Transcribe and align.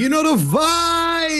You 0.00 0.08
know 0.08 0.22
the 0.22 0.34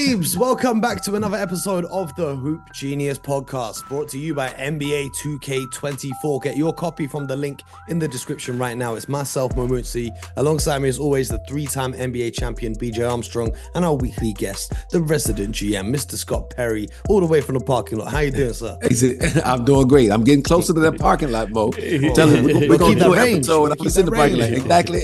vibes. 0.00 0.36
Welcome 0.36 0.80
back 0.80 1.02
to 1.02 1.16
another 1.16 1.36
episode 1.36 1.84
of 1.86 2.14
the 2.16 2.34
Hoop 2.34 2.72
Genius 2.72 3.18
podcast, 3.18 3.86
brought 3.88 4.08
to 4.11 4.18
you 4.18 4.34
by 4.34 4.48
NBA 4.50 5.11
2K24. 5.16 6.43
Get 6.43 6.57
your 6.57 6.72
copy 6.72 7.07
from 7.07 7.26
the 7.26 7.36
link 7.36 7.62
in 7.88 7.98
the 7.98 8.08
description 8.08 8.58
right 8.58 8.76
now. 8.76 8.94
It's 8.94 9.08
myself, 9.08 9.54
Momutsi. 9.54 10.11
Alongside 10.36 10.79
me, 10.80 10.89
as 10.89 10.98
always, 10.98 11.29
the 11.29 11.39
three-time 11.40 11.93
NBA 11.93 12.34
champion 12.34 12.75
BJ 12.75 13.08
Armstrong, 13.08 13.54
and 13.75 13.84
our 13.84 13.94
weekly 13.94 14.32
guest, 14.32 14.72
the 14.90 15.00
resident 15.00 15.54
GM, 15.54 15.94
Mr. 15.94 16.14
Scott 16.14 16.50
Perry, 16.50 16.89
all 17.08 17.21
the 17.21 17.26
way 17.26 17.40
from 17.40 17.57
the 17.57 17.64
parking 17.64 17.98
lot. 17.98 18.11
How 18.11 18.21
you 18.21 18.30
doing, 18.30 18.54
sir? 18.54 18.79
I'm 19.44 19.64
doing 19.64 19.86
great. 19.89 20.11
I'm 20.11 20.25
getting 20.25 20.43
closer 20.43 20.72
to 20.72 20.80
that 20.80 20.98
parking 20.98 21.30
lot, 21.30 21.50
Mo. 21.50 21.71
Tell 22.14 22.26
me, 22.26 22.40
we're, 22.40 22.68
we're 22.71 22.79
going 22.79 22.98
to 22.98 23.04
do 23.04 23.12
an 23.12 23.35
episode. 23.35 23.72
I'm 23.72 23.86
in 23.86 24.07
the 24.07 24.12
parking 24.12 24.39
lot. 24.39 24.50
Exactly. 24.50 25.00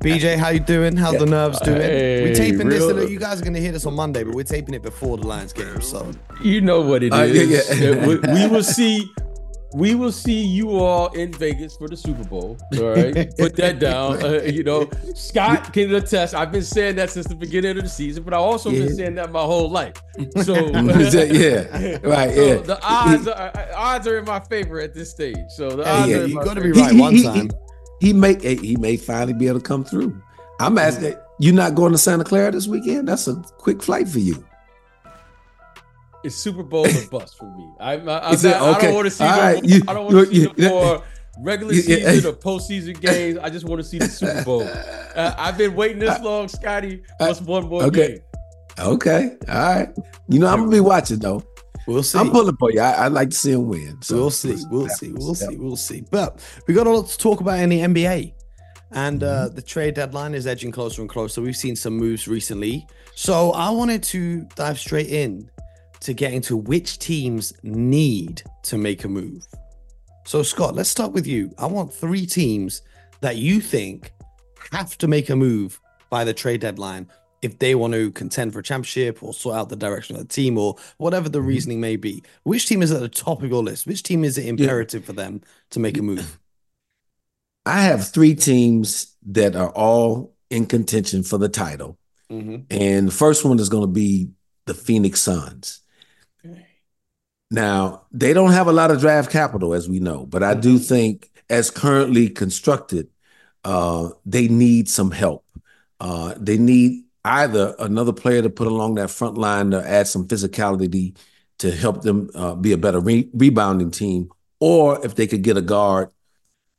BJ, 0.00 0.36
how 0.36 0.50
you 0.50 0.60
doing? 0.60 0.96
How's 0.96 1.18
the 1.18 1.26
nerves 1.26 1.58
doing? 1.60 1.80
Hey, 1.80 2.22
we're 2.22 2.34
taping 2.34 2.66
real. 2.66 2.94
this. 2.94 3.10
You 3.10 3.18
guys 3.18 3.40
are 3.40 3.44
gonna 3.44 3.58
hear 3.58 3.69
this 3.72 3.86
on 3.86 3.94
Monday, 3.94 4.24
but 4.24 4.34
we're 4.34 4.44
taping 4.44 4.74
it 4.74 4.82
before 4.82 5.16
the 5.16 5.26
Lions 5.26 5.52
game. 5.52 5.80
So 5.80 6.10
you 6.42 6.60
know 6.60 6.80
what 6.80 7.02
it 7.02 7.12
is. 7.12 7.70
Uh, 7.72 7.76
yeah, 7.78 7.90
yeah. 7.90 8.06
we, 8.06 8.18
we 8.18 8.46
will 8.46 8.62
see 8.62 9.10
we 9.72 9.94
will 9.94 10.12
see 10.12 10.42
you 10.42 10.70
all 10.70 11.08
in 11.12 11.32
Vegas 11.32 11.76
for 11.76 11.88
the 11.88 11.96
Super 11.96 12.24
Bowl. 12.24 12.58
All 12.76 12.88
right, 12.90 13.36
put 13.36 13.54
that 13.56 13.78
down. 13.78 14.22
Uh, 14.22 14.42
you 14.42 14.64
know, 14.64 14.88
Scott 15.14 15.72
can 15.72 15.94
attest. 15.94 16.34
I've 16.34 16.50
been 16.50 16.64
saying 16.64 16.96
that 16.96 17.10
since 17.10 17.26
the 17.26 17.36
beginning 17.36 17.76
of 17.76 17.84
the 17.84 17.88
season, 17.88 18.24
but 18.24 18.34
I 18.34 18.38
also 18.38 18.70
yeah. 18.70 18.86
been 18.86 18.96
saying 18.96 19.14
that 19.16 19.30
my 19.30 19.42
whole 19.42 19.70
life. 19.70 19.94
So 20.42 20.54
yeah, 20.54 21.98
right. 22.02 22.34
So 22.34 22.46
yeah. 22.46 22.56
The 22.62 22.78
odds 22.82 23.26
are 23.26 23.52
odds 23.74 24.06
are 24.06 24.18
in 24.18 24.24
my 24.24 24.40
favor 24.40 24.80
at 24.80 24.94
this 24.94 25.10
stage. 25.10 25.36
So 25.48 25.70
the 25.70 25.88
odds 25.88 26.10
yeah, 26.10 26.24
you 26.24 26.34
got 26.34 26.54
to 26.54 26.60
be 26.60 26.72
right 26.72 26.92
he, 26.92 27.00
one 27.00 27.14
he, 27.14 27.22
time. 27.22 27.50
He, 28.00 28.08
he 28.08 28.12
may 28.12 28.36
he 28.56 28.76
may 28.76 28.96
finally 28.96 29.32
be 29.32 29.48
able 29.48 29.60
to 29.60 29.64
come 29.64 29.84
through. 29.84 30.20
I'm 30.58 30.76
asking 30.78 31.14
you 31.40 31.52
not 31.52 31.74
going 31.74 31.92
to 31.92 31.98
Santa 31.98 32.22
Clara 32.22 32.52
this 32.52 32.66
weekend? 32.66 33.08
That's 33.08 33.26
a 33.26 33.34
quick 33.58 33.82
flight 33.82 34.06
for 34.06 34.18
you. 34.18 34.44
It's 36.22 36.36
Super 36.36 36.62
Bowl 36.62 36.86
or 36.86 37.06
bust 37.10 37.38
for 37.38 37.46
me. 37.56 37.72
I, 37.80 37.92
I, 37.92 37.94
I'm 37.94 38.00
not, 38.00 38.14
okay. 38.14 38.28
I 38.38 38.80
don't 38.82 38.94
want 38.94 39.06
to 39.06 39.10
see. 39.10 39.24
Right. 39.24 39.64
you, 39.64 39.82
I 39.88 39.94
don't 39.94 40.12
want 40.12 40.28
to 40.28 40.34
see 40.34 40.52
you, 40.54 40.68
more 40.68 41.02
regular 41.38 41.72
season 41.74 42.30
or 42.30 42.34
postseason 42.34 43.00
games. 43.00 43.38
I 43.38 43.48
just 43.48 43.64
want 43.64 43.80
to 43.80 43.88
see 43.88 43.98
the 43.98 44.08
Super 44.08 44.44
Bowl. 44.44 44.62
Uh, 44.62 45.34
I've 45.38 45.56
been 45.56 45.74
waiting 45.74 45.98
this 45.98 46.20
long, 46.20 46.48
Scotty. 46.48 47.02
What's 47.18 47.40
one 47.40 47.68
more 47.68 47.84
okay. 47.84 48.08
game? 48.08 48.18
Okay. 48.78 49.36
All 49.48 49.54
right. 49.54 49.88
You 50.28 50.38
know, 50.38 50.46
I'm 50.46 50.60
gonna 50.60 50.70
be 50.70 50.80
watching 50.80 51.18
though. 51.18 51.42
We'll 51.86 52.02
see. 52.02 52.18
I'm 52.18 52.30
pulling 52.30 52.56
for 52.56 52.70
you. 52.70 52.80
I, 52.80 53.08
would 53.08 53.14
like 53.14 53.30
to 53.30 53.36
see 53.36 53.52
him 53.52 53.66
win. 53.66 54.00
So 54.02 54.16
we'll 54.16 54.30
see. 54.30 54.56
We'll 54.70 54.88
see. 54.88 55.12
We'll 55.12 55.34
see. 55.34 55.56
We'll 55.56 55.76
see. 55.76 56.04
But 56.10 56.40
we 56.66 56.74
got 56.74 56.86
a 56.86 56.90
lot 56.90 57.08
to 57.08 57.18
talk 57.18 57.40
about 57.40 57.58
in 57.58 57.70
the 57.70 57.80
NBA. 57.80 58.34
And 58.92 59.22
uh, 59.22 59.48
the 59.48 59.62
trade 59.62 59.94
deadline 59.94 60.34
is 60.34 60.46
edging 60.46 60.72
closer 60.72 61.00
and 61.00 61.08
closer. 61.08 61.40
We've 61.40 61.56
seen 61.56 61.76
some 61.76 61.96
moves 61.96 62.26
recently. 62.26 62.86
So 63.14 63.52
I 63.52 63.70
wanted 63.70 64.02
to 64.04 64.42
dive 64.56 64.78
straight 64.78 65.08
in 65.08 65.48
to 66.00 66.12
get 66.12 66.32
into 66.32 66.56
which 66.56 66.98
teams 66.98 67.52
need 67.62 68.42
to 68.62 68.78
make 68.78 69.04
a 69.04 69.08
move. 69.08 69.46
So, 70.24 70.42
Scott, 70.42 70.74
let's 70.74 70.90
start 70.90 71.12
with 71.12 71.26
you. 71.26 71.52
I 71.58 71.66
want 71.66 71.92
three 71.92 72.26
teams 72.26 72.82
that 73.20 73.36
you 73.36 73.60
think 73.60 74.12
have 74.72 74.96
to 74.98 75.08
make 75.08 75.30
a 75.30 75.36
move 75.36 75.80
by 76.08 76.24
the 76.24 76.34
trade 76.34 76.60
deadline 76.60 77.08
if 77.42 77.58
they 77.58 77.74
want 77.74 77.94
to 77.94 78.10
contend 78.12 78.52
for 78.52 78.58
a 78.58 78.62
championship 78.62 79.22
or 79.22 79.32
sort 79.32 79.56
out 79.56 79.68
the 79.68 79.76
direction 79.76 80.16
of 80.16 80.22
the 80.22 80.28
team 80.28 80.58
or 80.58 80.76
whatever 80.98 81.28
the 81.28 81.38
mm-hmm. 81.38 81.48
reasoning 81.48 81.80
may 81.80 81.96
be. 81.96 82.22
Which 82.42 82.66
team 82.66 82.82
is 82.82 82.92
at 82.92 83.00
the 83.00 83.08
top 83.08 83.42
of 83.42 83.48
your 83.48 83.62
list? 83.62 83.86
Which 83.86 84.02
team 84.02 84.24
is 84.24 84.36
it 84.36 84.46
imperative 84.46 85.02
yeah. 85.02 85.06
for 85.06 85.12
them 85.12 85.42
to 85.70 85.80
make 85.80 85.96
a 85.96 86.02
move? 86.02 86.38
I 87.66 87.82
have 87.82 88.08
three 88.08 88.34
teams 88.34 89.14
that 89.26 89.54
are 89.54 89.70
all 89.70 90.34
in 90.50 90.66
contention 90.66 91.22
for 91.22 91.38
the 91.38 91.48
title. 91.48 91.98
Mm-hmm. 92.30 92.62
And 92.70 93.08
the 93.08 93.12
first 93.12 93.44
one 93.44 93.58
is 93.58 93.68
going 93.68 93.82
to 93.82 93.92
be 93.92 94.30
the 94.66 94.74
Phoenix 94.74 95.20
Suns. 95.20 95.80
Okay. 96.44 96.66
Now, 97.50 98.06
they 98.12 98.32
don't 98.32 98.52
have 98.52 98.66
a 98.66 98.72
lot 98.72 98.90
of 98.90 99.00
draft 99.00 99.30
capital, 99.30 99.74
as 99.74 99.88
we 99.88 100.00
know, 100.00 100.26
but 100.26 100.42
I 100.42 100.52
mm-hmm. 100.52 100.60
do 100.60 100.78
think, 100.78 101.30
as 101.48 101.70
currently 101.70 102.28
constructed, 102.28 103.08
uh, 103.64 104.10
they 104.24 104.48
need 104.48 104.88
some 104.88 105.10
help. 105.10 105.44
Uh, 105.98 106.34
they 106.38 106.56
need 106.56 107.04
either 107.24 107.74
another 107.78 108.12
player 108.12 108.40
to 108.42 108.48
put 108.48 108.66
along 108.66 108.94
that 108.94 109.10
front 109.10 109.36
line 109.36 109.72
to 109.72 109.86
add 109.86 110.06
some 110.08 110.26
physicality 110.26 111.16
to 111.58 111.70
help 111.70 112.02
them 112.02 112.30
uh, 112.34 112.54
be 112.54 112.72
a 112.72 112.78
better 112.78 113.00
re- 113.00 113.28
rebounding 113.34 113.90
team, 113.90 114.30
or 114.60 115.04
if 115.04 115.14
they 115.14 115.26
could 115.26 115.42
get 115.42 115.58
a 115.58 115.62
guard 115.62 116.08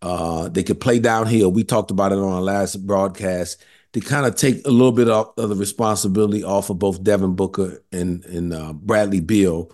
uh, 0.01 0.49
they 0.49 0.63
could 0.63 0.81
play 0.81 0.99
downhill. 0.99 1.51
We 1.51 1.63
talked 1.63 1.91
about 1.91 2.11
it 2.11 2.17
on 2.17 2.31
our 2.31 2.41
last 2.41 2.85
broadcast 2.85 3.63
to 3.93 3.99
kind 3.99 4.25
of 4.25 4.35
take 4.35 4.65
a 4.65 4.71
little 4.71 4.91
bit 4.91 5.09
of, 5.09 5.33
the 5.35 5.55
responsibility 5.55 6.43
off 6.43 6.69
of 6.69 6.79
both 6.79 7.03
Devin 7.03 7.35
Booker 7.35 7.83
and 7.91 8.23
and 8.25 8.53
uh, 8.53 8.73
Bradley 8.73 9.19
Beal, 9.19 9.71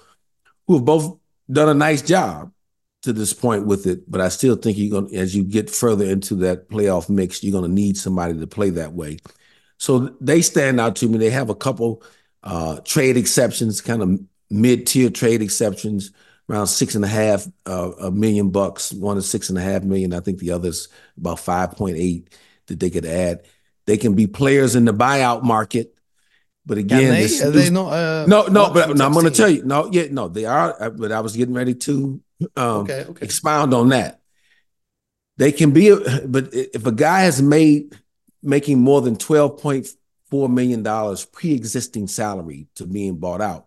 who 0.66 0.76
have 0.76 0.86
both 0.86 1.18
done 1.52 1.70
a 1.70 1.74
nice 1.74 2.02
job 2.02 2.52
to 3.04 3.14
this 3.14 3.32
point 3.32 3.66
with 3.66 3.86
it. 3.88 4.10
But 4.10 4.22
I 4.22 4.30
still 4.30 4.56
think 4.56 4.78
you're 4.78 5.02
going 5.02 5.16
as 5.16 5.36
you 5.36 5.44
get 5.44 5.70
further 5.70 6.06
into 6.06 6.36
that 6.36 6.70
playoff 6.70 7.10
mix, 7.10 7.44
you're 7.44 7.52
going 7.58 7.70
to 7.70 7.74
need 7.74 7.98
somebody 7.98 8.38
to 8.38 8.48
play 8.48 8.70
that 8.72 8.94
way. 8.94 9.20
So 9.78 10.16
they 10.20 10.42
stand 10.42 10.80
out 10.80 10.96
to 10.98 11.08
me. 11.08 11.20
They 11.20 11.30
have 11.30 11.50
a 11.50 11.56
couple 11.56 12.04
uh, 12.44 12.80
trade 12.82 13.16
exceptions, 13.16 13.82
kind 13.82 14.02
of 14.02 14.20
mid 14.50 14.88
tier 14.88 15.10
trade 15.10 15.42
exceptions 15.42 16.12
around 16.50 16.68
six 16.68 16.96
and 16.96 17.04
a 17.04 17.08
half 17.08 17.46
uh, 17.66 17.92
a 18.00 18.12
million 18.12 18.50
bucks. 18.50 18.94
One 18.94 19.18
is 19.18 19.30
six 19.30 19.50
and 19.50 19.58
a 19.58 19.62
half 19.62 19.84
million. 19.84 20.14
I 20.14 20.20
think 20.20 20.40
the 20.40 20.52
other's 20.52 20.88
about 21.18 21.40
five 21.40 21.72
point 21.72 21.98
eight 21.98 22.34
that 22.68 22.80
they 22.80 22.90
could 22.90 23.06
add. 23.06 23.46
They 23.86 23.98
can 23.98 24.16
be 24.16 24.28
players 24.28 24.76
in 24.76 24.86
the 24.86 24.94
buyout 24.94 25.44
market. 25.44 25.94
But 26.66 26.78
again, 26.78 27.14
they, 27.14 27.22
this, 27.24 27.42
are 27.42 27.52
they 27.52 27.70
not? 27.70 27.94
Uh, 27.94 28.26
no, 28.28 28.48
no. 28.48 28.74
But 28.74 28.98
no, 28.98 29.06
I'm 29.06 29.14
going 29.14 29.26
to 29.26 29.32
tell 29.32 29.50
you. 29.50 29.64
No, 29.64 29.90
yeah, 29.92 30.08
no, 30.12 30.28
they 30.28 30.44
are. 30.44 30.76
Uh, 30.82 30.90
but 30.90 31.14
I 31.14 31.22
was 31.22 31.36
getting 31.36 31.54
ready 31.54 31.74
to 31.76 32.22
um, 32.58 32.82
okay, 32.82 33.06
okay. 33.08 33.26
expound 33.26 33.74
on 33.74 33.90
that. 33.90 34.20
They 35.38 35.52
can 35.52 35.72
be, 35.72 35.96
but 36.26 36.50
if 36.52 36.86
a 36.86 36.92
guy 36.92 37.22
has 37.22 37.42
made 37.42 37.96
making 38.44 38.80
more 38.80 39.02
than 39.02 39.16
twelve 39.16 39.62
point 39.62 39.88
four 40.30 40.50
million 40.50 40.84
dollars 40.84 41.24
pre-existing 41.24 42.08
salary 42.08 42.68
to 42.76 42.86
being 42.86 43.16
bought 43.16 43.40
out, 43.40 43.67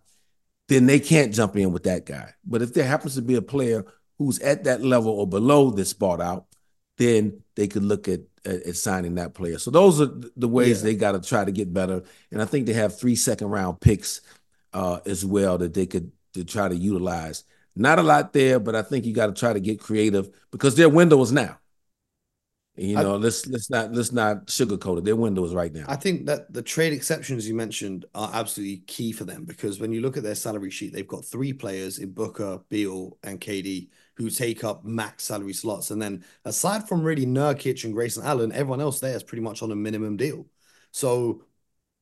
then 0.71 0.85
they 0.85 1.01
can't 1.01 1.33
jump 1.33 1.57
in 1.57 1.73
with 1.73 1.83
that 1.83 2.05
guy. 2.05 2.33
But 2.45 2.61
if 2.61 2.73
there 2.73 2.85
happens 2.85 3.15
to 3.15 3.21
be 3.21 3.35
a 3.35 3.41
player 3.41 3.83
who's 4.17 4.39
at 4.39 4.63
that 4.63 4.81
level 4.81 5.11
or 5.11 5.27
below 5.27 5.69
this 5.69 5.91
bought 5.91 6.21
out, 6.21 6.45
then 6.97 7.43
they 7.55 7.67
could 7.67 7.83
look 7.83 8.07
at, 8.07 8.21
at, 8.45 8.63
at 8.63 8.75
signing 8.77 9.15
that 9.15 9.33
player. 9.33 9.59
So 9.59 9.69
those 9.69 9.99
are 9.99 10.09
the 10.37 10.47
ways 10.47 10.81
yeah. 10.81 10.85
they 10.85 10.95
got 10.95 11.11
to 11.11 11.19
try 11.19 11.43
to 11.43 11.51
get 11.51 11.73
better. 11.73 12.03
And 12.31 12.41
I 12.41 12.45
think 12.45 12.67
they 12.67 12.73
have 12.73 12.97
three 12.97 13.17
second 13.17 13.49
round 13.49 13.81
picks 13.81 14.21
uh, 14.71 14.99
as 15.05 15.25
well 15.25 15.57
that 15.57 15.73
they 15.73 15.87
could 15.87 16.13
to 16.35 16.45
try 16.45 16.69
to 16.69 16.75
utilize. 16.75 17.43
Not 17.75 17.99
a 17.99 18.03
lot 18.03 18.31
there, 18.31 18.57
but 18.57 18.73
I 18.73 18.81
think 18.81 19.03
you 19.05 19.13
got 19.13 19.27
to 19.27 19.33
try 19.33 19.51
to 19.51 19.59
get 19.59 19.81
creative 19.81 20.29
because 20.51 20.75
their 20.75 20.87
window 20.87 21.21
is 21.21 21.33
now. 21.33 21.57
You 22.81 22.95
know, 22.95 23.13
I, 23.13 23.17
let's 23.17 23.45
let's 23.45 23.69
not 23.69 23.93
let's 23.93 24.11
not 24.11 24.47
sugarcoat 24.47 24.97
it. 24.97 25.03
Their 25.03 25.15
window 25.15 25.45
is 25.45 25.53
right 25.53 25.71
now. 25.71 25.85
I 25.87 25.95
think 25.95 26.25
that 26.25 26.51
the 26.51 26.63
trade 26.63 26.93
exceptions 26.93 27.47
you 27.47 27.53
mentioned 27.53 28.05
are 28.15 28.31
absolutely 28.33 28.77
key 28.87 29.11
for 29.11 29.23
them 29.23 29.45
because 29.45 29.79
when 29.79 29.93
you 29.93 30.01
look 30.01 30.17
at 30.17 30.23
their 30.23 30.33
salary 30.33 30.71
sheet, 30.71 30.91
they've 30.91 31.07
got 31.07 31.23
three 31.23 31.53
players 31.53 31.99
in 31.99 32.11
Booker, 32.11 32.59
Beal, 32.69 33.17
and 33.21 33.39
KD 33.39 33.89
who 34.15 34.31
take 34.31 34.63
up 34.63 34.83
max 34.83 35.25
salary 35.25 35.53
slots. 35.53 35.91
And 35.91 36.01
then 36.01 36.23
aside 36.43 36.87
from 36.87 37.03
really 37.03 37.25
Nurkic 37.25 37.83
and 37.83 37.93
Grayson 37.93 38.25
Allen, 38.25 38.51
everyone 38.51 38.81
else 38.81 38.99
there 38.99 39.15
is 39.15 39.23
pretty 39.23 39.43
much 39.43 39.61
on 39.61 39.71
a 39.71 39.75
minimum 39.75 40.17
deal. 40.17 40.47
So 40.91 41.43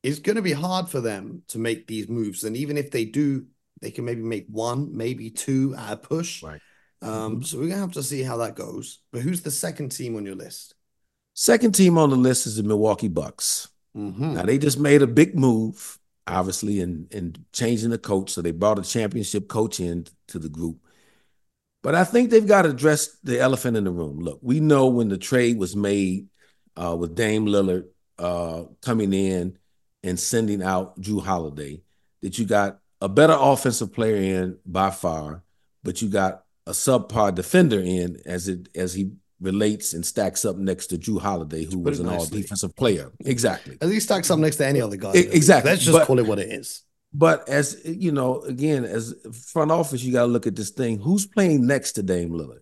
it's 0.02 0.20
going 0.20 0.38
to 0.38 0.42
be 0.42 0.54
hard 0.54 0.88
for 0.88 1.02
them 1.02 1.44
to 1.50 1.60
make 1.60 1.88
these 1.88 2.08
moves. 2.08 2.46
And 2.46 2.56
even 2.56 2.78
if 2.78 2.90
they 2.90 3.04
do, 3.04 3.46
they 3.82 3.92
can 3.92 4.06
maybe 4.06 4.22
make 4.22 4.48
one, 4.48 4.96
maybe 4.96 5.30
two 5.30 5.76
at 5.78 5.94
a 5.94 5.98
push. 5.98 6.42
Right. 6.42 6.62
Um, 7.02 7.12
mm-hmm. 7.12 7.42
so 7.44 7.58
we're 7.58 7.70
gonna 7.70 7.82
have 7.82 7.94
to 7.94 8.04
see 8.04 8.24
how 8.24 8.38
that 8.38 8.56
goes. 8.56 9.00
But 9.12 9.22
who's 9.22 9.42
the 9.42 9.52
second 9.52 9.90
team 9.90 10.16
on 10.16 10.26
your 10.26 10.36
list? 10.36 10.76
Second 11.34 11.74
team 11.74 11.98
on 11.98 12.10
the 12.10 12.18
list 12.18 12.46
is 12.46 12.58
the 12.58 12.64
Milwaukee 12.64 13.08
Bucks. 13.08 13.70
Mm-hmm. 13.96 14.34
Now 14.36 14.44
they 14.44 14.58
just 14.58 14.80
made 14.80 15.02
a 15.02 15.08
big 15.08 15.38
move, 15.38 15.98
obviously, 16.28 16.82
in 16.82 17.08
in 17.12 17.36
changing 17.54 17.92
the 17.92 17.98
coach. 17.98 18.32
So 18.32 18.42
they 18.42 18.52
brought 18.52 18.80
a 18.80 18.84
championship 18.84 19.48
coach 19.48 19.80
in 19.80 20.06
to 20.28 20.40
the 20.40 20.50
group. 20.50 20.78
But 21.82 21.96
I 21.96 22.04
think 22.04 22.30
they've 22.30 22.46
got 22.46 22.64
to 22.64 22.72
address 22.72 23.18
the 23.24 23.40
elephant 23.40 23.78
in 23.78 23.86
the 23.86 23.92
room. 23.92 24.20
Look, 24.20 24.40
we 24.42 24.60
know 24.60 24.88
when 24.88 25.08
the 25.08 25.18
trade 25.18 25.58
was 25.58 25.76
made 25.76 26.28
uh, 26.76 26.96
with 27.00 27.16
Dame 27.16 27.46
Lillard 27.46 27.86
uh, 28.18 28.64
coming 28.82 29.14
in 29.14 29.58
and 30.04 30.20
sending 30.20 30.62
out 30.62 31.00
Jrue 31.00 31.24
Holiday, 31.24 31.82
that 32.22 32.38
you 32.38 32.46
got 32.46 32.80
a 33.02 33.08
better 33.08 33.36
offensive 33.38 33.94
player 33.94 34.18
in 34.18 34.58
by 34.66 34.90
far, 34.90 35.44
but 35.84 36.02
you 36.02 36.10
got 36.10 36.44
a 36.70 36.72
subpar 36.72 37.34
defender 37.34 37.80
in 37.80 38.22
as 38.26 38.48
it 38.48 38.70
as 38.76 38.94
he 38.94 39.12
relates 39.42 39.94
and 39.94 40.06
stacks 40.06 40.46
up 40.46 40.56
next 40.56 40.88
to 40.88 40.98
Jrue 40.98 41.20
Holiday, 41.20 41.66
who 41.66 41.80
was 41.80 42.00
an 42.00 42.08
all 42.08 42.26
defensive 42.26 42.76
player. 42.76 43.12
Exactly. 43.26 43.78
At 43.82 43.88
least 43.88 44.06
stacks 44.06 44.30
up 44.30 44.38
next 44.38 44.58
to 44.58 44.68
any 44.68 44.82
other 44.82 44.98
guy. 44.98 45.14
exactly. 45.14 45.72
Let's 45.72 45.84
just 45.84 45.98
but, 45.98 46.06
call 46.06 46.20
it 46.20 46.28
what 46.28 46.40
it 46.40 46.52
is. 46.52 46.84
But 47.12 47.50
as 47.50 47.82
you 47.86 48.12
know, 48.12 48.42
again, 48.42 48.86
as 48.86 49.16
front 49.52 49.72
office, 49.72 50.04
you 50.04 50.14
got 50.14 50.22
to 50.22 50.32
look 50.32 50.46
at 50.46 50.56
this 50.56 50.70
thing. 50.70 51.00
Who's 51.00 51.26
playing 51.26 51.66
next 51.66 51.94
to 51.94 52.04
Dame 52.04 52.30
Lillard? 52.30 52.62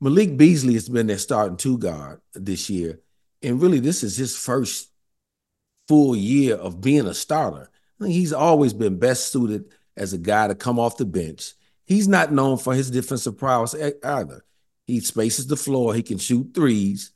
Malik 0.00 0.36
Beasley 0.36 0.74
has 0.74 0.88
been 0.88 1.06
their 1.06 1.16
starting 1.16 1.56
two 1.56 1.78
guard 1.78 2.20
this 2.34 2.68
year, 2.68 3.00
and 3.42 3.62
really, 3.62 3.78
this 3.78 4.02
is 4.02 4.16
his 4.16 4.36
first 4.36 4.90
full 5.88 6.14
year 6.14 6.56
of 6.56 6.80
being 6.80 7.06
a 7.06 7.14
starter. 7.14 7.70
I 8.00 8.04
think 8.04 8.14
he's 8.14 8.32
always 8.34 8.74
been 8.74 8.98
best 8.98 9.32
suited 9.32 9.64
as 9.96 10.12
a 10.12 10.18
guy 10.18 10.48
to 10.48 10.54
come 10.54 10.78
off 10.78 10.98
the 10.98 11.06
bench. 11.06 11.54
He's 11.84 12.08
not 12.08 12.32
known 12.32 12.58
for 12.58 12.74
his 12.74 12.90
defensive 12.90 13.36
prowess 13.36 13.74
either. 14.04 14.44
He 14.86 15.00
spaces 15.00 15.46
the 15.46 15.56
floor, 15.56 15.94
he 15.94 16.02
can 16.02 16.18
shoot 16.18 16.52
threes, 16.54 17.12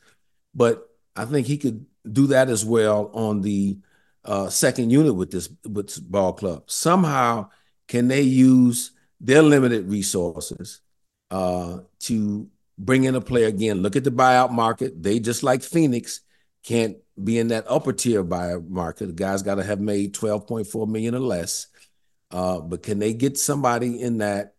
but 0.55 0.89
I 1.15 1.25
think 1.25 1.47
he 1.47 1.59
could 1.59 1.87
do 2.11 2.29
that 2.29 2.49
as 2.49 2.65
well 2.65 3.11
on 3.13 3.41
the 3.41 3.79
uh, 4.25 4.49
second 4.49 4.91
unit 4.91 5.15
with 5.15 5.31
this 5.31 5.49
with 5.65 5.87
this 5.87 5.99
ball 5.99 6.33
club. 6.33 6.71
Somehow, 6.71 7.51
can 7.89 8.09
they 8.09 8.23
use 8.23 8.91
their 9.21 9.43
limited 9.43 9.89
resources 9.89 10.81
uh, 11.31 11.79
to 12.01 12.49
bring 12.79 13.05
in 13.05 13.15
a 13.15 13.21
player 13.21 13.47
again? 13.47 13.83
Look 13.83 13.97
at 13.97 14.05
the 14.05 14.11
buyout 14.11 14.51
market. 14.51 15.03
They 15.03 15.21
just 15.21 15.43
like 15.43 15.63
Phoenix 15.63 16.21
can't 16.65 16.97
be 17.23 17.39
in 17.39 17.49
that 17.49 17.65
upper 17.69 17.93
tier 17.93 18.25
buyout 18.25 18.69
market. 18.69 19.07
The 19.07 19.13
guy's 19.13 19.43
got 19.43 19.55
to 19.57 19.65
have 19.65 19.81
made 19.81 20.13
twelve 20.13 20.47
point 20.47 20.67
four 20.67 20.87
million 20.87 21.15
or 21.15 21.21
less. 21.21 21.69
Uh, 22.31 22.59
but 22.61 22.83
can 22.83 22.99
they 22.99 23.15
get 23.15 23.39
somebody 23.39 24.03
in 24.03 24.19
that 24.19 24.56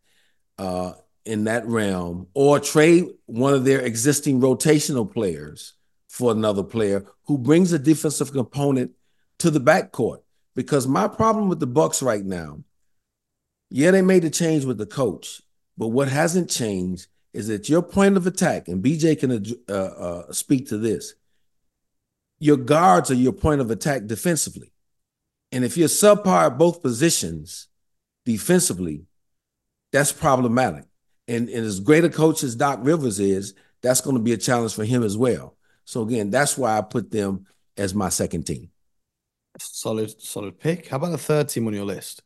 uh, 0.57 0.93
in 1.25 1.43
that 1.45 1.67
realm, 1.67 2.27
or 2.33 2.59
trade 2.59 3.05
one 3.25 3.53
of 3.53 3.65
their 3.65 3.81
existing 3.81 4.39
rotational 4.39 5.11
players 5.11 5.73
for 6.07 6.31
another 6.31 6.63
player 6.63 7.05
who 7.25 7.37
brings 7.37 7.73
a 7.73 7.79
defensive 7.79 8.31
component 8.31 8.91
to 9.39 9.51
the 9.51 9.59
backcourt? 9.59 10.19
Because 10.55 10.87
my 10.87 11.07
problem 11.07 11.49
with 11.49 11.59
the 11.59 11.67
Bucks 11.67 12.01
right 12.01 12.25
now, 12.25 12.63
yeah, 13.69 13.91
they 13.91 14.01
made 14.01 14.23
a 14.23 14.29
change 14.29 14.65
with 14.65 14.77
the 14.77 14.85
coach, 14.85 15.41
but 15.77 15.89
what 15.89 16.07
hasn't 16.07 16.49
changed 16.49 17.07
is 17.33 17.47
that 17.47 17.69
your 17.69 17.83
point 17.83 18.17
of 18.17 18.25
attack, 18.25 18.67
and 18.67 18.83
BJ 18.83 19.19
can 19.19 19.45
uh, 19.69 19.73
uh, 19.73 20.31
speak 20.31 20.69
to 20.69 20.77
this. 20.77 21.13
Your 22.39 22.57
guards 22.57 23.11
are 23.11 23.15
your 23.15 23.33
point 23.33 23.61
of 23.61 23.69
attack 23.69 24.07
defensively. 24.07 24.71
And 25.51 25.63
if 25.63 25.77
you're 25.77 25.87
subpar 25.87 26.47
at 26.47 26.57
both 26.57 26.81
positions 26.81 27.67
defensively, 28.25 29.05
that's 29.97 30.11
problematic. 30.11 30.85
And, 31.27 31.49
and 31.49 31.65
as 31.65 31.79
great 31.79 32.05
a 32.05 32.09
coach 32.09 32.43
as 32.43 32.55
Doc 32.55 32.79
Rivers 32.83 33.19
is, 33.19 33.55
that's 33.81 34.01
going 34.01 34.15
to 34.15 34.21
be 34.21 34.33
a 34.33 34.37
challenge 34.37 34.75
for 34.75 34.85
him 34.85 35.01
as 35.01 35.17
well. 35.17 35.57
So 35.85 36.03
again, 36.03 36.29
that's 36.29 36.55
why 36.55 36.77
I 36.77 36.81
put 36.81 37.09
them 37.09 37.47
as 37.75 37.95
my 37.95 38.09
second 38.09 38.45
team. 38.45 38.69
Solid, 39.59 40.21
solid 40.21 40.59
pick. 40.59 40.87
How 40.87 40.97
about 40.97 41.11
the 41.11 41.17
third 41.17 41.49
team 41.49 41.65
on 41.65 41.73
your 41.73 41.85
list? 41.85 42.21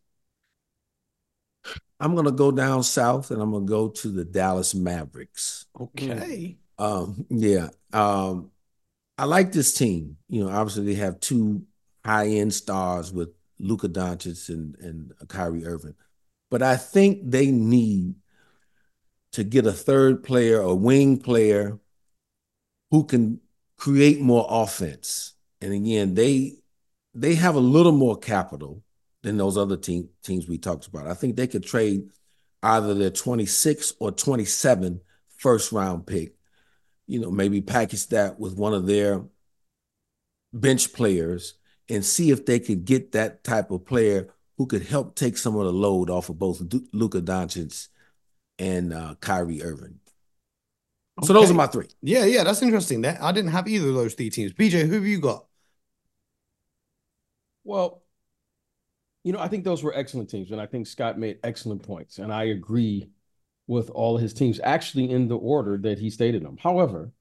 I'm 1.98 2.16
gonna 2.16 2.32
go 2.32 2.52
down 2.52 2.82
south 2.82 3.30
and 3.30 3.42
I'm 3.42 3.52
gonna 3.52 3.66
go 3.66 3.88
to 3.88 4.08
the 4.10 4.26
Dallas 4.26 4.74
Mavericks. 4.74 5.68
Okay. 5.80 6.58
Um, 6.80 7.26
yeah. 7.30 7.70
Um, 7.94 8.50
I 9.20 9.26
like 9.26 9.52
this 9.52 9.74
team. 9.76 10.18
You 10.28 10.44
know, 10.44 10.50
obviously 10.50 10.86
they 10.86 10.96
have 10.96 11.20
two 11.20 11.64
high 12.04 12.28
end 12.28 12.54
stars 12.54 13.14
with 13.14 13.30
Luka 13.60 13.88
Doncic 13.88 14.50
and, 14.50 14.76
and 14.80 15.14
Kyrie 15.28 15.66
Irving. 15.66 15.94
But 16.52 16.62
I 16.62 16.76
think 16.76 17.32
they 17.32 17.50
need 17.50 18.16
to 19.32 19.44
get 19.44 19.66
a 19.66 19.72
third 19.72 20.24
player, 20.24 20.60
a 20.60 20.76
wing 20.76 21.18
player 21.18 21.80
who 22.92 23.06
can 23.06 23.40
create 23.78 24.20
more 24.20 24.46
offense. 24.50 25.34
And 25.62 25.74
again, 25.74 26.14
they 26.14 26.58
they 27.16 27.36
have 27.36 27.56
a 27.56 27.60
little 27.60 27.94
more 27.94 28.18
capital 28.18 28.84
than 29.24 29.38
those 29.38 29.58
other 29.58 29.78
team, 29.78 30.10
teams 30.24 30.48
we 30.48 30.58
talked 30.58 30.88
about. 30.88 31.08
I 31.08 31.14
think 31.14 31.36
they 31.36 31.48
could 31.48 31.64
trade 31.64 32.10
either 32.62 32.94
their 32.94 33.10
26 33.10 33.94
or 34.00 34.12
27 34.12 35.00
first 35.38 35.72
round 35.72 36.06
pick. 36.06 36.36
You 37.08 37.20
know, 37.20 37.32
maybe 37.32 37.62
package 37.62 38.08
that 38.08 38.40
with 38.40 38.56
one 38.56 38.74
of 38.74 38.88
their 38.88 39.24
bench 40.54 40.92
players 40.92 41.56
and 41.90 42.04
see 42.04 42.30
if 42.32 42.46
they 42.46 42.60
could 42.60 42.84
get 42.86 43.14
that 43.14 43.44
type 43.44 43.72
of 43.72 43.86
player 43.86 44.34
who 44.62 44.68
could 44.68 44.84
help 44.84 45.16
take 45.16 45.38
some 45.38 45.56
of 45.56 45.66
the 45.66 45.74
load 45.74 46.08
off 46.08 46.30
of 46.30 46.38
both 46.38 46.62
Luka 46.94 47.20
Doncic 47.20 47.88
and 48.60 48.94
uh, 48.94 49.16
Kyrie 49.20 49.64
Irving. 49.64 49.98
Okay. 51.18 51.26
So 51.26 51.34
those 51.34 51.50
are 51.50 51.56
my 51.56 51.66
three. 51.66 51.88
Yeah, 52.04 52.26
yeah, 52.26 52.44
that's 52.44 52.62
interesting. 52.62 53.02
That 53.02 53.20
I 53.24 53.32
didn't 53.32 53.50
have 53.50 53.68
either 53.68 53.90
of 53.90 53.96
those 53.96 54.14
three 54.14 54.30
teams. 54.30 54.54
BJ, 54.54 54.86
who 54.86 54.94
have 54.94 55.06
you 55.06 55.20
got? 55.20 55.48
Well, 57.64 58.04
you 59.24 59.34
know, 59.34 59.40
I 59.40 59.48
think 59.48 59.64
those 59.64 59.82
were 59.82 59.96
excellent 59.98 60.30
teams, 60.30 60.52
and 60.52 60.62
I 60.62 60.68
think 60.68 60.86
Scott 60.86 61.18
made 61.18 61.40
excellent 61.44 61.82
points, 61.82 62.20
and 62.20 62.32
I 62.32 62.44
agree 62.44 63.10
with 63.66 63.90
all 63.90 64.16
of 64.16 64.22
his 64.22 64.36
teams, 64.36 64.60
actually 64.64 65.10
in 65.10 65.28
the 65.28 65.38
order 65.38 65.76
that 65.80 65.98
he 65.98 66.12
stated 66.12 66.46
them. 66.46 66.58
However, 66.62 67.12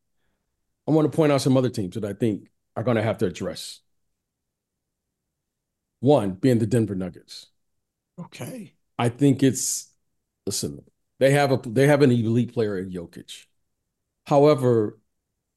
I 0.87 0.91
want 0.91 1.11
to 1.11 1.17
point 1.17 1.33
out 1.33 1.41
some 1.41 1.57
other 1.57 1.71
teams 1.71 1.95
that 1.95 2.05
I 2.05 2.13
think 2.13 2.51
are 2.77 2.83
going 2.83 2.99
to 2.99 3.03
have 3.03 3.17
to 3.19 3.27
address 3.27 3.81
one 6.01 6.33
being 6.33 6.59
the 6.59 6.67
Denver 6.67 6.95
Nuggets. 6.95 7.47
Okay. 8.19 8.75
I 8.99 9.09
think 9.09 9.43
it's 9.43 9.93
listen, 10.47 10.85
they 11.19 11.33
have 11.33 11.53
a 11.53 11.57
they 11.69 11.87
have 11.87 12.03
an 12.03 12.11
elite 12.11 12.53
player 12.53 12.79
in 12.79 12.91
Jokic. 12.91 13.47
However, 14.27 14.99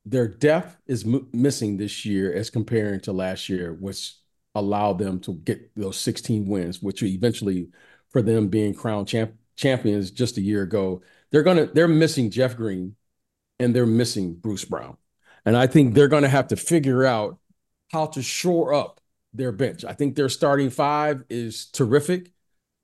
their 0.05 0.27
depth 0.27 0.77
is 0.87 1.05
m- 1.05 1.29
missing 1.33 1.77
this 1.77 2.05
year 2.05 2.33
as 2.33 2.49
comparing 2.49 2.99
to 3.01 3.13
last 3.13 3.49
year, 3.49 3.73
which 3.73 4.15
allowed 4.55 4.99
them 4.99 5.19
to 5.21 5.33
get 5.35 5.75
those 5.75 5.97
16 5.99 6.47
wins, 6.47 6.81
which 6.81 7.03
eventually 7.03 7.69
for 8.11 8.21
them 8.21 8.49
being 8.49 8.73
crowned 8.73 9.07
champ- 9.07 9.35
champions 9.55 10.11
just 10.11 10.37
a 10.37 10.41
year 10.41 10.63
ago. 10.63 11.01
They're 11.31 11.43
gonna 11.43 11.67
they're 11.67 11.87
missing 11.87 12.31
Jeff 12.31 12.55
Green 12.57 12.95
and 13.59 13.75
they're 13.75 13.85
missing 13.85 14.35
Bruce 14.35 14.65
Brown. 14.65 14.97
And 15.45 15.57
I 15.57 15.67
think 15.67 15.93
they're 15.95 16.07
gonna 16.09 16.29
have 16.29 16.47
to 16.49 16.55
figure 16.57 17.05
out 17.05 17.39
how 17.91 18.07
to 18.07 18.21
shore 18.23 18.73
up 18.73 19.01
their 19.33 19.51
bench. 19.51 19.83
I 19.83 19.93
think 19.93 20.15
their 20.15 20.29
starting 20.29 20.69
five 20.69 21.23
is 21.29 21.67
terrific. 21.67 22.31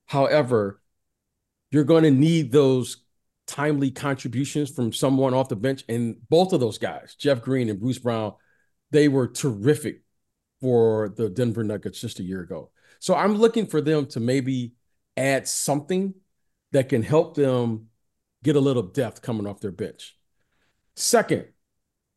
However, 0.08 0.82
you're 1.72 1.84
going 1.84 2.04
to 2.04 2.12
need 2.12 2.52
those 2.52 3.04
timely 3.46 3.92
contributions 3.92 4.70
from 4.70 4.94
someone 4.94 5.34
off 5.34 5.50
the 5.50 5.56
bench. 5.56 5.84
And 5.90 6.18
both 6.30 6.54
of 6.54 6.60
those 6.60 6.78
guys, 6.78 7.16
Jeff 7.16 7.42
Green 7.42 7.70
and 7.70 7.80
Bruce 7.80 8.00
Brown, 8.00 8.34
they 8.92 9.08
were 9.08 9.28
terrific 9.28 10.02
for 10.62 11.10
the 11.10 11.30
Denver 11.30 11.64
Nuggets 11.64 12.02
just 12.02 12.20
a 12.20 12.24
year 12.24 12.42
ago. 12.42 12.72
So 13.00 13.16
I'm 13.16 13.36
looking 13.36 13.66
for 13.66 13.82
them 13.82 14.08
to 14.08 14.20
maybe 14.20 14.74
add 15.16 15.48
something 15.48 16.14
that 16.72 16.90
can 16.90 17.02
help 17.02 17.36
them 17.36 17.88
get 18.44 18.56
a 18.56 18.60
little 18.60 18.84
depth 18.84 19.22
coming 19.22 19.48
off 19.48 19.62
their 19.62 19.72
bench. 19.72 20.18
Second, 20.96 21.46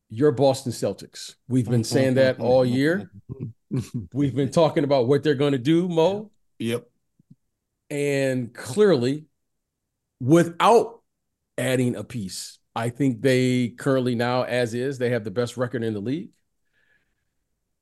your 0.09 0.31
Boston 0.31 0.71
Celtics. 0.71 1.35
We've 1.47 1.69
been 1.69 1.83
saying 1.83 2.15
that 2.15 2.39
all 2.39 2.65
year. 2.65 3.09
We've 4.13 4.35
been 4.35 4.51
talking 4.51 4.83
about 4.83 5.07
what 5.07 5.23
they're 5.23 5.35
going 5.35 5.53
to 5.53 5.57
do, 5.57 5.87
Mo. 5.87 6.31
Yep. 6.59 6.89
And 7.89 8.53
clearly, 8.53 9.25
without 10.19 11.01
adding 11.57 11.95
a 11.95 12.03
piece, 12.03 12.59
I 12.75 12.89
think 12.89 13.21
they 13.21 13.69
currently 13.69 14.15
now, 14.15 14.43
as 14.43 14.73
is, 14.73 14.97
they 14.97 15.09
have 15.09 15.23
the 15.23 15.31
best 15.31 15.57
record 15.57 15.83
in 15.83 15.93
the 15.93 15.99
league 15.99 16.29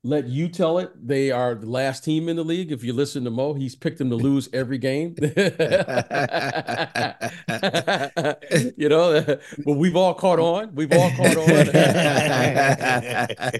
let 0.03 0.27
you 0.27 0.48
tell 0.48 0.79
it. 0.79 0.91
They 0.96 1.29
are 1.31 1.53
the 1.53 1.70
last 1.70 2.03
team 2.03 2.27
in 2.27 2.36
the 2.36 2.43
league. 2.43 2.72
If 2.72 2.84
you 2.84 2.91
listen 2.91 3.24
to 3.25 3.29
Mo, 3.29 3.53
he's 3.53 3.75
picked 3.75 4.00
them 4.00 4.10
to 4.10 4.15
lose 4.15 4.50
every 4.51 4.79
game. 4.79 5.15
you 8.77 8.89
know, 8.89 9.22
but 9.63 9.74
we've 9.74 9.96
all 9.96 10.15
caught 10.15 10.39
on. 10.39 10.74
We've 10.74 10.91
all 10.91 11.12
caught 11.12 11.38
on. 11.38 11.48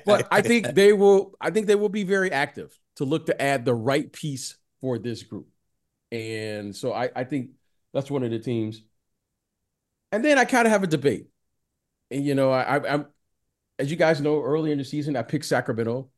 but 0.06 0.28
I 0.32 0.42
think 0.42 0.74
they 0.74 0.94
will. 0.94 1.36
I 1.40 1.52
think 1.52 1.68
they 1.68 1.76
will 1.76 1.90
be 1.90 2.04
very 2.04 2.32
active 2.32 2.76
to 2.96 3.06
look 3.06 3.28
to 3.28 3.40
add 3.40 3.64
the 3.64 3.76
right 3.76 4.12
piece 4.12 4.56
for 4.80 4.98
this 4.98 5.22
group, 5.22 5.48
and 6.12 6.76
so 6.76 6.92
I, 6.92 7.10
I 7.16 7.24
think 7.24 7.52
that's 7.94 8.10
one 8.10 8.24
of 8.24 8.32
the 8.32 8.40
teams. 8.40 8.82
And 10.12 10.26
then 10.26 10.40
I 10.40 10.46
kind 10.46 10.66
of 10.66 10.72
have 10.72 10.82
a 10.82 10.88
debate, 10.88 11.28
and 12.10 12.26
you 12.26 12.34
know, 12.34 12.52
I, 12.52 12.94
I'm 12.94 13.06
as 13.78 13.92
you 13.92 13.98
guys 13.98 14.22
know, 14.22 14.42
earlier 14.42 14.72
in 14.72 14.80
the 14.80 14.86
season, 14.86 15.16
I 15.16 15.22
picked 15.22 15.46
Sacramento 15.46 16.10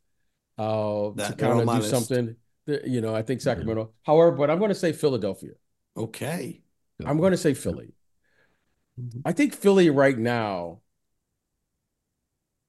uh, 0.57 1.11
to 1.11 1.35
kind 1.37 1.61
of 1.61 1.67
do 1.67 1.73
list. 1.73 1.89
something. 1.89 2.35
That, 2.65 2.87
you 2.87 3.01
know, 3.01 3.13
I 3.13 3.21
think 3.21 3.41
Sacramento. 3.41 3.91
However, 4.03 4.31
but 4.31 4.49
I'm 4.49 4.59
going 4.59 4.69
to 4.69 4.75
say 4.75 4.93
Philadelphia. 4.93 5.51
Okay. 5.97 6.61
I'm 7.05 7.17
going 7.17 7.31
to 7.31 7.37
say 7.37 7.53
Philly. 7.53 7.93
Mm-hmm. 8.99 9.19
I 9.25 9.31
think 9.33 9.53
Philly 9.55 9.89
right 9.89 10.17
now, 10.17 10.79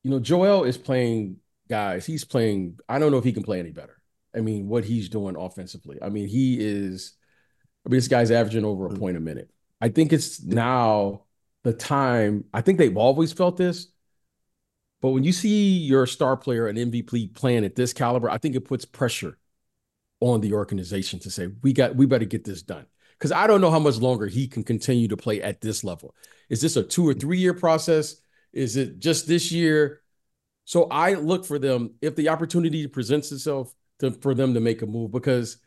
you 0.02 0.10
know, 0.10 0.18
Joel 0.18 0.64
is 0.64 0.76
playing 0.76 1.36
guys. 1.68 2.06
He's 2.06 2.24
playing. 2.24 2.78
I 2.88 2.98
don't 2.98 3.12
know 3.12 3.18
if 3.18 3.24
he 3.24 3.32
can 3.32 3.42
play 3.42 3.60
any 3.60 3.70
better. 3.70 4.00
I 4.34 4.40
mean, 4.40 4.68
what 4.68 4.84
he's 4.84 5.08
doing 5.08 5.36
offensively. 5.36 5.98
I 6.02 6.08
mean, 6.08 6.28
he 6.28 6.58
is. 6.60 7.12
I 7.86 7.90
mean, 7.90 7.98
this 7.98 8.08
guy's 8.08 8.30
averaging 8.30 8.64
over 8.64 8.86
a 8.86 8.88
mm-hmm. 8.88 8.98
point 8.98 9.16
a 9.16 9.20
minute. 9.20 9.50
I 9.80 9.90
think 9.90 10.12
it's 10.12 10.42
now 10.42 11.24
the 11.62 11.72
time. 11.72 12.44
I 12.52 12.62
think 12.62 12.78
they've 12.78 12.96
always 12.96 13.32
felt 13.32 13.56
this. 13.56 13.88
But 15.04 15.10
when 15.10 15.22
you 15.22 15.32
see 15.32 15.76
your 15.76 16.06
star 16.06 16.34
player, 16.34 16.66
an 16.66 16.76
MVP 16.76 17.34
playing 17.34 17.66
at 17.66 17.76
this 17.76 17.92
caliber, 17.92 18.30
I 18.30 18.38
think 18.38 18.56
it 18.56 18.64
puts 18.64 18.86
pressure 18.86 19.36
on 20.20 20.40
the 20.40 20.54
organization 20.54 21.18
to 21.18 21.30
say, 21.30 21.48
we 21.60 21.74
got 21.74 21.94
we 21.94 22.06
better 22.06 22.24
get 22.24 22.44
this 22.44 22.62
done. 22.62 22.86
Because 23.18 23.30
I 23.30 23.46
don't 23.46 23.60
know 23.60 23.70
how 23.70 23.78
much 23.78 23.98
longer 23.98 24.28
he 24.28 24.48
can 24.48 24.64
continue 24.64 25.08
to 25.08 25.16
play 25.18 25.42
at 25.42 25.60
this 25.60 25.84
level. 25.84 26.14
Is 26.48 26.62
this 26.62 26.76
a 26.76 26.82
two 26.82 27.06
or 27.06 27.12
three 27.12 27.36
year 27.36 27.52
process? 27.52 28.16
Is 28.54 28.78
it 28.78 28.98
just 28.98 29.28
this 29.28 29.52
year? 29.52 30.00
So 30.64 30.84
I 30.84 31.12
look 31.12 31.44
for 31.44 31.58
them 31.58 31.96
if 32.00 32.16
the 32.16 32.30
opportunity 32.30 32.86
presents 32.86 33.30
itself 33.30 33.74
to 33.98 34.10
for 34.10 34.34
them 34.34 34.54
to 34.54 34.60
make 34.60 34.80
a 34.80 34.86
move 34.86 35.10
because 35.10 35.58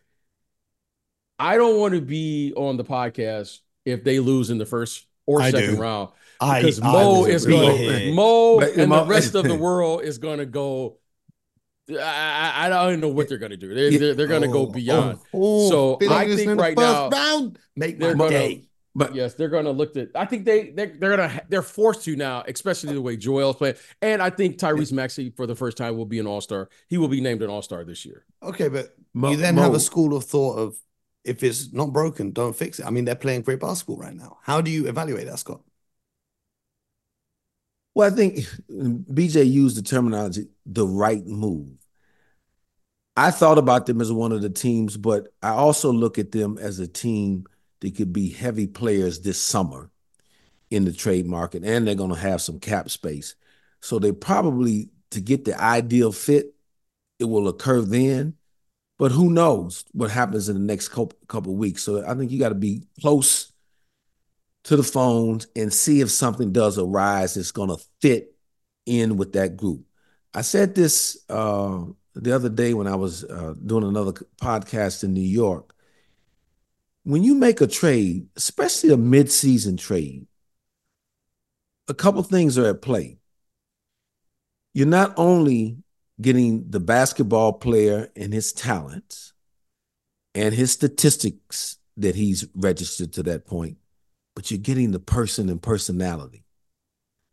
I 1.38 1.58
don't 1.58 1.80
want 1.80 1.94
to 1.94 2.02
be 2.02 2.54
on 2.58 2.76
the 2.76 2.84
podcast 2.84 3.60
if 3.86 4.04
they 4.04 4.20
lose 4.20 4.50
in 4.50 4.58
the 4.58 4.66
first 4.66 5.06
or 5.28 5.42
I 5.42 5.52
second 5.52 5.76
do. 5.76 5.82
round 5.82 6.10
because 6.40 6.82
I, 6.82 6.92
Mo 6.92 7.26
I 7.26 7.30
is 7.30 7.46
going 7.46 7.78
to 7.78 8.14
Mo 8.14 8.60
and 8.60 8.92
the 8.92 9.06
rest 9.06 9.36
of 9.36 9.44
the 9.44 9.56
world 9.68 10.04
is 10.04 10.18
going 10.18 10.40
to 10.40 10.46
go. 10.46 10.98
I, 11.90 12.66
I 12.66 12.70
don't 12.70 13.00
know 13.00 13.08
what 13.08 13.30
they're 13.30 13.38
going 13.38 13.52
to 13.52 13.58
do. 13.58 13.74
They're, 13.74 13.98
they're, 13.98 14.14
they're 14.14 14.28
going 14.28 14.42
to 14.42 14.50
oh, 14.50 14.66
go 14.66 14.72
beyond. 14.72 15.20
Oh, 15.34 15.68
oh, 15.68 15.70
so 15.70 16.10
I 16.10 16.36
think 16.36 16.60
right 16.60 16.76
now, 16.76 17.10
round, 17.10 17.60
make 17.76 18.00
my 18.00 18.30
day. 18.30 18.64
But 18.94 19.14
yes, 19.14 19.36
they're 19.36 19.48
going 19.48 19.66
to 19.66 19.72
look 19.72 19.96
at. 19.96 20.10
I 20.16 20.26
think 20.26 20.44
they 20.44 20.72
they 20.72 20.88
they're 20.88 21.16
going 21.16 21.30
to 21.30 21.42
they're 21.50 21.62
forced 21.62 22.04
to 22.06 22.16
now, 22.16 22.44
especially 22.48 22.96
the 22.96 23.02
way 23.02 23.16
Joel's 23.16 23.56
playing. 23.56 23.76
And 24.02 24.24
I 24.24 24.32
think 24.32 24.58
Tyrese 24.58 24.92
Maxey 24.92 25.30
for 25.30 25.46
the 25.46 25.56
first 25.56 25.78
time 25.78 25.96
will 25.96 26.08
be 26.08 26.18
an 26.18 26.26
All 26.26 26.42
Star. 26.42 26.68
He 26.88 26.98
will 26.98 27.08
be 27.08 27.22
named 27.22 27.44
an 27.44 27.50
All 27.52 27.62
Star 27.62 27.86
this 27.86 28.06
year. 28.06 28.26
Okay, 28.42 28.70
but 28.70 28.96
Mo, 29.14 29.30
you 29.30 29.38
then 29.38 29.54
Mo, 29.54 29.62
have 29.62 29.76
a 29.76 29.80
school 29.80 30.18
of 30.18 30.24
thought 30.24 30.58
of 30.58 30.78
if 31.28 31.44
it's 31.44 31.74
not 31.74 31.94
broken, 31.94 32.32
don't 32.32 32.56
fix 32.56 32.80
it. 32.80 32.86
I 32.86 32.90
mean, 32.90 33.06
they're 33.06 33.16
playing 33.16 33.42
great 33.42 33.60
basketball 33.60 33.98
right 33.98 34.16
now. 34.16 34.38
How 34.42 34.62
do 34.62 34.72
you 34.72 34.88
evaluate 34.88 35.28
that, 35.28 35.40
Scott? 35.40 35.62
Well, 37.94 38.12
I 38.12 38.16
think 38.16 38.40
BJ 38.70 39.50
used 39.50 39.78
the 39.78 39.82
terminology 39.82 40.48
the 40.66 40.88
right 40.88 41.26
move. 41.26 41.70
I 43.16 43.32
thought 43.32 43.58
about 43.58 43.88
them 43.88 44.00
as 44.00 44.12
one 44.12 44.32
of 44.32 44.44
the 44.44 44.50
teams, 44.50 44.96
but 44.96 45.34
I 45.42 45.50
also 45.50 45.92
look 45.92 46.20
at 46.20 46.32
them 46.32 46.60
as 46.60 46.80
a 46.80 46.88
team 46.88 47.46
they 47.80 47.92
could 47.92 48.14
be 48.14 48.30
heavy 48.30 48.68
players 48.68 49.22
this 49.22 49.40
summer 49.42 49.92
in 50.70 50.86
the 50.86 50.94
trade 50.94 51.26
market, 51.26 51.64
and 51.64 51.88
they're 51.88 51.96
going 51.96 52.14
to 52.14 52.20
have 52.20 52.42
some 52.42 52.60
cap 52.60 52.90
space. 52.90 53.36
So 53.82 54.00
they 54.00 54.12
probably 54.12 54.90
to 55.12 55.22
get 55.22 55.46
the 55.46 55.60
ideal 55.60 56.12
fit, 56.12 56.54
it 57.20 57.26
will 57.26 57.48
occur 57.48 57.82
then. 57.82 58.36
But 58.98 59.12
who 59.12 59.30
knows 59.30 59.86
what 59.92 60.10
happens 60.10 60.50
in 60.50 60.56
the 60.56 60.62
next 60.62 60.90
couple, 60.90 61.18
couple 61.28 61.56
weeks? 61.56 61.84
So 61.84 62.06
I 62.06 62.16
think 62.16 62.32
you 62.32 62.40
got 62.40 62.50
to 62.50 62.56
be 62.56 62.84
close 63.00 63.52
to 64.64 64.76
the 64.76 64.84
phones 64.84 65.48
and 65.56 65.72
see 65.72 66.02
if 66.02 66.10
something 66.10 66.52
does 66.52 66.78
arise 66.78 67.36
that's 67.36 67.52
going 67.52 67.70
to 67.70 67.84
fit 68.02 68.36
in 68.86 69.18
with 69.18 69.34
that 69.34 69.56
group. 69.56 69.82
I 70.34 70.42
said 70.42 70.76
this 70.76 71.18
uh, 71.30 71.84
the 72.16 72.34
other 72.34 72.50
day 72.50 72.74
when 72.74 72.88
I 72.88 72.96
was 72.96 73.24
uh, 73.24 73.54
doing 73.66 73.84
another 73.84 74.14
podcast 74.42 75.04
in 75.04 75.14
New 75.14 75.22
York 75.22 75.74
when 77.08 77.24
you 77.24 77.36
make 77.36 77.62
a 77.62 77.68
trade, 77.68 78.28
especially 78.36 78.92
a 78.92 78.98
mid-season 78.98 79.78
trade, 79.78 80.28
a 81.88 81.94
couple 81.94 82.22
things 82.22 82.58
are 82.58 82.66
at 82.66 82.82
play. 82.82 83.18
You're 84.74 84.88
not 84.88 85.14
only 85.16 85.78
getting 86.20 86.70
the 86.70 86.80
basketball 86.80 87.54
player 87.54 88.10
and 88.16 88.34
his 88.34 88.52
talents 88.54 89.34
and 90.34 90.54
his 90.54 90.72
statistics 90.72 91.78
that 91.98 92.16
he's 92.16 92.48
registered 92.56 93.14
to 93.14 93.24
that 93.24 93.46
point, 93.46 93.78
but 94.36 94.52
you're 94.52 94.60
getting 94.60 94.92
the 94.92 95.00
person 95.00 95.50
and 95.50 95.62
personality. 95.62 96.44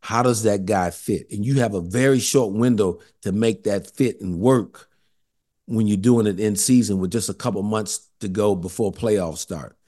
How 0.00 0.22
does 0.22 0.42
that 0.42 0.66
guy 0.66 0.90
fit? 0.90 1.26
And 1.30 1.44
you 1.44 1.60
have 1.60 1.74
a 1.74 1.80
very 1.80 2.18
short 2.20 2.52
window 2.54 3.00
to 3.22 3.32
make 3.32 3.64
that 3.64 3.94
fit 3.94 4.20
and 4.20 4.38
work 4.38 4.88
when 5.66 5.86
you're 5.86 5.96
doing 5.96 6.26
it 6.26 6.38
in 6.38 6.56
season 6.56 6.98
with 6.98 7.10
just 7.10 7.30
a 7.30 7.34
couple 7.34 7.62
months 7.62 8.10
to 8.20 8.28
go 8.28 8.54
before 8.54 8.92
playoffs 8.92 9.38
start. 9.38 9.78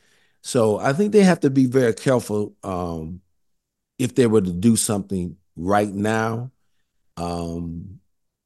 So 0.43 0.79
I 0.79 0.93
think 0.93 1.13
they 1.13 1.23
have 1.23 1.41
to 1.41 1.51
be 1.51 1.67
very 1.67 1.93
careful 1.93 2.55
um, 2.63 3.21
if 3.99 4.15
they 4.15 4.27
were 4.27 4.41
to 4.41 4.53
do 4.53 4.77
something 4.77 5.37
right 5.57 5.93
now. 5.93 6.51
Um, 7.17 8.01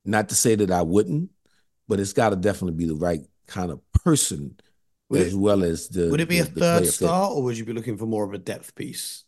not 0.05 0.29
to 0.31 0.35
say 0.35 0.55
that 0.55 0.71
I 0.71 0.83
wouldn't, 0.83 1.31
but 1.89 2.01
it's 2.01 2.13
got 2.13 2.31
to 2.31 2.37
definitely 2.37 2.77
be 2.77 2.87
the 2.87 2.97
right 2.97 3.21
kind 3.47 3.71
of 3.71 3.81
person 4.05 4.57
would 5.09 5.21
as 5.21 5.35
it, 5.35 5.39
well 5.39 5.63
as 5.65 5.89
the. 5.89 6.09
Would 6.09 6.21
it 6.21 6.29
be 6.29 6.41
the, 6.41 6.49
a 6.49 6.81
third 6.81 6.87
star, 6.87 7.31
or 7.31 7.43
would 7.43 7.59
you 7.59 7.65
be 7.65 7.73
looking 7.73 7.97
for 7.97 8.07
more 8.07 8.25
of 8.25 8.33
a 8.33 8.39
depth 8.39 8.75
piece? 8.75 9.25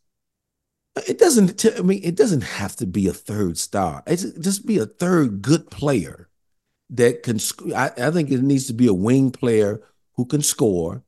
It 1.08 1.18
doesn't. 1.18 1.64
I 1.78 1.82
mean, 1.82 2.00
it 2.04 2.16
doesn't 2.16 2.42
have 2.42 2.76
to 2.76 2.86
be 2.86 3.08
a 3.08 3.12
third 3.12 3.58
star. 3.58 4.02
It's 4.06 4.24
just 4.24 4.66
be 4.66 4.78
a 4.78 4.86
third 4.86 5.42
good 5.42 5.70
player 5.70 6.28
that 6.90 7.22
can. 7.22 7.38
I, 7.74 7.90
I 7.96 8.10
think 8.10 8.30
it 8.30 8.42
needs 8.42 8.66
to 8.66 8.74
be 8.74 8.86
a 8.86 8.94
wing 8.94 9.30
player 9.30 9.82
who 10.14 10.26
can 10.26 10.42
score, 10.42 11.02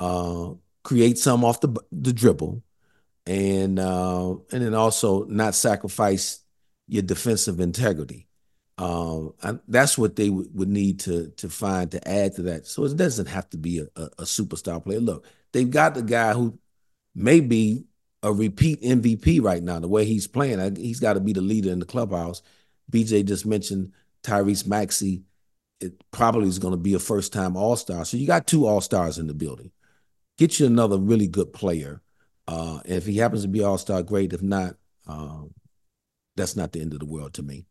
uh, 0.00 0.50
create 0.84 1.18
some 1.18 1.44
off 1.44 1.60
the 1.60 1.74
the 1.90 2.12
dribble, 2.12 2.62
and 3.26 3.78
uh, 3.78 4.30
and 4.52 4.64
then 4.64 4.74
also 4.74 5.24
not 5.24 5.54
sacrifice 5.54 6.40
your 6.86 7.02
defensive 7.02 7.60
integrity. 7.60 8.28
Um, 8.76 9.34
that's 9.68 9.96
what 9.96 10.16
they 10.16 10.28
w- 10.28 10.50
would 10.52 10.68
need 10.68 11.00
to 11.00 11.28
to 11.36 11.48
find 11.48 11.90
to 11.92 12.08
add 12.08 12.34
to 12.36 12.42
that. 12.42 12.66
So 12.66 12.84
it 12.84 12.96
doesn't 12.96 13.26
have 13.28 13.48
to 13.50 13.56
be 13.56 13.80
a, 13.80 13.84
a, 13.96 14.04
a 14.18 14.22
superstar 14.24 14.82
player. 14.82 15.00
Look, 15.00 15.26
they've 15.52 15.70
got 15.70 15.94
the 15.94 16.02
guy 16.02 16.32
who 16.32 16.58
may 17.14 17.40
be 17.40 17.84
a 18.22 18.32
repeat 18.32 18.82
MVP 18.82 19.42
right 19.42 19.62
now. 19.62 19.78
The 19.78 19.88
way 19.88 20.04
he's 20.04 20.26
playing, 20.26 20.76
he's 20.76 20.98
got 20.98 21.12
to 21.12 21.20
be 21.20 21.32
the 21.32 21.40
leader 21.40 21.70
in 21.70 21.78
the 21.78 21.86
clubhouse. 21.86 22.42
BJ 22.90 23.24
just 23.24 23.46
mentioned 23.46 23.92
Tyrese 24.22 24.66
Maxey. 24.66 25.22
It 25.80 26.02
probably 26.10 26.48
is 26.48 26.58
going 26.58 26.72
to 26.72 26.78
be 26.78 26.94
a 26.94 26.98
first 26.98 27.32
time 27.32 27.56
All 27.56 27.76
Star. 27.76 28.04
So 28.04 28.16
you 28.16 28.26
got 28.26 28.46
two 28.46 28.66
All 28.66 28.80
Stars 28.80 29.18
in 29.18 29.26
the 29.26 29.34
building. 29.34 29.70
Get 30.36 30.58
you 30.58 30.66
another 30.66 30.98
really 30.98 31.28
good 31.28 31.52
player. 31.52 32.02
Uh, 32.48 32.80
if 32.84 33.06
he 33.06 33.18
happens 33.18 33.42
to 33.42 33.48
be 33.48 33.62
All 33.62 33.78
Star, 33.78 34.02
great. 34.02 34.32
If 34.32 34.42
not, 34.42 34.74
um, 35.06 35.54
that's 36.36 36.56
not 36.56 36.72
the 36.72 36.80
end 36.80 36.92
of 36.92 36.98
the 36.98 37.06
world 37.06 37.34
to 37.34 37.42
me. 37.42 37.66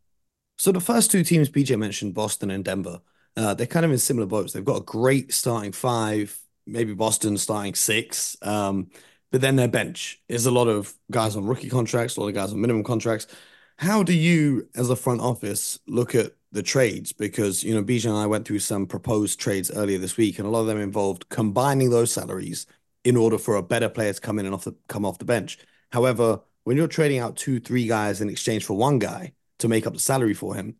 So 0.56 0.72
the 0.72 0.80
first 0.80 1.10
two 1.10 1.24
teams 1.24 1.48
BJ 1.48 1.78
mentioned, 1.78 2.14
Boston 2.14 2.50
and 2.50 2.64
Denver, 2.64 3.00
uh, 3.36 3.54
they're 3.54 3.66
kind 3.66 3.84
of 3.84 3.92
in 3.92 3.98
similar 3.98 4.26
boats. 4.26 4.52
They've 4.52 4.64
got 4.64 4.80
a 4.80 4.84
great 4.84 5.32
starting 5.32 5.72
five, 5.72 6.38
maybe 6.66 6.94
Boston 6.94 7.36
starting 7.36 7.74
six, 7.74 8.36
um, 8.42 8.90
but 9.32 9.40
then 9.40 9.56
their 9.56 9.68
bench 9.68 10.22
is 10.28 10.46
a 10.46 10.50
lot 10.50 10.68
of 10.68 10.94
guys 11.10 11.34
on 11.34 11.44
rookie 11.44 11.68
contracts, 11.68 12.16
a 12.16 12.20
lot 12.20 12.28
of 12.28 12.34
guys 12.34 12.52
on 12.52 12.60
minimum 12.60 12.84
contracts. 12.84 13.26
How 13.78 14.04
do 14.04 14.12
you, 14.12 14.68
as 14.76 14.90
a 14.90 14.96
front 14.96 15.20
office, 15.20 15.80
look 15.88 16.14
at 16.14 16.32
the 16.52 16.62
trades? 16.62 17.12
Because 17.12 17.64
you 17.64 17.74
know, 17.74 17.82
BJ 17.82 18.06
and 18.06 18.16
I 18.16 18.26
went 18.26 18.46
through 18.46 18.60
some 18.60 18.86
proposed 18.86 19.40
trades 19.40 19.72
earlier 19.72 19.98
this 19.98 20.16
week, 20.16 20.38
and 20.38 20.46
a 20.46 20.50
lot 20.50 20.60
of 20.60 20.66
them 20.68 20.80
involved 20.80 21.28
combining 21.28 21.90
those 21.90 22.12
salaries 22.12 22.66
in 23.02 23.16
order 23.16 23.38
for 23.38 23.56
a 23.56 23.62
better 23.62 23.88
player 23.88 24.12
to 24.12 24.20
come 24.20 24.38
in 24.38 24.46
and 24.46 24.54
off 24.54 24.64
the 24.64 24.76
come 24.88 25.04
off 25.04 25.18
the 25.18 25.24
bench. 25.24 25.58
However, 25.90 26.40
when 26.62 26.76
you're 26.76 26.86
trading 26.86 27.18
out 27.18 27.36
two, 27.36 27.58
three 27.58 27.88
guys 27.88 28.20
in 28.20 28.30
exchange 28.30 28.64
for 28.64 28.76
one 28.76 29.00
guy, 29.00 29.32
to 29.64 29.68
make 29.68 29.86
up 29.86 29.94
the 29.94 29.98
salary 29.98 30.34
for 30.34 30.54
him, 30.54 30.76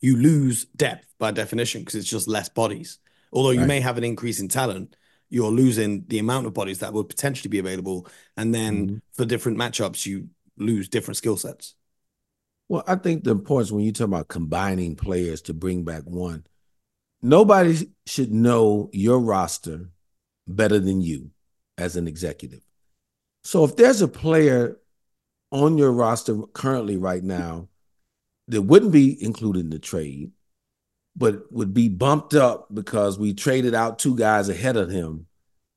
you 0.00 0.16
lose 0.16 0.64
depth 0.64 1.12
by 1.18 1.32
definition 1.32 1.80
because 1.80 1.96
it's 1.96 2.08
just 2.08 2.28
less 2.28 2.48
bodies. 2.48 2.98
Although 3.32 3.50
you 3.50 3.60
right. 3.60 3.68
may 3.68 3.80
have 3.80 3.98
an 3.98 4.04
increase 4.04 4.38
in 4.38 4.46
talent, 4.46 4.96
you're 5.28 5.50
losing 5.50 6.04
the 6.06 6.20
amount 6.20 6.46
of 6.46 6.54
bodies 6.54 6.78
that 6.78 6.92
would 6.92 7.08
potentially 7.08 7.48
be 7.48 7.58
available. 7.58 8.06
And 8.36 8.54
then 8.54 8.86
mm-hmm. 8.86 8.96
for 9.12 9.24
different 9.24 9.58
matchups, 9.58 10.06
you 10.06 10.28
lose 10.56 10.88
different 10.88 11.16
skill 11.16 11.36
sets. 11.36 11.74
Well, 12.68 12.84
I 12.86 12.94
think 12.94 13.24
the 13.24 13.32
importance 13.32 13.72
when 13.72 13.84
you 13.84 13.92
talk 13.92 14.06
about 14.06 14.28
combining 14.28 14.94
players 14.94 15.42
to 15.42 15.52
bring 15.52 15.82
back 15.82 16.04
one, 16.04 16.46
nobody 17.22 17.90
should 18.06 18.32
know 18.32 18.88
your 18.92 19.18
roster 19.18 19.90
better 20.46 20.78
than 20.78 21.00
you 21.00 21.30
as 21.76 21.96
an 21.96 22.06
executive. 22.06 22.62
So 23.42 23.64
if 23.64 23.74
there's 23.74 24.00
a 24.00 24.08
player 24.08 24.78
on 25.54 25.78
your 25.78 25.92
roster 25.92 26.42
currently 26.52 26.96
right 26.96 27.22
now 27.22 27.68
that 28.48 28.62
wouldn't 28.62 28.92
be 28.92 29.22
included 29.24 29.60
in 29.60 29.70
the 29.70 29.78
trade, 29.78 30.32
but 31.16 31.50
would 31.52 31.72
be 31.72 31.88
bumped 31.88 32.34
up 32.34 32.66
because 32.74 33.18
we 33.18 33.32
traded 33.32 33.74
out 33.74 33.98
two 33.98 34.16
guys 34.16 34.48
ahead 34.48 34.76
of 34.76 34.90
him. 34.90 35.26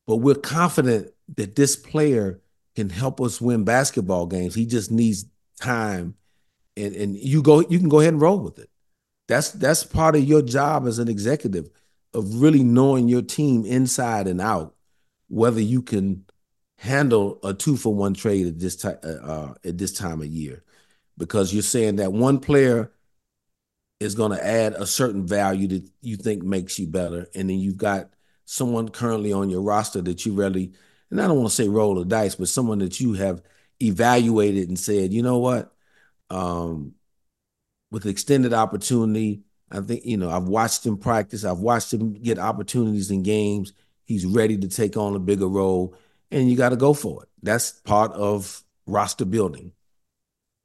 But 0.08 0.18
we're 0.18 0.36
confident 0.36 1.12
that 1.36 1.56
this 1.56 1.76
player 1.76 2.42
can 2.76 2.90
help 2.90 3.22
us 3.22 3.40
win 3.40 3.64
basketball 3.64 4.26
games. 4.26 4.56
He 4.56 4.66
just 4.66 4.90
needs 4.90 5.26
time. 5.62 6.16
And, 6.76 6.96
and 6.96 7.16
you 7.16 7.42
go 7.42 7.62
you 7.62 7.80
can 7.80 7.90
go 7.90 8.00
ahead 8.00 8.14
and 8.14 8.22
roll 8.22 8.40
with 8.40 8.60
it. 8.60 8.70
That's 9.28 9.52
that's 9.52 9.84
part 9.84 10.16
of 10.16 10.24
your 10.24 10.42
job 10.42 10.88
as 10.88 11.00
an 11.00 11.08
executive 11.08 11.70
of 12.14 12.42
really 12.42 12.64
knowing 12.64 13.08
your 13.08 13.22
team 13.22 13.66
inside 13.66 14.28
and 14.28 14.42
out, 14.42 14.76
whether 15.28 15.62
you 15.62 15.82
can 15.82 16.26
handle 16.78 17.40
a 17.44 17.54
two 17.54 17.76
for 17.76 17.94
one 17.94 18.14
trade 18.14 18.48
at 18.48 18.60
this 18.60 18.76
time 18.76 18.98
uh, 19.04 19.08
uh, 19.08 19.54
at 19.66 19.78
this 19.78 19.94
time 19.94 20.22
of 20.22 20.28
year. 20.28 20.64
Because 21.18 21.54
you're 21.54 21.64
saying 21.64 21.96
that 21.96 22.14
one 22.14 22.40
player 22.40 22.92
is 24.00 24.16
going 24.16 24.32
to 24.32 24.46
add 24.46 24.74
a 24.74 24.86
certain 24.86 25.26
value 25.26 25.68
that 25.68 25.90
you 26.02 26.16
think 26.16 26.44
makes 26.44 26.78
you 26.78 26.88
better 26.88 27.28
and 27.34 27.50
then 27.50 27.58
you've 27.58 27.78
got 27.78 28.10
someone 28.46 28.88
currently 28.90 29.34
on 29.34 29.50
your 29.50 29.62
roster 29.62 30.02
that 30.02 30.26
you 30.26 30.34
really 30.34 30.72
and 31.10 31.20
I 31.20 31.28
don't 31.28 31.38
want 31.38 31.50
to 31.50 31.56
say 31.56 31.68
roll 31.68 31.96
the 31.96 32.06
dice 32.06 32.36
but 32.36 32.48
someone 32.48 32.80
that 32.80 33.00
you 33.00 33.14
have 33.14 33.42
evaluated 33.82 34.70
and 34.70 34.78
said 34.78 35.12
you 35.12 35.24
know 35.24 35.40
what? 35.40 35.74
Um, 36.30 36.94
with 37.90 38.06
extended 38.06 38.54
opportunity 38.54 39.42
I 39.72 39.80
think 39.80 40.06
you 40.06 40.18
know 40.18 40.30
I've 40.30 40.48
watched 40.48 40.86
him 40.86 40.98
practice 40.98 41.44
I've 41.44 41.60
watched 41.60 41.92
him 41.94 42.14
get 42.14 42.38
opportunities 42.38 43.10
in 43.10 43.24
games. 43.24 43.74
He's 44.06 44.26
ready 44.26 44.58
to 44.58 44.68
take 44.68 44.96
on 44.96 45.16
a 45.16 45.20
bigger 45.20 45.48
role 45.48 45.96
and 46.32 46.50
you 46.50 46.58
got 46.58 46.70
to 46.70 46.76
go 46.76 46.94
for 46.94 47.24
it. 47.24 47.30
That's 47.42 47.72
part 47.72 48.12
of 48.14 48.64
roster 48.86 49.26
building. 49.26 49.74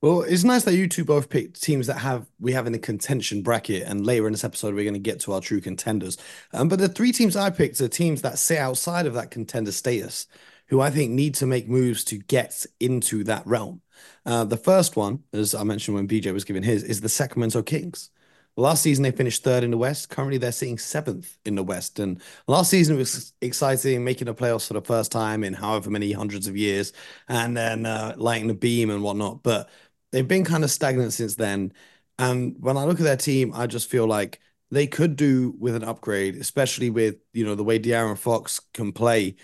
Well, 0.00 0.22
it's 0.22 0.42
nice 0.42 0.64
that 0.64 0.74
you 0.74 0.88
two 0.88 1.04
both 1.04 1.28
picked 1.28 1.62
teams 1.62 1.86
that 1.86 1.98
have 1.98 2.26
we 2.40 2.52
have 2.52 2.66
in 2.66 2.72
the 2.72 2.78
contention 2.80 3.42
bracket, 3.42 3.84
and 3.84 4.04
later 4.04 4.26
in 4.26 4.32
this 4.32 4.42
episode 4.42 4.74
we're 4.74 4.82
going 4.82 4.94
to 4.94 4.98
get 5.00 5.20
to 5.20 5.32
our 5.32 5.40
true 5.40 5.60
contenders. 5.60 6.18
Um, 6.52 6.68
but 6.68 6.80
the 6.80 6.88
three 6.88 7.12
teams 7.12 7.36
I 7.36 7.50
picked 7.50 7.80
are 7.80 7.86
teams 7.86 8.22
that 8.22 8.38
sit 8.38 8.58
outside 8.58 9.06
of 9.06 9.14
that 9.14 9.30
contender 9.30 9.70
status, 9.70 10.26
who 10.66 10.80
I 10.80 10.90
think 10.90 11.12
need 11.12 11.36
to 11.36 11.46
make 11.46 11.68
moves 11.68 12.02
to 12.04 12.18
get 12.18 12.66
into 12.80 13.22
that 13.24 13.46
realm. 13.46 13.80
Uh, 14.26 14.42
the 14.42 14.56
first 14.56 14.96
one, 14.96 15.22
as 15.32 15.54
I 15.54 15.62
mentioned 15.62 15.94
when 15.94 16.08
BJ 16.08 16.32
was 16.32 16.44
giving 16.44 16.64
his, 16.64 16.82
is 16.82 17.00
the 17.00 17.08
Sacramento 17.08 17.62
Kings. 17.62 18.10
Last 18.56 18.82
season, 18.82 19.02
they 19.02 19.10
finished 19.12 19.42
third 19.44 19.64
in 19.64 19.70
the 19.70 19.78
West. 19.78 20.10
Currently, 20.10 20.36
they're 20.38 20.52
sitting 20.52 20.78
seventh 20.78 21.38
in 21.46 21.54
the 21.54 21.62
West. 21.62 21.98
And 21.98 22.20
last 22.46 22.70
season 22.70 22.96
was 22.98 23.32
exciting, 23.40 24.04
making 24.04 24.26
the 24.26 24.34
playoffs 24.34 24.68
for 24.68 24.74
the 24.74 24.82
first 24.82 25.10
time 25.10 25.42
in 25.42 25.54
however 25.54 25.88
many 25.88 26.12
hundreds 26.12 26.46
of 26.46 26.56
years, 26.56 26.92
and 27.28 27.56
then 27.56 27.86
uh, 27.86 28.14
lighting 28.18 28.48
the 28.48 28.54
beam 28.54 28.90
and 28.90 29.02
whatnot. 29.02 29.42
But 29.42 29.70
they've 30.10 30.28
been 30.28 30.44
kind 30.44 30.64
of 30.64 30.70
stagnant 30.70 31.14
since 31.14 31.34
then. 31.34 31.72
And 32.18 32.56
when 32.60 32.76
I 32.76 32.84
look 32.84 33.00
at 33.00 33.04
their 33.04 33.16
team, 33.16 33.52
I 33.54 33.66
just 33.66 33.90
feel 33.90 34.06
like 34.06 34.38
they 34.70 34.86
could 34.86 35.16
do 35.16 35.54
with 35.58 35.74
an 35.74 35.84
upgrade, 35.84 36.36
especially 36.36 36.90
with 36.90 37.16
you 37.32 37.44
know 37.44 37.54
the 37.54 37.64
way 37.64 37.78
De'Aaron 37.78 38.18
Fox 38.18 38.60
can 38.74 38.92
play. 38.92 39.36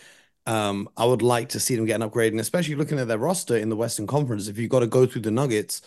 Um, 0.47 0.88
I 0.97 1.05
would 1.05 1.23
like 1.23 1.50
to 1.50 1.61
see 1.61 1.77
them 1.77 1.85
get 1.87 1.97
an 1.97 2.03
upgrade, 2.03 2.33
and 2.33 2.41
especially 2.41 2.75
looking 2.75 2.99
at 2.99 3.09
their 3.09 3.19
roster 3.19 3.57
in 3.57 3.69
the 3.69 3.77
Western 3.77 4.07
Conference. 4.07 4.49
If 4.49 4.59
you've 4.59 4.71
got 4.71 4.81
to 4.81 4.87
go 4.87 5.07
through 5.07 5.23
the 5.23 5.31
Nuggets, 5.31 5.83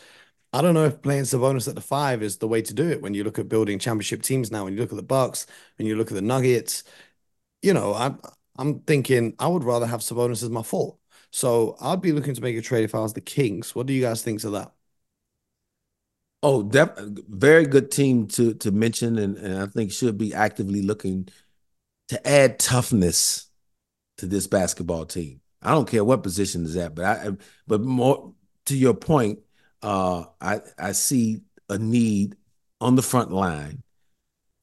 I 0.53 0.62
don't 0.62 0.74
know 0.74 0.86
if 0.86 1.01
playing 1.01 1.24
Sabonis 1.24 1.67
at 1.67 1.75
the 1.75 1.81
five 1.81 2.22
is 2.22 2.38
the 2.38 2.48
way 2.48 2.62
to 2.62 2.74
do 2.74 2.89
it. 2.89 3.01
When 3.01 3.13
you 3.13 3.24
look 3.24 3.39
at 3.39 3.48
building 3.50 3.79
championship 3.79 4.22
teams 4.22 4.51
now, 4.51 4.65
when 4.65 4.74
you 4.74 4.79
look 4.79 4.91
at 4.91 4.98
the 4.98 5.03
Bucks, 5.03 5.46
when 5.77 5.88
you 5.88 5.96
look 5.96 6.12
at 6.12 6.15
the 6.15 6.22
Nuggets, 6.22 6.84
you 7.62 7.74
know, 7.74 7.93
I'm 7.96 8.20
I'm 8.58 8.81
thinking 8.81 9.36
I 9.39 9.48
would 9.48 9.63
rather 9.63 9.88
have 9.88 10.01
Sabonis 10.01 10.43
as 10.43 10.50
my 10.50 10.63
four. 10.63 10.98
So 11.31 11.77
I'd 11.81 12.01
be 12.01 12.12
looking 12.13 12.36
to 12.36 12.41
make 12.41 12.58
a 12.58 12.62
trade 12.62 12.86
if 12.86 12.96
I 12.96 13.00
was 13.00 13.13
the 13.13 13.22
Kings. 13.22 13.75
What 13.75 13.88
do 13.88 13.93
you 13.93 14.01
guys 14.03 14.24
think 14.24 14.43
of 14.43 14.53
that? 14.53 14.74
Oh, 16.43 16.63
def- 16.63 16.98
very 17.29 17.65
good 17.67 17.91
team 17.91 18.27
to 18.29 18.53
to 18.55 18.72
mention, 18.72 19.17
and, 19.20 19.38
and 19.38 19.58
I 19.62 19.67
think 19.67 19.91
should 19.91 20.17
be 20.17 20.34
actively 20.34 20.81
looking 20.81 21.27
to 22.10 22.27
add 22.27 22.60
toughness 22.60 23.50
to 24.17 24.27
this 24.27 24.48
basketball 24.48 25.05
team. 25.05 25.41
I 25.62 25.72
don't 25.72 25.89
care 25.89 26.03
what 26.05 26.24
position 26.24 26.65
is 26.65 26.77
at, 26.77 26.96
but 26.96 27.05
I 27.05 27.31
but 27.67 27.81
more 27.81 28.34
to 28.67 28.77
your 28.77 28.96
point, 28.96 29.39
uh, 29.82 30.26
I 30.40 30.62
I 30.78 30.92
see 30.92 31.42
a 31.70 31.78
need 31.78 32.36
on 32.80 32.96
the 32.96 33.02
front 33.02 33.32
line. 33.32 33.84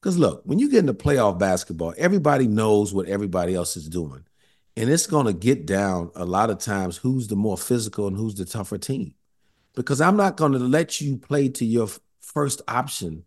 Because 0.01 0.17
look, 0.17 0.41
when 0.45 0.59
you 0.59 0.69
get 0.69 0.79
into 0.79 0.93
playoff 0.93 1.37
basketball, 1.39 1.93
everybody 1.97 2.47
knows 2.47 2.93
what 2.93 3.07
everybody 3.07 3.55
else 3.55 3.75
is 3.75 3.89
doing. 3.89 4.23
And 4.77 4.89
it's 4.89 5.07
going 5.07 5.25
to 5.25 5.33
get 5.33 5.65
down 5.65 6.11
a 6.15 6.23
lot 6.23 6.49
of 6.49 6.59
times 6.59 6.95
who's 6.95 7.27
the 7.27 7.35
more 7.35 7.57
physical 7.57 8.07
and 8.07 8.15
who's 8.15 8.35
the 8.35 8.45
tougher 8.45 8.77
team. 8.77 9.13
Because 9.75 9.99
I'm 9.99 10.15
not 10.15 10.37
going 10.37 10.53
to 10.53 10.59
let 10.59 11.01
you 11.01 11.17
play 11.17 11.49
to 11.49 11.65
your 11.65 11.89
first 12.21 12.61
option 12.67 13.25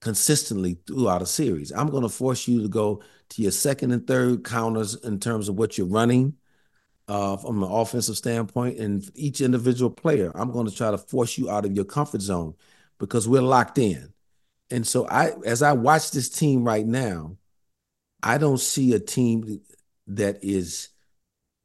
consistently 0.00 0.78
throughout 0.86 1.22
a 1.22 1.26
series. 1.26 1.70
I'm 1.70 1.90
going 1.90 2.02
to 2.02 2.08
force 2.08 2.48
you 2.48 2.62
to 2.62 2.68
go 2.68 3.02
to 3.30 3.42
your 3.42 3.52
second 3.52 3.92
and 3.92 4.04
third 4.04 4.44
counters 4.44 4.96
in 4.96 5.20
terms 5.20 5.48
of 5.48 5.56
what 5.56 5.78
you're 5.78 5.86
running 5.86 6.34
uh, 7.10 7.36
from 7.36 7.60
an 7.64 7.68
offensive 7.68 8.16
standpoint, 8.16 8.78
and 8.78 9.10
each 9.16 9.40
individual 9.40 9.90
player, 9.90 10.30
I'm 10.36 10.52
going 10.52 10.68
to 10.68 10.74
try 10.74 10.92
to 10.92 10.98
force 10.98 11.36
you 11.36 11.50
out 11.50 11.64
of 11.64 11.74
your 11.74 11.84
comfort 11.84 12.20
zone 12.22 12.54
because 13.00 13.26
we're 13.26 13.42
locked 13.42 13.78
in. 13.78 14.12
And 14.70 14.86
so, 14.86 15.08
I 15.08 15.32
as 15.44 15.60
I 15.60 15.72
watch 15.72 16.12
this 16.12 16.28
team 16.28 16.62
right 16.62 16.86
now, 16.86 17.36
I 18.22 18.38
don't 18.38 18.60
see 18.60 18.94
a 18.94 19.00
team 19.00 19.60
that 20.06 20.38
is 20.44 20.90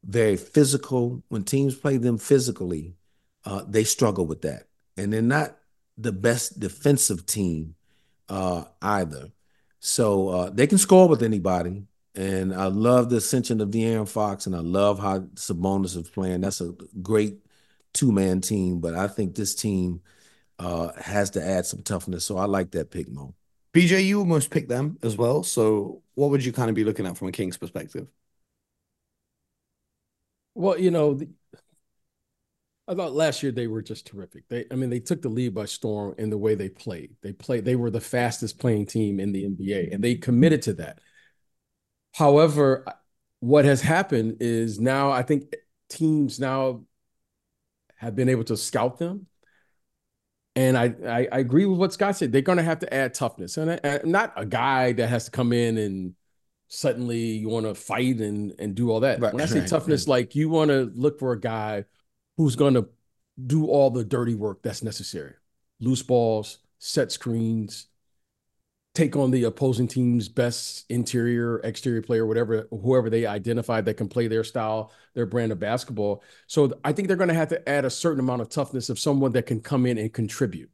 very 0.04 0.36
physical. 0.36 1.22
When 1.28 1.44
teams 1.44 1.76
play 1.76 1.98
them 1.98 2.18
physically, 2.18 2.96
uh, 3.44 3.62
they 3.68 3.84
struggle 3.84 4.26
with 4.26 4.42
that, 4.42 4.64
and 4.96 5.12
they're 5.12 5.22
not 5.22 5.56
the 5.96 6.10
best 6.10 6.58
defensive 6.58 7.24
team 7.24 7.76
uh, 8.28 8.64
either. 8.82 9.30
So 9.78 10.28
uh, 10.28 10.50
they 10.50 10.66
can 10.66 10.78
score 10.78 11.08
with 11.08 11.22
anybody. 11.22 11.84
And 12.16 12.54
I 12.54 12.66
love 12.66 13.10
the 13.10 13.16
ascension 13.16 13.60
of 13.60 13.68
De'Aaron 13.70 14.08
Fox, 14.08 14.46
and 14.46 14.56
I 14.56 14.60
love 14.60 14.98
how 14.98 15.20
Sabonis 15.34 15.96
is 15.96 16.08
playing. 16.08 16.40
That's 16.40 16.62
a 16.62 16.72
great 17.02 17.38
two 17.92 18.10
man 18.10 18.40
team, 18.40 18.80
but 18.80 18.94
I 18.94 19.06
think 19.06 19.34
this 19.34 19.54
team 19.54 20.00
uh, 20.58 20.92
has 21.00 21.30
to 21.30 21.44
add 21.44 21.66
some 21.66 21.82
toughness. 21.82 22.24
So 22.24 22.38
I 22.38 22.46
like 22.46 22.72
that 22.72 22.90
pick, 22.90 23.08
Mo. 23.10 23.34
BJ, 23.72 24.06
you 24.06 24.18
almost 24.20 24.50
picked 24.50 24.70
them 24.70 24.98
as 25.02 25.16
well. 25.16 25.42
So 25.42 26.02
what 26.14 26.30
would 26.30 26.44
you 26.44 26.52
kind 26.52 26.70
of 26.70 26.76
be 26.76 26.84
looking 26.84 27.06
at 27.06 27.18
from 27.18 27.28
a 27.28 27.32
Kings 27.32 27.58
perspective? 27.58 28.08
Well, 30.54 30.78
you 30.78 30.90
know, 30.90 31.14
the, 31.14 31.28
I 32.88 32.94
thought 32.94 33.12
last 33.12 33.42
year 33.42 33.50
they 33.52 33.66
were 33.66 33.82
just 33.82 34.06
terrific. 34.06 34.44
They, 34.48 34.64
I 34.70 34.76
mean, 34.76 34.90
they 34.90 35.00
took 35.00 35.20
the 35.20 35.28
lead 35.28 35.54
by 35.54 35.64
storm 35.64 36.14
in 36.18 36.30
the 36.30 36.38
way 36.38 36.54
they 36.54 36.68
played. 36.68 37.16
They 37.20 37.32
played. 37.32 37.64
They 37.64 37.76
were 37.76 37.90
the 37.90 38.00
fastest 38.00 38.58
playing 38.58 38.86
team 38.86 39.18
in 39.18 39.32
the 39.32 39.44
NBA, 39.44 39.90
and 39.92 40.02
they 40.02 40.14
committed 40.14 40.62
to 40.62 40.74
that. 40.74 41.00
However, 42.16 42.86
what 43.40 43.66
has 43.66 43.82
happened 43.82 44.38
is 44.40 44.80
now 44.80 45.10
I 45.10 45.22
think 45.22 45.54
teams 45.90 46.40
now 46.40 46.84
have 47.96 48.16
been 48.16 48.30
able 48.30 48.44
to 48.44 48.56
scout 48.56 48.98
them. 48.98 49.26
And 50.54 50.78
I, 50.78 50.94
I, 51.06 51.28
I 51.30 51.38
agree 51.40 51.66
with 51.66 51.78
what 51.78 51.92
Scott 51.92 52.16
said. 52.16 52.32
They're 52.32 52.40
going 52.40 52.56
to 52.56 52.64
have 52.64 52.78
to 52.78 52.94
add 52.94 53.12
toughness, 53.12 53.58
and 53.58 53.72
uh, 53.72 53.78
I, 53.84 54.00
not 54.04 54.32
a 54.34 54.46
guy 54.46 54.92
that 54.92 55.08
has 55.08 55.26
to 55.26 55.30
come 55.30 55.52
in 55.52 55.76
and 55.76 56.14
suddenly 56.68 57.18
you 57.18 57.50
want 57.50 57.66
to 57.66 57.74
fight 57.74 58.16
and 58.16 58.54
and 58.58 58.74
do 58.74 58.90
all 58.90 59.00
that. 59.00 59.20
Right, 59.20 59.34
when 59.34 59.42
I 59.42 59.46
say 59.46 59.60
right, 59.60 59.68
toughness, 59.68 60.04
right. 60.04 60.12
like 60.12 60.34
you 60.34 60.48
want 60.48 60.70
to 60.70 60.90
look 60.94 61.18
for 61.18 61.32
a 61.32 61.40
guy 61.40 61.84
who's 62.38 62.56
going 62.56 62.72
to 62.72 62.88
do 63.46 63.66
all 63.66 63.90
the 63.90 64.04
dirty 64.04 64.34
work 64.34 64.62
that's 64.62 64.82
necessary, 64.82 65.34
loose 65.80 66.02
balls, 66.02 66.60
set 66.78 67.12
screens, 67.12 67.88
take 68.96 69.14
on 69.14 69.30
the 69.30 69.44
opposing 69.44 69.86
team's 69.86 70.28
best 70.28 70.86
interior, 70.88 71.58
exterior 71.58 72.00
player, 72.00 72.26
whatever, 72.26 72.66
whoever 72.70 73.10
they 73.10 73.26
identify 73.26 73.80
that 73.82 73.94
can 73.94 74.08
play 74.08 74.26
their 74.26 74.42
style, 74.42 74.90
their 75.14 75.26
brand 75.26 75.52
of 75.52 75.60
basketball. 75.60 76.22
So 76.46 76.72
I 76.82 76.92
think 76.92 77.06
they're 77.06 77.16
going 77.16 77.28
to 77.28 77.34
have 77.34 77.50
to 77.50 77.68
add 77.68 77.84
a 77.84 77.90
certain 77.90 78.20
amount 78.20 78.40
of 78.40 78.48
toughness 78.48 78.88
of 78.88 78.98
someone 78.98 79.32
that 79.32 79.44
can 79.44 79.60
come 79.60 79.84
in 79.84 79.98
and 79.98 80.12
contribute 80.12 80.70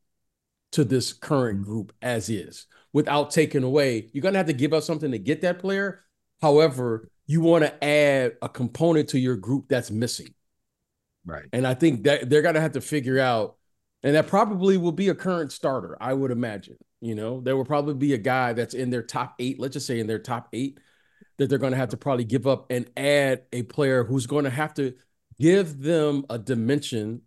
to 0.70 0.84
this 0.84 1.12
current 1.12 1.60
mm-hmm. 1.60 1.70
group 1.70 1.92
as 2.00 2.30
is 2.30 2.66
without 2.92 3.32
taking 3.32 3.64
away. 3.64 4.08
You're 4.12 4.22
going 4.22 4.34
to 4.34 4.38
have 4.38 4.46
to 4.46 4.52
give 4.52 4.72
up 4.72 4.84
something 4.84 5.10
to 5.10 5.18
get 5.18 5.40
that 5.42 5.58
player. 5.58 6.04
However, 6.40 7.08
you 7.26 7.40
want 7.40 7.64
to 7.64 7.84
add 7.84 8.36
a 8.40 8.48
component 8.48 9.08
to 9.10 9.18
your 9.18 9.36
group 9.36 9.66
that's 9.68 9.90
missing. 9.90 10.32
Right. 11.24 11.46
And 11.52 11.66
I 11.66 11.74
think 11.74 12.04
that 12.04 12.30
they're 12.30 12.42
going 12.42 12.54
to 12.54 12.60
have 12.60 12.72
to 12.72 12.80
figure 12.80 13.18
out, 13.18 13.56
and 14.04 14.14
that 14.14 14.28
probably 14.28 14.76
will 14.76 14.92
be 14.92 15.08
a 15.08 15.14
current 15.14 15.50
starter, 15.50 15.96
I 16.00 16.12
would 16.14 16.30
imagine. 16.30 16.78
You 17.02 17.16
know, 17.16 17.40
there 17.40 17.56
will 17.56 17.64
probably 17.64 17.94
be 17.94 18.14
a 18.14 18.18
guy 18.18 18.52
that's 18.52 18.74
in 18.74 18.90
their 18.90 19.02
top 19.02 19.34
eight, 19.40 19.58
let's 19.58 19.72
just 19.72 19.88
say 19.88 19.98
in 19.98 20.06
their 20.06 20.20
top 20.20 20.48
eight, 20.52 20.78
that 21.36 21.48
they're 21.48 21.58
going 21.58 21.72
to 21.72 21.76
have 21.76 21.88
to 21.88 21.96
probably 21.96 22.24
give 22.24 22.46
up 22.46 22.66
and 22.70 22.88
add 22.96 23.42
a 23.52 23.64
player 23.64 24.04
who's 24.04 24.26
going 24.26 24.44
to 24.44 24.50
have 24.50 24.72
to 24.74 24.94
give 25.40 25.82
them 25.82 26.24
a 26.30 26.38
dimension 26.38 27.22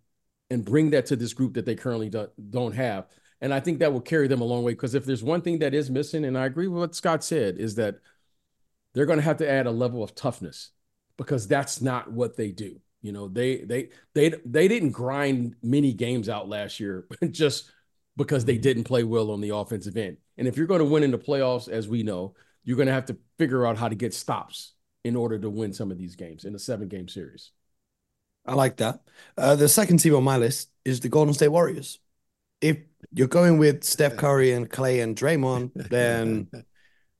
and 0.48 0.64
bring 0.64 0.90
that 0.90 1.04
to 1.06 1.16
this 1.16 1.34
group 1.34 1.54
that 1.54 1.66
they 1.66 1.74
currently 1.74 2.08
do, 2.08 2.26
don't 2.48 2.74
have. 2.74 3.06
And 3.42 3.52
I 3.52 3.60
think 3.60 3.80
that 3.80 3.92
will 3.92 4.00
carry 4.00 4.28
them 4.28 4.40
a 4.40 4.44
long 4.44 4.62
way 4.64 4.72
because 4.72 4.94
if 4.94 5.04
there's 5.04 5.22
one 5.22 5.42
thing 5.42 5.58
that 5.58 5.74
is 5.74 5.90
missing, 5.90 6.24
and 6.24 6.38
I 6.38 6.46
agree 6.46 6.68
with 6.68 6.80
what 6.80 6.94
Scott 6.94 7.22
said, 7.22 7.58
is 7.58 7.74
that 7.74 7.96
they're 8.94 9.04
going 9.04 9.18
to 9.18 9.24
have 9.24 9.36
to 9.38 9.50
add 9.50 9.66
a 9.66 9.70
level 9.70 10.02
of 10.02 10.14
toughness 10.14 10.70
because 11.18 11.46
that's 11.46 11.82
not 11.82 12.10
what 12.10 12.38
they 12.38 12.50
do. 12.50 12.80
You 13.02 13.12
know, 13.12 13.28
they 13.28 13.58
they 13.58 13.90
they 14.14 14.32
they 14.46 14.68
didn't 14.68 14.92
grind 14.92 15.54
many 15.62 15.92
games 15.92 16.30
out 16.30 16.48
last 16.48 16.80
year 16.80 17.06
just 17.30 17.70
because 18.16 18.44
they 18.44 18.58
didn't 18.58 18.84
play 18.84 19.04
well 19.04 19.30
on 19.30 19.40
the 19.40 19.54
offensive 19.54 19.96
end. 19.96 20.16
And 20.38 20.48
if 20.48 20.56
you're 20.56 20.66
going 20.66 20.80
to 20.80 20.84
win 20.86 21.02
in 21.02 21.10
the 21.10 21.18
playoffs, 21.18 21.68
as 21.68 21.88
we 21.88 22.02
know, 22.02 22.34
you're 22.64 22.76
going 22.76 22.88
to 22.88 22.92
have 22.92 23.06
to 23.06 23.16
figure 23.38 23.66
out 23.66 23.76
how 23.76 23.88
to 23.88 23.94
get 23.94 24.14
stops 24.14 24.72
in 25.04 25.16
order 25.16 25.38
to 25.38 25.50
win 25.50 25.72
some 25.72 25.90
of 25.90 25.98
these 25.98 26.16
games 26.16 26.44
in 26.44 26.54
a 26.54 26.58
seven 26.58 26.88
game 26.88 27.08
series. 27.08 27.52
I 28.46 28.54
like 28.54 28.76
that. 28.78 29.00
Uh, 29.36 29.56
the 29.56 29.68
second 29.68 29.98
team 29.98 30.14
on 30.14 30.24
my 30.24 30.36
list 30.36 30.70
is 30.84 31.00
the 31.00 31.08
Golden 31.08 31.34
State 31.34 31.48
Warriors. 31.48 31.98
If 32.60 32.78
you're 33.12 33.28
going 33.28 33.58
with 33.58 33.84
Steph 33.84 34.16
Curry 34.16 34.52
and 34.52 34.70
Klay 34.70 35.02
and 35.02 35.16
Draymond, 35.16 35.72
then 35.90 36.48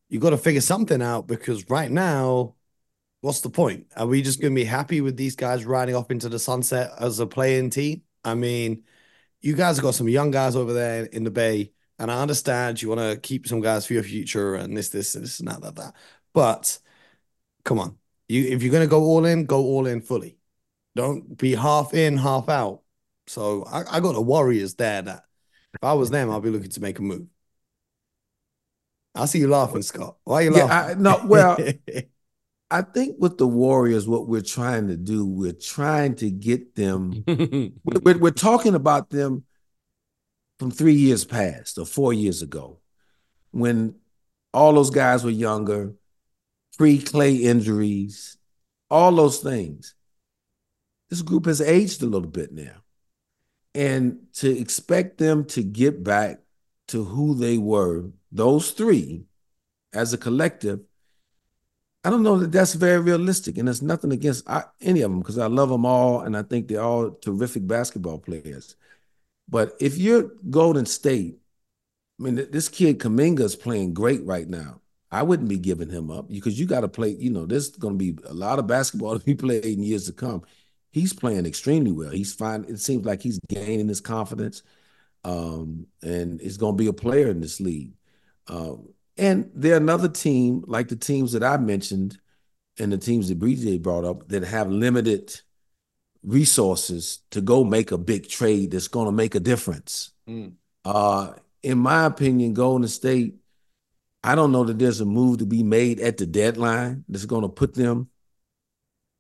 you 0.09 0.19
got 0.19 0.31
to 0.31 0.39
figure 0.39 0.61
something 0.61 1.03
out 1.03 1.27
because 1.27 1.69
right 1.69 1.91
now, 1.91 2.55
what's 3.21 3.41
the 3.41 3.51
point? 3.51 3.87
Are 3.97 4.07
we 4.07 4.23
just 4.23 4.41
going 4.41 4.55
to 4.55 4.61
be 4.61 4.65
happy 4.65 5.01
with 5.01 5.17
these 5.17 5.37
guys 5.37 5.65
riding 5.65 5.95
off 5.95 6.11
into 6.11 6.29
the 6.29 6.39
sunset 6.39 6.93
as 6.99 7.19
a 7.19 7.27
playing 7.27 7.71
team? 7.71 8.03
I 8.25 8.35
mean, 8.35 8.85
you 9.41 9.55
guys 9.55 9.77
have 9.77 9.85
got 9.85 9.95
some 9.95 10.09
young 10.09 10.31
guys 10.31 10.57
over 10.57 10.73
there 10.73 11.05
in 11.05 11.25
the 11.25 11.31
Bay, 11.31 11.73
and 11.99 12.11
I 12.11 12.21
understand 12.21 12.81
you 12.81 12.89
want 12.89 13.01
to 13.01 13.19
keep 13.21 13.47
some 13.47 13.61
guys 13.61 13.87
for 13.87 13.95
your 13.95 14.03
future 14.03 14.55
and 14.55 14.77
this, 14.77 14.89
this, 14.91 15.13
this, 15.13 15.41
and 15.41 15.49
that, 15.49 15.63
that, 15.63 15.77
that. 15.77 15.95
But 16.35 16.79
come 17.65 17.79
on, 17.79 17.97
you 18.29 18.45
if 18.45 18.63
you're 18.63 18.73
gonna 18.73 18.87
go 18.87 19.03
all 19.03 19.25
in, 19.25 19.47
go 19.47 19.63
all 19.63 19.87
in 19.87 20.01
fully. 20.01 20.39
Don't 20.95 21.37
be 21.37 21.55
half 21.55 21.95
in, 21.95 22.17
half 22.17 22.49
out. 22.49 22.83
So 23.27 23.65
I, 23.65 23.97
I 23.97 24.01
got 24.01 24.13
the 24.13 24.23
Warriors 24.23 24.75
there. 24.75 25.03
That 25.03 25.25
if 25.75 25.83
I 25.83 25.93
was 25.95 26.11
them, 26.11 26.31
I'd 26.31 26.43
be 26.43 26.51
looking 26.51 26.71
to 26.71 26.81
make 26.81 26.99
a 26.99 27.03
move. 27.03 27.27
I 29.15 29.25
see 29.27 29.39
you 29.39 29.49
laughing, 29.49 29.83
Scott. 29.83 30.17
Why 30.25 30.37
are 30.37 30.43
you 30.43 30.51
laughing? 30.51 31.03
Yeah, 31.03 31.13
I, 31.13 31.19
no, 31.19 31.27
well, 31.27 31.59
I 32.71 32.83
think 32.83 33.17
with 33.19 33.39
the 33.39 33.47
Warriors, 33.47 34.09
what 34.09 34.27
we're 34.27 34.41
trying 34.41 34.89
to 34.89 34.97
do, 34.97 35.25
we're 35.25 35.53
trying 35.53 36.17
to 36.17 36.31
get 36.31 36.75
them. 36.75 37.23
we're, 37.85 38.19
we're 38.19 38.31
talking 38.33 38.75
about 38.75 39.11
them 39.11 39.45
from 40.59 40.71
three 40.71 40.95
years 40.95 41.25
past 41.25 41.79
or 41.79 41.87
four 41.87 42.13
years 42.13 42.43
ago, 42.43 42.81
when 43.53 43.95
all 44.53 44.73
those 44.73 44.91
guys 44.91 45.23
were 45.23 45.31
younger, 45.31 45.95
pre 46.77 46.99
Klay 46.99 47.43
injuries, 47.43 48.37
all 48.91 49.13
those 49.13 49.39
things. 49.39 49.95
This 51.11 51.23
group 51.23 51.47
has 51.47 51.61
aged 51.61 52.03
a 52.03 52.07
little 52.07 52.29
bit 52.29 52.53
now. 52.53 52.83
And 53.75 54.19
to 54.35 54.59
expect 54.59 55.19
them 55.19 55.45
to 55.47 55.63
get 55.63 56.03
back 56.03 56.41
to 56.89 57.05
who 57.05 57.35
they 57.35 57.59
were, 57.59 58.11
those 58.33 58.71
three, 58.73 59.27
as 59.93 60.13
a 60.13 60.19
collective, 60.19 60.81
I 62.07 62.11
don't 62.11 62.23
know 62.23 62.39
that 62.39 62.53
that's 62.53 62.75
very 62.75 63.01
realistic. 63.01 63.59
And 63.59 63.69
it's 63.69 63.83
nothing 63.83 64.13
against 64.13 64.49
I, 64.49 64.63
any 64.81 65.03
of 65.03 65.11
them 65.11 65.19
because 65.19 65.39
I 65.39 65.49
love 65.49 65.71
them 65.71 65.85
all 65.85 66.21
and 66.21 66.37
I 66.37 66.43
think 66.45 66.69
they're 66.69 66.81
all 66.81 67.11
terrific 67.11 67.67
basketball 67.67 68.21
players. 68.21 68.77
But 69.49 69.75
if 69.81 69.99
you're 69.99 70.31
Golden 70.49 70.87
State, 70.87 71.41
I 72.21 72.23
mean, 72.23 72.37
this 72.53 72.69
kid 72.69 73.01
Kuminga 73.01 73.41
is 73.41 73.57
playing 73.57 73.93
great 73.93 74.25
right 74.25 74.49
now. 74.49 74.83
I 75.11 75.25
wouldn't 75.25 75.49
be 75.49 75.59
giving 75.59 75.91
him 75.91 76.13
up 76.13 76.29
because 76.29 76.61
you 76.61 76.67
got 76.67 76.83
to 76.83 76.89
play. 76.89 77.11
You 77.11 77.31
know, 77.31 77.45
there's 77.45 77.71
going 77.71 77.99
to 77.99 78.13
be 78.13 78.17
a 78.29 78.35
lot 78.35 78.61
of 78.61 78.69
basketball 78.69 79.19
to 79.19 79.25
be 79.25 79.35
played 79.47 79.65
in 79.65 79.83
years 79.83 80.07
to 80.07 80.13
come. 80.13 80.43
He's 80.93 81.13
playing 81.13 81.45
extremely 81.45 81.91
well. 81.91 82.11
He's 82.11 82.33
fine. 82.33 82.67
It 82.69 82.79
seems 82.79 83.05
like 83.05 83.21
he's 83.21 83.41
gaining 83.49 83.89
his 83.89 84.01
confidence, 84.01 84.63
um, 85.25 85.89
and 86.03 86.41
he's 86.41 86.57
going 86.57 86.77
to 86.77 86.83
be 86.83 86.89
a 86.89 86.93
player 86.93 87.29
in 87.31 87.41
this 87.41 87.61
league. 87.61 87.95
Um, 88.47 88.91
and 89.17 89.51
they're 89.55 89.77
another 89.77 90.09
team 90.09 90.65
like 90.67 90.89
the 90.89 90.97
teams 90.97 91.33
that 91.33 91.43
I 91.43 91.57
mentioned, 91.57 92.19
and 92.79 92.93
the 92.93 92.99
teams 92.99 93.29
that 93.29 93.39
BJ 93.39 93.81
brought 93.81 94.05
up 94.05 94.29
that 94.29 94.43
have 94.45 94.71
limited 94.71 95.41
resources 96.23 97.21
to 97.31 97.41
go 97.41 97.65
make 97.65 97.93
a 97.93 97.99
big 97.99 98.29
trade 98.29 98.73
that's 98.73 98.89
going 98.89 99.07
to 99.07 99.13
make 99.13 99.35
a 99.35 99.41
difference. 99.41 100.11
Mm. 100.29 100.55
Uh, 100.85 101.33
in 101.63 101.79
my 101.79 102.05
opinion, 102.05 102.53
Golden 102.53 102.89
State 102.89 103.37
I 104.27 104.35
don't 104.35 104.51
know 104.51 104.65
that 104.65 104.77
there's 104.77 105.01
a 105.01 105.05
move 105.05 105.39
to 105.39 105.47
be 105.47 105.63
made 105.63 106.01
at 106.01 106.17
the 106.17 106.27
deadline 106.27 107.05
that's 107.09 107.27
going 107.27 107.43
to 107.43 107.49
put 107.49 107.75
them 107.75 108.11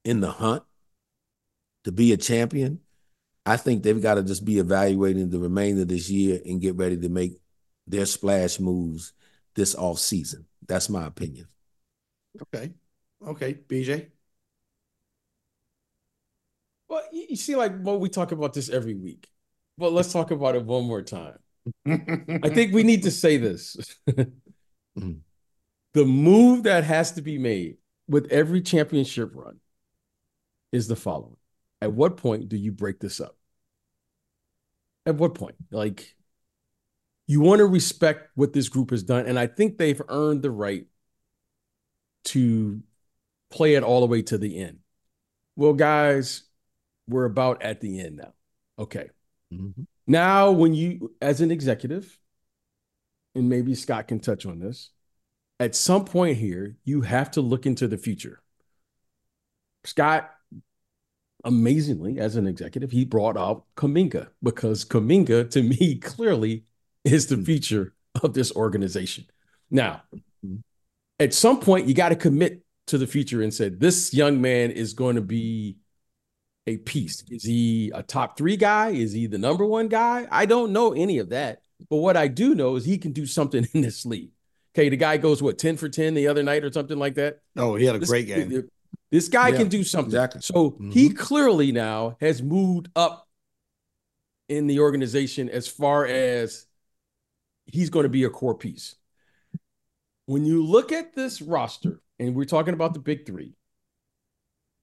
in 0.05 0.19
the 0.19 0.33
hunt 0.33 0.65
to 1.85 1.93
be 1.93 2.13
a 2.13 2.17
champion. 2.17 2.81
I 3.47 3.57
think 3.57 3.85
they've 3.85 4.03
got 4.03 4.15
to 4.15 4.25
just 4.25 4.45
be 4.45 4.59
evaluating 4.59 5.31
the 5.31 5.39
remainder 5.39 5.83
of 5.83 5.89
this 5.89 6.11
year 6.11 6.41
and 6.45 6.61
get 6.61 6.75
ready 6.75 6.97
to 6.97 7.09
make 7.09 7.41
their 7.87 8.05
splash 8.05 8.59
moves 8.59 9.13
this 9.57 9.75
off 9.75 9.99
season. 9.99 10.47
That's 10.66 10.88
my 10.88 11.07
opinion. 11.07 11.49
Okay. 12.42 12.73
Okay. 13.27 13.55
BJ. 13.55 14.09
Well, 16.88 17.03
you 17.12 17.37
see, 17.37 17.57
like, 17.57 17.73
well, 17.81 17.99
we 17.99 18.09
talk 18.09 18.31
about 18.31 18.55
this 18.55 18.69
every 18.69 18.95
week, 18.95 19.29
but 19.77 19.92
let's 19.92 20.12
talk 20.12 20.31
about 20.31 20.55
it 20.55 20.64
one 20.64 20.85
more 20.85 21.03
time. 21.03 21.38
I 21.85 22.49
think 22.49 22.73
we 22.73 22.85
need 22.85 23.03
to 23.03 23.11
say 23.11 23.37
this. 23.37 23.77
Mm-hmm. 24.99 25.19
The 25.92 26.05
move 26.07 26.62
that 26.62 26.85
has 26.85 27.12
to 27.12 27.23
be 27.23 27.37
made 27.37 27.77
with 28.09 28.33
every 28.33 28.62
championship 28.62 29.33
run 29.35 29.61
is 30.73 30.88
the 30.88 30.97
following. 30.97 31.37
At 31.83 31.92
what 31.92 32.16
point 32.16 32.49
do 32.49 32.57
you 32.57 32.73
break 32.73 32.99
this 32.99 33.21
up? 33.21 33.37
At 35.05 35.16
what 35.16 35.35
point? 35.35 35.57
Like, 35.71 36.15
you 37.27 37.41
want 37.41 37.59
to 37.59 37.67
respect 37.67 38.31
what 38.35 38.53
this 38.53 38.69
group 38.69 38.91
has 38.91 39.03
done. 39.03 39.27
And 39.27 39.39
I 39.39 39.47
think 39.47 39.79
they've 39.79 40.01
earned 40.09 40.43
the 40.43 40.51
right 40.51 40.87
to 42.27 42.83
play 43.51 43.75
it 43.75 43.83
all 43.83 44.01
the 44.01 44.07
way 44.07 44.23
to 44.23 44.39
the 44.39 44.59
end. 44.59 44.79
Well, 45.57 45.73
guys, 45.73 46.43
we're 47.09 47.25
about 47.25 47.62
at 47.62 47.81
the 47.81 48.01
end 48.01 48.17
now. 48.17 48.33
Okay. 48.79 49.11
Mm-hmm. 49.53 49.83
Now, 50.07 50.51
when 50.51 50.75
you, 50.75 51.12
as 51.21 51.41
an 51.41 51.51
executive, 51.51 52.17
and 53.37 53.49
maybe 53.49 53.75
Scott 53.75 54.09
can 54.09 54.19
touch 54.19 54.47
on 54.47 54.59
this. 54.59 54.91
At 55.61 55.77
some 55.77 56.05
point 56.05 56.39
here, 56.39 56.77
you 56.85 57.03
have 57.03 57.31
to 57.33 57.41
look 57.43 57.67
into 57.67 57.87
the 57.87 57.99
future. 57.99 58.41
Scott, 59.85 60.31
amazingly, 61.45 62.19
as 62.19 62.37
an 62.37 62.47
executive, 62.47 62.91
he 62.91 63.05
brought 63.05 63.37
out 63.37 63.65
Kuminga 63.77 64.29
because 64.43 64.85
Kuminga, 64.85 65.51
to 65.51 65.62
me, 65.62 65.97
clearly 66.03 66.65
is 67.07 67.27
the 67.27 67.37
future 67.37 67.95
of 68.23 68.35
this 68.35 68.53
organization. 68.53 69.27
Now, 69.71 70.03
at 71.19 71.35
some 71.35 71.61
point, 71.61 71.87
you 71.87 71.95
got 71.95 72.11
to 72.11 72.16
commit 72.16 72.62
to 72.88 72.99
the 72.99 73.07
future 73.07 73.42
and 73.42 73.53
say, 73.53 73.69
this 73.69 74.12
young 74.12 74.40
man 74.40 74.71
is 74.71 74.92
going 74.92 75.16
to 75.16 75.23
be 75.23 75.77
a 76.66 76.77
piece. 76.79 77.25
Is 77.31 77.45
he 77.45 77.90
a 77.95 78.03
top 78.03 78.37
three 78.37 78.57
guy? 78.57 78.90
Is 78.90 79.12
he 79.12 79.27
the 79.27 79.38
number 79.38 79.64
one 79.64 79.88
guy? 79.88 80.27
I 80.31 80.47
don't 80.47 80.73
know 80.73 80.92
any 80.92 81.19
of 81.19 81.31
that. 81.31 81.61
But 81.90 81.99
what 81.99 82.16
I 82.16 82.29
do 82.29 82.55
know 82.55 82.77
is 82.77 82.85
he 82.85 82.99
can 82.99 83.12
do 83.12 83.27
something 83.27 83.66
in 83.75 83.81
this 83.81 84.05
league. 84.05 84.31
Okay, 84.75 84.88
the 84.88 84.97
guy 84.97 85.16
goes 85.16 85.42
what 85.42 85.59
10 85.59 85.79
for 85.79 85.88
10 85.88 86.14
the 86.14 86.29
other 86.29 86.42
night 86.42 86.64
or 86.64 86.71
something 86.71 86.99
like 86.99 87.14
that. 87.14 87.40
Oh, 87.57 87.77
he 87.77 87.87
had 87.87 87.97
a 87.97 87.99
this, 87.99 88.11
great 88.11 88.27
game. 88.27 88.69
This 89.11 89.29
guy 89.29 89.49
yeah, 89.49 89.57
can 89.57 89.69
do 89.69 89.85
something. 89.85 90.11
Exactly. 90.11 90.42
So 90.42 90.73
mm-hmm. 90.73 90.90
he 90.90 91.11
clearly 91.11 91.73
now 91.73 92.16
has 92.21 92.42
moved 92.42 92.88
up 92.95 93.27
in 94.49 94.66
the 94.66 94.81
organization 94.81 95.49
as 95.49 95.66
far 95.66 96.07
as 96.07 96.66
he's 97.66 97.90
going 97.90 98.05
to 98.05 98.11
be 98.11 98.24
a 98.24 98.31
core 98.31 98.57
piece. 98.57 98.94
When 100.26 100.44
you 100.44 100.64
look 100.64 100.92
at 100.92 101.14
this 101.14 101.40
roster, 101.40 102.00
and 102.18 102.35
we're 102.35 102.44
talking 102.44 102.74
about 102.74 102.94
the 102.94 103.00
big 103.00 103.26
three, 103.26 103.55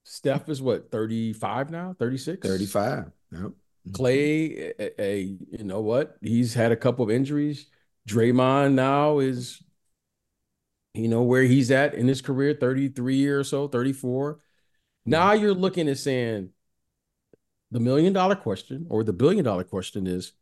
Steph 0.03 0.49
is 0.49 0.61
what 0.61 0.91
35 0.91 1.71
now, 1.71 1.95
36? 1.97 2.47
35. 2.47 3.11
Yep. 3.31 3.51
Klay, 3.91 4.73
a, 4.79 5.01
a, 5.01 5.19
you 5.51 5.63
know 5.63 5.81
what? 5.81 6.17
He's 6.21 6.53
had 6.53 6.71
a 6.71 6.77
couple 6.77 7.03
of 7.03 7.11
injuries. 7.11 7.67
Draymond 8.07 8.73
now 8.73 9.19
is, 9.19 9.61
you 10.93 11.07
know, 11.07 11.23
where 11.23 11.43
he's 11.43 11.71
at 11.71 11.93
in 11.93 12.07
his 12.07 12.21
career, 12.21 12.53
33 12.53 13.27
or 13.27 13.43
so, 13.43 13.67
34. 13.67 14.39
Now 15.05 15.33
you're 15.33 15.53
looking 15.53 15.89
at 15.89 15.97
saying 15.97 16.49
the 17.71 17.79
million 17.79 18.13
dollar 18.13 18.35
question 18.35 18.87
or 18.89 19.03
the 19.03 19.13
billion 19.13 19.43
dollar 19.43 19.63
question 19.63 20.07
is 20.07 20.33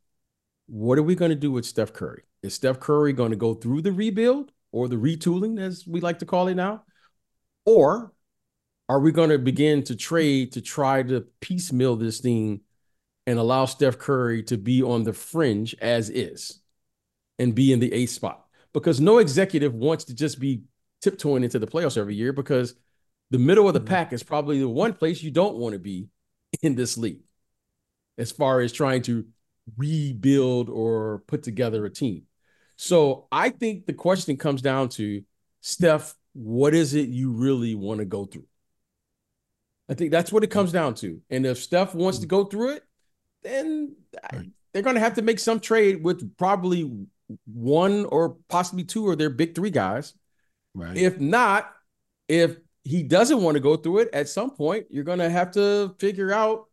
what 0.72 0.98
are 0.98 1.04
we 1.04 1.16
going 1.16 1.32
to 1.32 1.36
do 1.36 1.52
with 1.52 1.66
Steph 1.66 1.92
Curry? 1.92 2.24
Is 2.44 2.54
Steph 2.54 2.80
Curry 2.80 3.12
going 3.12 3.32
to 3.32 3.38
go 3.38 3.54
through 3.54 3.82
the 3.82 3.92
rebuild 3.92 4.54
or 4.72 4.88
the 4.88 4.96
retooling, 4.96 5.60
as 5.60 5.86
we 5.86 6.00
like 6.00 6.20
to 6.20 6.26
call 6.26 6.48
it 6.48 6.56
now? 6.56 6.84
Or 7.66 8.14
are 8.88 9.02
we 9.02 9.12
going 9.12 9.32
to 9.32 9.38
begin 9.38 9.84
to 9.84 9.98
trade 9.98 10.54
to 10.54 10.62
try 10.62 11.04
to 11.04 11.26
piecemeal 11.42 11.98
this 11.98 12.22
thing 12.22 12.62
and 13.28 13.38
allow 13.38 13.66
Steph 13.66 13.98
Curry 13.98 14.44
to 14.44 14.58
be 14.58 14.82
on 14.82 15.04
the 15.04 15.12
fringe 15.12 15.76
as 15.82 16.10
is 16.10 16.62
and 17.38 17.54
be 17.54 17.74
in 17.74 17.80
the 17.80 17.92
eighth 17.92 18.12
spot. 18.12 18.46
Because 18.74 19.02
no 19.02 19.18
executive 19.18 19.74
wants 19.74 20.06
to 20.06 20.16
just 20.16 20.40
be 20.40 20.64
tiptoeing 21.02 21.44
into 21.44 21.60
the 21.60 21.68
playoffs 21.68 21.98
every 21.98 22.16
year 22.16 22.32
because 22.32 22.76
the 23.30 23.40
middle 23.40 23.68
of 23.68 23.74
the 23.74 23.80
mm-hmm. 23.80 23.90
pack 23.90 24.14
is 24.14 24.24
probably 24.24 24.60
the 24.60 24.70
one 24.70 24.94
place 24.94 25.22
you 25.22 25.32
don't 25.32 25.58
want 25.58 25.74
to 25.74 25.80
be 25.80 26.08
in 26.62 26.76
this 26.76 26.98
league 26.98 27.24
as 28.18 28.32
far 28.32 28.62
as 28.62 28.72
trying 28.72 29.02
to 29.02 29.26
rebuild 29.78 30.70
or 30.70 31.24
put 31.28 31.44
together 31.44 31.86
a 31.86 31.90
team. 31.90 32.24
So 32.76 33.28
I 33.32 33.50
think 33.50 33.86
the 33.86 33.94
question 33.94 34.38
comes 34.38 34.62
down 34.62 34.90
to 34.90 35.24
Steph, 35.62 36.16
what 36.34 36.74
is 36.74 36.94
it 36.94 37.10
you 37.10 37.32
really 37.32 37.76
want 37.76 38.00
to 38.00 38.06
go 38.06 38.26
through? 38.26 38.48
I 39.90 39.94
think 39.94 40.12
that's 40.12 40.32
what 40.32 40.44
it 40.44 40.52
comes 40.52 40.72
down 40.72 40.96
to. 40.96 41.22
And 41.30 41.46
if 41.46 41.58
Steph 41.58 41.94
wants 41.94 42.20
to 42.20 42.26
go 42.26 42.46
through 42.46 42.76
it, 42.76 42.84
then 43.44 43.96
they're 44.74 44.84
going 44.84 44.96
to 44.96 45.02
have 45.02 45.16
to 45.16 45.22
make 45.22 45.40
some 45.40 45.60
trade 45.60 46.04
with 46.04 46.38
probably 46.38 47.06
one 47.46 48.06
or 48.06 48.38
possibly 48.50 48.84
two 48.84 49.12
of 49.12 49.18
their 49.18 49.30
big 49.30 49.54
three 49.54 49.70
guys. 49.70 50.14
Right. 50.74 50.96
If 50.96 51.20
not, 51.20 51.72
if 52.28 52.56
he 52.84 53.04
doesn't 53.04 53.42
want 53.42 53.56
to 53.56 53.62
go 53.62 53.76
through 53.76 54.00
it, 54.00 54.10
at 54.14 54.30
some 54.30 54.52
point 54.52 54.88
you're 54.90 55.04
going 55.04 55.20
to 55.20 55.30
have 55.30 55.52
to 55.52 55.94
figure 56.00 56.32
out. 56.32 56.68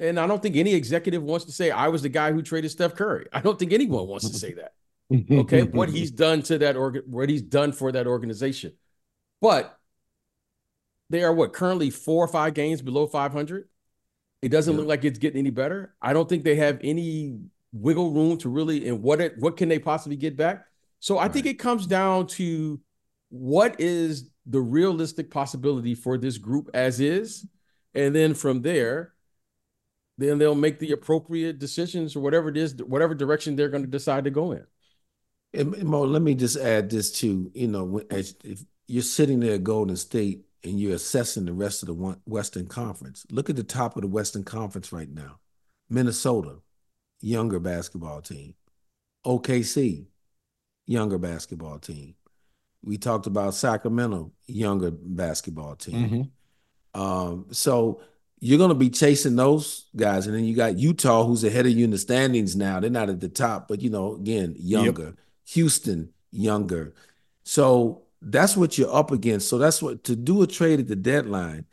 And 0.00 0.18
I 0.18 0.26
don't 0.26 0.42
think 0.42 0.56
any 0.56 0.72
executive 0.72 1.22
wants 1.22 1.44
to 1.44 1.52
say 1.52 1.70
I 1.70 1.88
was 1.88 2.00
the 2.00 2.08
guy 2.08 2.32
who 2.32 2.40
traded 2.40 2.70
Steph 2.70 2.94
Curry. 2.94 3.26
I 3.32 3.40
don't 3.40 3.58
think 3.58 3.72
anyone 3.72 4.08
wants 4.08 4.28
to 4.28 4.36
say 4.36 4.54
that. 4.54 4.72
Okay, 5.30 5.62
what 5.64 5.88
he's 5.94 6.10
done 6.10 6.40
to 6.42 6.58
that 6.58 6.76
org, 6.76 7.02
what 7.06 7.28
he's 7.28 7.42
done 7.42 7.72
for 7.72 7.92
that 7.92 8.06
organization, 8.06 8.72
but 9.42 9.78
they 11.10 11.22
are 11.22 11.34
what 11.34 11.52
currently 11.52 11.90
four 11.90 12.24
or 12.24 12.28
five 12.28 12.54
games 12.54 12.80
below 12.80 13.06
500. 13.06 13.68
It 14.40 14.48
doesn't 14.48 14.72
yeah. 14.72 14.78
look 14.78 14.88
like 14.88 15.04
it's 15.04 15.18
getting 15.18 15.38
any 15.38 15.50
better. 15.50 15.94
I 16.00 16.14
don't 16.14 16.28
think 16.28 16.44
they 16.44 16.56
have 16.56 16.80
any 16.82 17.38
wiggle 17.72 18.12
room 18.12 18.38
to 18.38 18.48
really 18.48 18.88
and 18.88 19.02
what 19.02 19.20
it 19.20 19.34
what 19.38 19.56
can 19.56 19.68
they 19.68 19.78
possibly 19.78 20.16
get 20.16 20.36
back. 20.36 20.64
So 20.98 21.18
I 21.18 21.22
right. 21.22 21.32
think 21.32 21.46
it 21.46 21.58
comes 21.58 21.86
down 21.86 22.26
to 22.28 22.80
what 23.28 23.78
is 23.78 24.30
the 24.46 24.60
realistic 24.60 25.30
possibility 25.30 25.94
for 25.94 26.16
this 26.16 26.38
group 26.38 26.70
as 26.72 27.00
is, 27.00 27.46
and 27.94 28.16
then 28.16 28.32
from 28.32 28.62
there, 28.62 29.12
then 30.20 30.38
they'll 30.38 30.54
make 30.54 30.78
the 30.78 30.92
appropriate 30.92 31.58
decisions 31.58 32.14
or 32.14 32.20
whatever 32.20 32.48
it 32.48 32.56
is, 32.56 32.74
whatever 32.76 33.14
direction 33.14 33.56
they're 33.56 33.68
going 33.68 33.84
to 33.84 33.90
decide 33.90 34.24
to 34.24 34.30
go 34.30 34.52
in. 34.52 34.64
And 35.52 35.82
Mo, 35.82 36.02
let 36.02 36.22
me 36.22 36.34
just 36.34 36.56
add 36.56 36.90
this 36.90 37.10
too. 37.10 37.50
You 37.54 37.68
know, 37.68 38.02
as 38.10 38.34
if 38.44 38.62
you're 38.86 39.02
sitting 39.02 39.40
there 39.40 39.54
at 39.54 39.64
Golden 39.64 39.96
State 39.96 40.44
and 40.62 40.78
you're 40.78 40.94
assessing 40.94 41.44
the 41.44 41.52
rest 41.52 41.82
of 41.82 41.88
the 41.88 42.16
Western 42.26 42.66
Conference, 42.66 43.26
look 43.30 43.50
at 43.50 43.56
the 43.56 43.64
top 43.64 43.96
of 43.96 44.02
the 44.02 44.08
Western 44.08 44.44
Conference 44.44 44.92
right 44.92 45.10
now. 45.10 45.38
Minnesota, 45.88 46.56
younger 47.20 47.58
basketball 47.58 48.20
team. 48.20 48.54
OKC, 49.26 50.06
younger 50.86 51.18
basketball 51.18 51.78
team. 51.78 52.14
We 52.82 52.96
talked 52.96 53.26
about 53.26 53.54
Sacramento, 53.54 54.32
younger 54.46 54.90
basketball 54.90 55.76
team. 55.76 56.30
Mm-hmm. 56.94 57.00
Um, 57.00 57.46
so 57.50 58.00
you're 58.40 58.58
going 58.58 58.70
to 58.70 58.74
be 58.74 58.90
chasing 58.90 59.36
those 59.36 59.86
guys, 59.94 60.26
and 60.26 60.34
then 60.34 60.44
you 60.44 60.56
got 60.56 60.78
Utah, 60.78 61.24
who's 61.24 61.44
ahead 61.44 61.66
of 61.66 61.72
you 61.72 61.84
in 61.84 61.90
the 61.90 61.98
standings 61.98 62.56
now. 62.56 62.80
They're 62.80 62.90
not 62.90 63.10
at 63.10 63.20
the 63.20 63.28
top, 63.28 63.68
but 63.68 63.82
you 63.82 63.90
know, 63.90 64.14
again, 64.16 64.54
younger. 64.58 65.04
Yep. 65.04 65.14
Houston, 65.48 66.12
younger. 66.32 66.94
So 67.44 68.02
that's 68.22 68.56
what 68.56 68.78
you're 68.78 68.94
up 68.94 69.10
against. 69.10 69.48
So 69.48 69.58
that's 69.58 69.82
what 69.82 70.04
to 70.04 70.16
do 70.16 70.42
a 70.42 70.46
trade 70.46 70.80
at 70.80 70.88
the 70.88 70.96
deadline. 70.96 71.66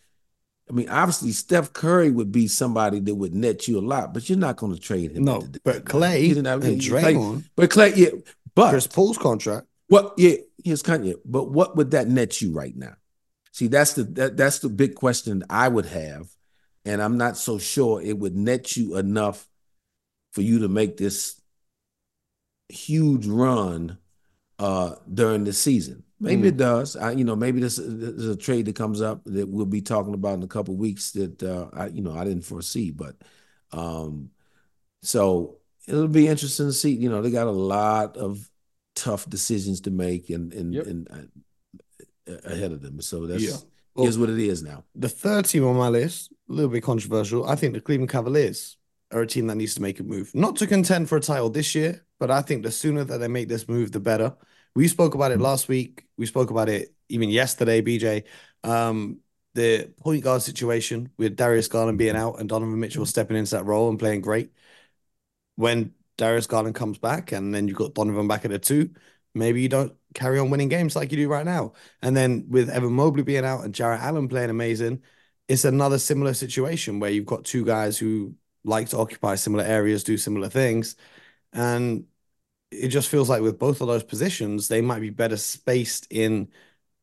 I 0.69 0.73
mean, 0.73 0.89
obviously, 0.89 1.32
Steph 1.32 1.71
Curry 1.71 2.12
would 2.12 2.32
be 2.32 2.47
somebody 2.47 2.99
that 2.99 3.15
would 3.15 3.34
net 3.34 3.67
you 3.69 3.80
a 3.80 3.82
lot, 3.82 4.13
but 4.13 4.27
you're 4.27 4.38
not 4.38 4.58
going 4.58 4.73
to 4.73 4.80
trade 4.80 5.12
him. 5.12 5.23
No, 5.23 5.47
but 5.63 5.86
Klay 5.86 6.36
and 6.36 6.45
Draymond, 6.82 7.45
but 7.56 7.69
Klay, 7.69 7.95
yeah, 7.95 8.10
but 8.53 8.71
Chris 8.71 8.88
Paul's 8.88 9.17
contract. 9.17 9.67
What? 9.88 10.15
Yeah, 10.17 10.36
his 10.65 10.82
contract. 10.82 11.19
But 11.23 11.51
what 11.51 11.77
would 11.77 11.91
that 11.91 12.10
net 12.10 12.41
you 12.41 12.51
right 12.51 12.75
now? 12.75 12.95
See, 13.53 13.67
that's 13.67 13.93
the 13.93 14.03
that, 14.03 14.36
that's 14.36 14.60
the 14.60 14.67
big 14.67 14.95
question 14.95 15.43
I 15.49 15.69
would 15.69 15.86
have, 15.86 16.27
and 16.88 17.02
I'm 17.02 17.17
not 17.17 17.36
so 17.36 17.58
sure 17.58 18.02
it 18.02 18.17
would 18.17 18.36
net 18.36 18.78
you 18.78 18.95
enough 18.95 19.47
for 20.32 20.41
you 20.41 20.60
to 20.60 20.69
make 20.69 20.95
this 20.95 21.41
huge 22.69 23.28
run 23.28 23.97
uh, 24.58 24.95
during 25.13 25.43
the 25.43 25.54
season. 25.54 26.04
Maybe 26.19 26.43
mm. 26.43 26.47
it 26.47 26.58
does. 26.58 26.95
I, 26.95 27.12
you 27.12 27.26
know, 27.26 27.36
maybe 27.36 27.60
this, 27.60 27.76
this, 27.76 27.86
is 27.86 28.30
a 28.30 28.38
trade 28.38 28.65
that 28.65 28.76
comes 28.76 29.02
up 29.02 29.21
that 29.26 29.47
we'll 29.47 29.65
be 29.65 29.82
talking 29.82 30.13
about 30.13 30.36
in 30.36 30.43
a 30.43 30.47
couple 30.47 30.76
weeks 30.76 31.12
that 31.12 31.43
uh, 31.43 31.67
I, 31.73 31.88
you 31.88 32.02
know, 32.02 32.17
I 32.17 32.23
didn't 32.23 32.45
foresee. 32.45 32.89
But 32.89 33.17
um, 33.71 34.32
so 35.04 35.58
it'll 35.88 36.08
be 36.08 36.28
interesting 36.28 36.67
to 36.67 36.73
see. 36.73 36.91
You 36.91 37.10
know, 37.10 37.21
they 37.21 37.32
got 37.32 37.47
a 37.47 37.52
lot 37.52 38.17
of 38.17 38.50
tough 38.95 39.30
decisions 39.30 39.82
to 39.82 39.91
make 39.91 40.30
and 40.30 40.54
and, 40.54 40.73
yep. 40.73 40.88
and 40.88 41.30
uh, 42.28 42.34
ahead 42.45 42.71
of 42.71 42.82
them. 42.82 43.00
So 43.02 43.28
that's 43.28 43.43
yeah. 43.43 43.58
well, 43.93 44.12
what 44.12 44.30
it 44.30 44.39
is 44.39 44.63
now. 44.63 44.86
The 44.95 45.10
third 45.10 45.45
team 45.45 45.65
on 45.65 45.76
my 45.76 45.89
list, 45.89 46.34
a 46.49 46.53
little 46.53 46.71
bit 46.71 46.83
controversial. 46.83 47.47
I 47.47 47.55
think 47.55 47.73
the 47.73 47.81
Cleveland 47.81 48.10
Cavaliers 48.10 48.77
are 49.12 49.21
a 49.21 49.27
team 49.27 49.47
that 49.47 49.55
needs 49.55 49.75
to 49.75 49.81
make 49.81 49.99
a 49.99 50.03
move, 50.03 50.33
not 50.36 50.55
to 50.57 50.67
contend 50.67 51.10
for 51.10 51.17
a 51.17 51.21
title 51.21 51.49
this 51.49 51.73
year, 51.75 52.05
but 52.19 52.31
I 52.31 52.41
think 52.41 52.63
the 52.63 52.71
sooner 52.71 53.03
that 53.03 53.17
they 53.19 53.27
make 53.27 53.47
this 53.47 53.67
move, 53.67 53.91
the 53.91 53.99
better. 53.99 54.36
We 54.75 54.88
spoke 54.88 55.15
about 55.15 55.31
it 55.31 55.39
last 55.39 55.67
week. 55.67 56.05
We 56.17 56.25
spoke 56.25 56.51
about 56.51 56.69
it 56.69 56.93
even 57.10 57.29
yesterday, 57.29 57.81
BJ. 57.81 58.23
Um, 58.63 59.19
the 59.53 59.91
point 59.99 60.23
guard 60.23 60.41
situation 60.43 61.10
with 61.17 61.36
Darius 61.36 61.67
Garland 61.67 61.97
being 61.97 62.15
out 62.15 62.39
and 62.39 62.47
Donovan 62.47 62.79
Mitchell 62.79 63.05
stepping 63.05 63.38
into 63.38 63.55
that 63.55 63.65
role 63.65 63.89
and 63.89 63.97
playing 63.97 64.21
great. 64.21 64.51
When 65.55 65.93
Darius 66.17 66.45
Garland 66.45 66.75
comes 66.75 66.99
back 66.99 67.31
and 67.31 67.53
then 67.53 67.67
you've 67.67 67.77
got 67.77 67.95
Donovan 67.95 68.27
back 68.27 68.45
at 68.45 68.51
the 68.51 68.60
two, 68.60 68.91
maybe 69.33 69.62
you 69.62 69.69
don't 69.69 69.93
carry 70.13 70.38
on 70.38 70.49
winning 70.51 70.69
games 70.69 70.95
like 70.95 71.12
you 71.12 71.17
do 71.17 71.27
right 71.27 71.45
now. 71.45 71.73
And 72.01 72.15
then 72.15 72.45
with 72.49 72.69
Evan 72.69 72.93
Mobley 72.93 73.23
being 73.23 73.45
out 73.45 73.63
and 73.63 73.73
Jarrett 73.73 74.01
Allen 74.01 74.27
playing 74.27 74.49
amazing, 74.51 75.01
it's 75.47 75.65
another 75.65 75.99
similar 75.99 76.33
situation 76.33 76.99
where 76.99 77.10
you've 77.12 77.25
got 77.25 77.45
two 77.45 77.65
guys 77.65 77.97
who 77.97 78.36
like 78.63 78.89
to 78.89 78.97
occupy 78.97 79.36
similar 79.36 79.63
areas, 79.63 80.03
do 80.03 80.17
similar 80.17 80.49
things. 80.49 80.95
And 81.53 82.05
it 82.71 82.89
just 82.89 83.10
feels 83.10 83.29
like 83.29 83.41
with 83.41 83.60
both 83.60 83.81
of 83.81 83.88
those 83.88 84.03
positions, 84.03 84.67
they 84.67 84.81
might 84.81 85.01
be 85.01 85.10
better 85.10 85.38
spaced 85.38 86.07
in 86.12 86.49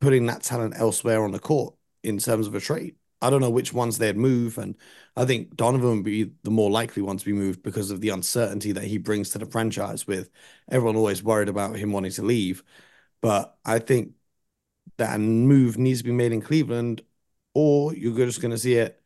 putting 0.00 0.26
that 0.26 0.42
talent 0.42 0.74
elsewhere 0.76 1.24
on 1.24 1.33
the 1.33 1.38
court 1.38 1.74
in 2.02 2.18
terms 2.18 2.46
of 2.46 2.54
a 2.54 2.61
trade. 2.61 2.96
I 3.22 3.30
don't 3.30 3.40
know 3.40 3.50
which 3.50 3.72
ones 3.72 3.96
they'd 3.96 4.16
move, 4.16 4.59
and 4.59 4.76
I 5.16 5.24
think 5.24 5.57
Donovan 5.57 5.96
would 5.96 6.04
be 6.04 6.33
the 6.42 6.50
more 6.50 6.70
likely 6.70 7.02
one 7.02 7.16
to 7.16 7.24
be 7.24 7.33
moved 7.33 7.62
because 7.62 7.90
of 7.90 8.02
the 8.02 8.11
uncertainty 8.11 8.72
that 8.72 8.85
he 8.85 8.98
brings 8.98 9.30
to 9.30 9.38
the 9.38 9.46
franchise. 9.46 10.07
With 10.07 10.28
everyone 10.70 10.96
always 10.96 11.22
worried 11.22 11.48
about 11.48 11.76
him 11.76 11.92
wanting 11.92 12.12
to 12.12 12.22
leave, 12.22 12.62
but 13.22 13.57
I 13.64 13.78
think 13.78 14.12
that 14.98 15.18
move 15.20 15.78
needs 15.78 16.00
to 16.00 16.04
be 16.04 16.12
made 16.12 16.33
in 16.33 16.40
Cleveland, 16.40 17.02
or 17.55 17.95
you're 17.95 18.27
just 18.27 18.40
going 18.40 18.51
to 18.51 18.59
see 18.59 18.75
it 18.75 19.01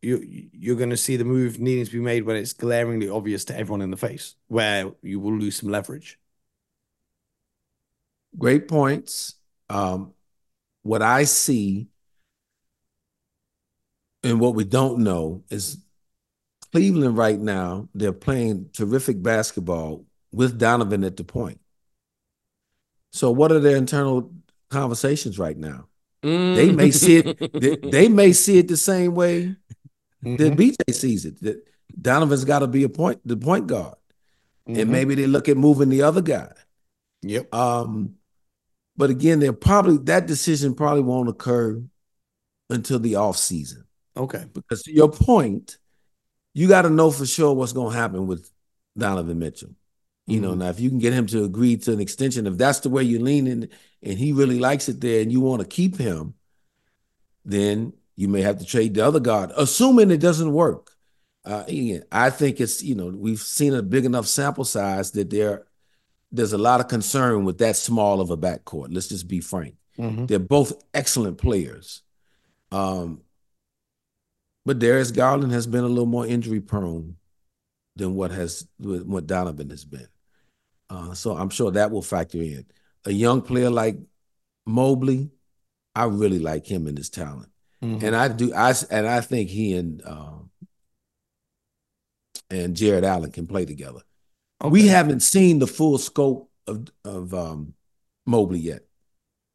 you 0.00 0.48
you're 0.52 0.76
going 0.76 0.90
to 0.90 0.96
see 0.96 1.16
the 1.16 1.24
move 1.24 1.58
needing 1.58 1.84
to 1.84 1.90
be 1.90 2.00
made 2.00 2.24
when 2.24 2.36
it's 2.36 2.52
glaringly 2.52 3.08
obvious 3.08 3.44
to 3.46 3.56
everyone 3.56 3.82
in 3.82 3.90
the 3.90 3.96
face, 3.96 4.36
where 4.46 4.92
you 5.02 5.20
will 5.20 5.36
lose 5.36 5.56
some 5.56 5.70
leverage. 5.70 6.18
Great 8.36 8.68
points. 8.68 9.34
Um, 9.68 10.12
what 10.82 11.02
I 11.02 11.24
see 11.24 11.88
and 14.22 14.40
what 14.40 14.54
we 14.54 14.64
don't 14.64 15.00
know 15.00 15.42
is 15.50 15.78
Cleveland 16.72 17.16
right 17.16 17.38
now, 17.38 17.88
they're 17.94 18.12
playing 18.12 18.70
terrific 18.72 19.22
basketball 19.22 20.04
with 20.32 20.58
Donovan 20.58 21.04
at 21.04 21.16
the 21.16 21.24
point. 21.24 21.60
So, 23.10 23.30
what 23.30 23.50
are 23.50 23.60
their 23.60 23.76
internal 23.76 24.32
conversations 24.68 25.38
right 25.38 25.56
now? 25.56 25.88
Mm. 26.22 26.56
They 26.56 26.72
may 26.72 26.90
see 26.90 27.16
it. 27.18 27.52
They, 27.60 27.76
they, 27.76 28.08
may 28.08 28.32
see 28.32 28.58
it 28.58 28.68
the 28.68 28.76
same 28.76 29.14
way 29.14 29.56
mm-hmm. 30.24 30.36
then 30.36 30.56
BJ 30.56 30.94
sees 30.94 31.24
it. 31.24 31.40
That 31.42 31.64
Donovan's 32.00 32.44
got 32.44 32.60
to 32.60 32.66
be 32.66 32.84
a 32.84 32.88
point, 32.88 33.20
the 33.24 33.36
point 33.36 33.66
guard, 33.66 33.94
mm-hmm. 34.68 34.80
and 34.80 34.90
maybe 34.90 35.14
they 35.14 35.26
look 35.26 35.48
at 35.48 35.56
moving 35.56 35.88
the 35.88 36.02
other 36.02 36.22
guy. 36.22 36.52
Yep. 37.22 37.52
Um, 37.54 38.14
but 38.96 39.10
again, 39.10 39.40
they're 39.40 39.52
probably 39.52 39.98
that 40.04 40.26
decision 40.26 40.74
probably 40.74 41.02
won't 41.02 41.28
occur 41.28 41.82
until 42.70 42.98
the 42.98 43.16
off 43.16 43.36
season. 43.36 43.84
Okay. 44.16 44.44
Because 44.52 44.82
to 44.82 44.92
your 44.92 45.10
point, 45.10 45.78
you 46.54 46.68
got 46.68 46.82
to 46.82 46.90
know 46.90 47.10
for 47.10 47.26
sure 47.26 47.54
what's 47.54 47.72
going 47.72 47.92
to 47.92 47.98
happen 47.98 48.26
with 48.26 48.50
Donovan 48.96 49.38
Mitchell. 49.38 49.70
You 50.28 50.40
know, 50.40 50.50
mm-hmm. 50.50 50.58
now 50.58 50.68
if 50.68 50.78
you 50.78 50.90
can 50.90 50.98
get 50.98 51.14
him 51.14 51.26
to 51.28 51.44
agree 51.44 51.78
to 51.78 51.92
an 51.92 52.00
extension, 52.00 52.46
if 52.46 52.58
that's 52.58 52.80
the 52.80 52.90
way 52.90 53.02
you're 53.02 53.22
leaning 53.22 53.70
and 54.02 54.18
he 54.18 54.32
really 54.32 54.58
likes 54.58 54.86
it 54.90 55.00
there 55.00 55.22
and 55.22 55.32
you 55.32 55.40
want 55.40 55.62
to 55.62 55.66
keep 55.66 55.96
him, 55.96 56.34
then 57.46 57.94
you 58.14 58.28
may 58.28 58.42
have 58.42 58.58
to 58.58 58.66
trade 58.66 58.92
the 58.92 59.06
other 59.06 59.20
guard, 59.20 59.52
assuming 59.56 60.10
it 60.10 60.20
doesn't 60.20 60.52
work. 60.52 60.90
Uh, 61.46 61.64
again, 61.66 62.02
I 62.12 62.28
think 62.28 62.60
it's 62.60 62.82
you 62.82 62.94
know 62.94 63.06
we've 63.06 63.40
seen 63.40 63.72
a 63.72 63.82
big 63.82 64.04
enough 64.04 64.26
sample 64.26 64.66
size 64.66 65.12
that 65.12 65.30
there 65.30 65.64
there's 66.30 66.52
a 66.52 66.58
lot 66.58 66.80
of 66.80 66.88
concern 66.88 67.44
with 67.44 67.56
that 67.58 67.76
small 67.76 68.20
of 68.20 68.28
a 68.28 68.36
backcourt. 68.36 68.88
Let's 68.90 69.08
just 69.08 69.28
be 69.28 69.40
frank. 69.40 69.76
Mm-hmm. 69.98 70.26
They're 70.26 70.38
both 70.38 70.74
excellent 70.92 71.38
players. 71.38 72.02
Um, 72.70 73.22
but 74.66 74.78
Darius 74.78 75.10
Garland 75.10 75.52
has 75.52 75.66
been 75.66 75.84
a 75.84 75.88
little 75.88 76.04
more 76.04 76.26
injury 76.26 76.60
prone 76.60 77.16
than 77.96 78.14
what 78.14 78.30
has 78.30 78.68
what 78.78 79.26
Donovan 79.26 79.70
has 79.70 79.86
been. 79.86 80.08
Uh, 80.90 81.14
so 81.14 81.36
I'm 81.36 81.50
sure 81.50 81.70
that 81.70 81.90
will 81.90 82.02
factor 82.02 82.40
in. 82.40 82.66
A 83.04 83.12
young 83.12 83.42
player 83.42 83.70
like 83.70 83.98
Mobley, 84.66 85.30
I 85.94 86.04
really 86.04 86.38
like 86.38 86.66
him 86.66 86.86
and 86.86 86.96
his 86.96 87.10
talent. 87.10 87.50
Mm-hmm. 87.82 88.04
And 88.04 88.16
I 88.16 88.28
do 88.28 88.52
I 88.54 88.74
and 88.90 89.06
I 89.06 89.20
think 89.20 89.50
he 89.50 89.74
and 89.74 90.02
um, 90.04 90.50
and 92.50 92.76
Jarrett 92.76 93.04
Allen 93.04 93.30
can 93.30 93.46
play 93.46 93.64
together. 93.64 94.00
Okay. 94.62 94.70
We 94.70 94.86
haven't 94.88 95.20
seen 95.20 95.58
the 95.58 95.66
full 95.66 95.98
scope 95.98 96.50
of 96.66 96.88
of 97.04 97.32
um, 97.34 97.74
Mobley 98.26 98.58
yet. 98.58 98.82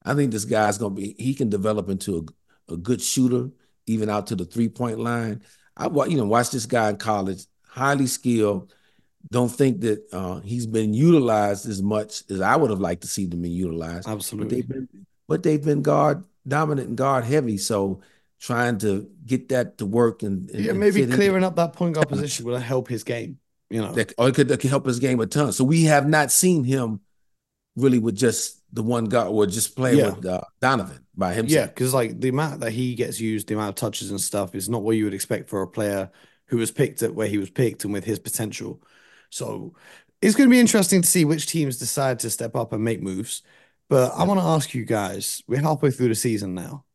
I 0.06 0.14
think 0.14 0.32
this 0.32 0.46
guy's 0.46 0.78
gonna 0.78 0.96
be 0.96 1.16
he 1.18 1.34
can 1.34 1.50
develop 1.50 1.90
into 1.90 2.26
a, 2.70 2.74
a 2.74 2.78
good 2.78 3.02
shooter, 3.02 3.50
even 3.88 4.10
out 4.10 4.28
to 4.28 4.36
the 4.36 4.46
three 4.46 4.70
point 4.70 5.00
line. 5.00 5.44
I 5.76 5.88
you 6.06 6.18
know 6.18 6.26
watch 6.26 6.52
this 6.52 6.66
guy 6.66 6.90
in 6.90 6.98
college, 6.98 7.46
highly 7.68 8.08
skilled. 8.08 8.74
Don't 9.32 9.50
think 9.50 9.82
that 9.82 10.04
uh, 10.12 10.40
he's 10.42 10.68
been 10.68 10.94
utilized 10.94 11.68
as 11.68 11.82
much 11.82 12.24
as 12.30 12.42
I 12.42 12.56
would 12.56 12.70
have 12.70 12.80
liked 12.80 13.02
to 13.02 13.08
see 13.08 13.26
them 13.26 13.42
be 13.42 13.50
utilized. 13.50 14.08
Absolutely, 14.08 14.62
but 14.62 14.68
they've 14.68 14.68
been, 14.68 15.06
but 15.28 15.44
they've 15.44 15.64
been 15.64 15.82
guard 15.82 16.24
dominant 16.48 16.90
and 16.90 16.98
guard 16.98 17.24
heavy. 17.24 17.58
So 17.58 18.02
trying 18.40 18.78
to 18.80 19.10
get 19.26 19.50
that 19.50 19.78
to 19.78 19.86
work 19.86 20.22
and, 20.22 20.50
and 20.52 20.66
yeah, 20.66 20.74
maybe 20.74 21.08
clearing 21.08 21.44
up 21.44 21.56
that 21.56 21.74
point 21.74 21.96
guard 21.96 22.10
position 22.10 22.46
will 22.46 22.58
help 22.58 22.90
his 22.90 23.04
game. 23.04 23.40
You 23.70 23.82
know, 23.82 23.94
that, 23.94 24.14
or 24.18 24.28
it 24.28 24.36
could, 24.36 24.50
that 24.50 24.60
could 24.60 24.70
help 24.70 24.86
his 24.86 25.00
game 25.00 25.20
a 25.20 25.26
ton. 25.26 25.54
So 25.54 25.64
we 25.64 25.86
have 25.86 26.08
not 26.08 26.32
seen 26.32 26.64
him 26.64 27.00
really 27.76 28.00
with 28.00 28.16
just 28.16 28.62
the 28.72 28.84
one 28.84 29.06
guy 29.06 29.26
or 29.26 29.46
just 29.46 29.76
playing 29.76 30.00
yeah. 30.00 30.10
with 30.10 30.26
uh, 30.26 30.42
Donovan 30.62 31.06
by 31.16 31.34
himself. 31.34 31.60
Yeah, 31.60 31.66
because 31.68 31.94
like 31.94 32.20
the 32.20 32.30
amount 32.30 32.60
that 32.60 32.72
he 32.72 32.94
gets 32.96 33.20
used, 33.20 33.48
the 33.48 33.56
amount 33.56 33.70
of 33.70 33.76
touches 33.76 34.12
and 34.12 34.22
stuff 34.22 34.54
is 34.54 34.70
not 34.70 34.84
what 34.84 34.98
you 34.98 35.06
would 35.06 35.14
expect 35.14 35.50
for 35.50 35.62
a 35.62 35.68
player 35.68 36.12
who 36.48 36.58
was 36.58 36.70
picked 36.70 37.02
at 37.02 37.16
where 37.16 37.28
he 37.28 37.38
was 37.38 37.50
picked 37.50 37.84
and 37.84 37.94
with 37.94 38.04
his 38.04 38.20
potential. 38.20 38.82
So 39.34 39.74
it's 40.22 40.36
going 40.36 40.50
to 40.50 40.54
be 40.54 40.60
interesting 40.60 41.02
to 41.02 41.08
see 41.08 41.26
which 41.26 41.48
teams 41.48 41.78
decide 41.78 42.20
to 42.20 42.30
step 42.30 42.56
up 42.56 42.74
and 42.74 42.84
make 42.84 43.02
moves. 43.02 43.42
But 43.90 44.14
I 44.14 44.24
want 44.24 44.40
to 44.40 44.46
ask 44.46 44.74
you 44.74 44.86
guys, 44.86 45.44
we're 45.48 45.62
halfway 45.62 45.92
through 45.92 46.10
the 46.10 46.16
season 46.16 46.56
now 46.56 46.86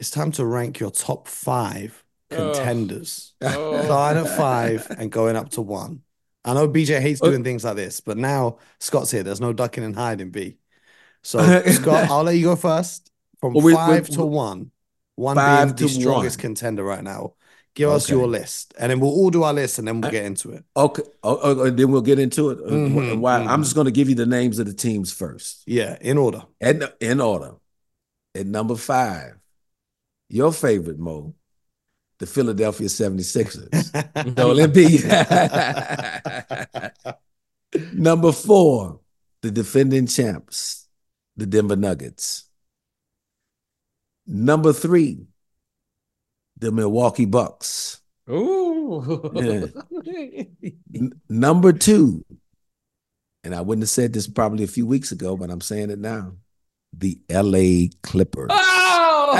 it's 0.00 0.10
time 0.10 0.32
to 0.32 0.46
rank 0.46 0.80
your 0.80 0.90
top 0.90 1.28
five 1.28 2.02
contenders. 2.30 3.34
Oh. 3.42 3.82
Starting 3.84 4.24
at 4.24 4.36
five 4.36 4.86
and 4.98 5.12
going 5.12 5.36
up 5.36 5.50
to 5.50 5.62
one. 5.62 6.00
I 6.42 6.54
know 6.54 6.66
BJ 6.66 7.00
hates 7.00 7.20
doing 7.20 7.44
things 7.44 7.64
like 7.64 7.76
this, 7.76 8.00
but 8.00 8.16
now 8.16 8.56
Scott's 8.80 9.10
here. 9.10 9.22
There's 9.22 9.42
no 9.42 9.52
ducking 9.52 9.84
and 9.84 9.94
hiding, 9.94 10.30
B. 10.30 10.56
So 11.22 11.38
Scott, 11.66 12.10
I'll 12.10 12.22
let 12.22 12.36
you 12.36 12.44
go 12.44 12.56
first. 12.56 13.12
from 13.40 13.52
well, 13.52 13.76
five 13.76 14.08
we, 14.08 14.16
to 14.16 14.24
one. 14.24 14.70
One 15.16 15.36
being 15.36 15.76
the 15.76 15.88
strongest 15.88 16.38
contender 16.38 16.82
right 16.82 17.04
now. 17.04 17.34
Give 17.74 17.88
okay. 17.88 17.96
us 17.96 18.10
your 18.10 18.26
list, 18.26 18.74
and 18.78 18.90
then 18.90 18.98
we'll 18.98 19.10
all 19.10 19.30
do 19.30 19.44
our 19.44 19.52
list, 19.52 19.78
and 19.78 19.86
then 19.86 20.00
we'll 20.00 20.10
get 20.10 20.24
into 20.24 20.50
it. 20.50 20.64
Okay, 20.76 21.02
oh, 21.22 21.38
oh, 21.40 21.60
oh 21.60 21.70
then 21.70 21.90
we'll 21.90 22.00
get 22.02 22.18
into 22.18 22.50
it. 22.50 22.58
Uh, 22.58 22.70
mm-hmm, 22.70 23.20
why? 23.20 23.38
Mm-hmm. 23.38 23.48
I'm 23.48 23.62
just 23.62 23.76
going 23.76 23.84
to 23.84 23.92
give 23.92 24.08
you 24.08 24.16
the 24.16 24.26
names 24.26 24.58
of 24.58 24.66
the 24.66 24.74
teams 24.74 25.12
first. 25.12 25.62
Yeah, 25.66 25.96
in 26.00 26.18
order. 26.18 26.42
In 26.60 27.20
order. 27.20 27.54
At 28.34 28.46
number 28.46 28.76
five, 28.76 29.36
your 30.28 30.52
favorite 30.52 30.98
Mo, 30.98 31.34
the 32.18 32.26
Philadelphia 32.26 32.86
76ers. 32.86 34.36
so 34.36 34.52
let 34.52 34.74
be. 34.74 34.98
number 37.92 38.30
four, 38.30 39.00
the 39.42 39.50
defending 39.50 40.06
champs, 40.06 40.86
the 41.36 41.46
Denver 41.46 41.76
Nuggets. 41.76 42.44
Number 44.26 44.72
three, 44.72 45.26
the 46.60 46.70
Milwaukee 46.70 47.24
Bucks. 47.24 48.00
Ooh. 48.30 49.30
Yeah. 49.34 49.66
N- 50.94 51.20
number 51.28 51.72
two, 51.72 52.24
and 53.42 53.54
I 53.54 53.60
wouldn't 53.62 53.82
have 53.82 53.90
said 53.90 54.12
this 54.12 54.26
probably 54.28 54.64
a 54.64 54.68
few 54.68 54.86
weeks 54.86 55.10
ago, 55.10 55.36
but 55.36 55.50
I'm 55.50 55.60
saying 55.60 55.90
it 55.90 55.98
now. 55.98 56.34
The 56.92 57.20
LA 57.30 57.88
Clippers. 58.02 58.48
Oh! 58.50 59.32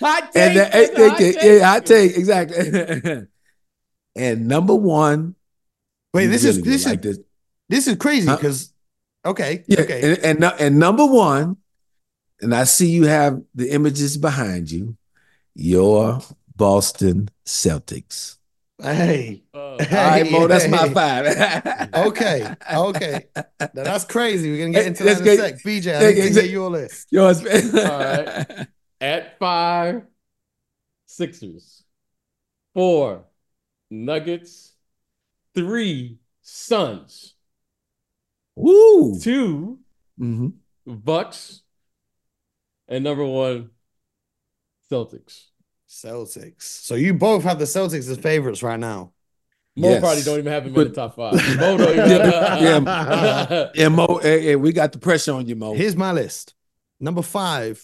hot 0.00 0.32
take. 0.32 0.42
And 0.42 0.56
the, 0.56 0.64
hot 1.08 1.18
take. 1.18 1.36
Yeah, 1.42 1.64
hot 1.66 1.86
take, 1.86 2.16
exactly. 2.16 3.26
and 4.16 4.48
number 4.48 4.74
one. 4.74 5.34
Wait, 6.14 6.26
this 6.28 6.44
really 6.44 6.58
is 6.58 6.62
this 6.62 6.86
like 6.86 7.04
is 7.04 7.18
this. 7.18 7.26
this 7.68 7.86
is 7.86 7.96
crazy 7.96 8.30
because 8.30 8.72
huh? 9.24 9.32
okay. 9.32 9.64
Yeah, 9.66 9.80
okay. 9.80 10.16
And, 10.22 10.42
and 10.42 10.54
and 10.58 10.78
number 10.78 11.04
one 11.04 11.58
and 12.40 12.54
I 12.54 12.64
see 12.64 12.88
you 12.88 13.06
have 13.06 13.42
the 13.54 13.70
images 13.70 14.16
behind 14.16 14.70
you, 14.70 14.96
your 15.54 16.20
Boston 16.56 17.28
Celtics. 17.44 18.36
Hey. 18.80 19.42
Uh, 19.52 19.58
All 19.58 19.76
right, 19.78 20.30
Mo, 20.30 20.46
that's 20.46 20.68
my 20.68 20.88
five. 20.90 21.90
okay. 21.94 22.54
Okay. 22.72 23.24
Now, 23.34 23.68
that's 23.72 24.04
crazy. 24.04 24.50
We're 24.50 24.58
going 24.58 24.72
to 24.72 24.78
get 24.78 24.86
into 24.86 25.04
that 25.04 25.20
in 25.20 25.26
a 25.28 25.36
sec. 25.36 25.62
BJ, 25.62 25.96
I 25.96 26.12
need 26.12 26.34
to 26.34 26.42
get 26.42 26.50
your 26.50 26.70
list. 26.70 27.08
Yours. 27.10 27.44
All 27.44 27.82
right. 27.82 28.66
At 29.00 29.38
five, 29.38 30.02
Sixers. 31.06 31.82
Four, 32.74 33.24
Nuggets. 33.90 34.74
Three, 35.54 36.18
Suns. 36.42 37.34
Woo. 38.54 39.18
2 39.20 39.78
mm-hmm. 40.20 40.48
Bucks 40.86 41.62
and 42.88 43.04
number 43.04 43.24
one, 43.24 43.70
Celtics. 44.90 45.44
Celtics. 45.88 46.62
So 46.62 46.94
you 46.94 47.14
both 47.14 47.44
have 47.44 47.58
the 47.58 47.64
Celtics 47.64 48.10
as 48.10 48.18
favorites 48.18 48.62
right 48.62 48.78
now. 48.78 49.12
Mo 49.76 49.90
yes. 49.90 50.00
probably 50.00 50.22
don't 50.22 50.38
even 50.40 50.52
have 50.52 50.64
them 50.64 50.74
in 50.74 50.88
the 50.88 50.94
top 50.94 51.14
five. 51.14 51.34
Mo 51.56 51.76
don't 51.76 51.92
even 51.92 51.96
yeah, 52.10 52.58
yeah, 52.60 53.68
yeah, 53.74 53.88
Mo, 53.88 54.18
hey, 54.18 54.42
hey, 54.42 54.56
we 54.56 54.72
got 54.72 54.92
the 54.92 54.98
pressure 54.98 55.32
on 55.32 55.46
you, 55.46 55.54
Mo. 55.54 55.72
Here's 55.72 55.96
my 55.96 56.10
list. 56.10 56.54
Number 56.98 57.22
five, 57.22 57.82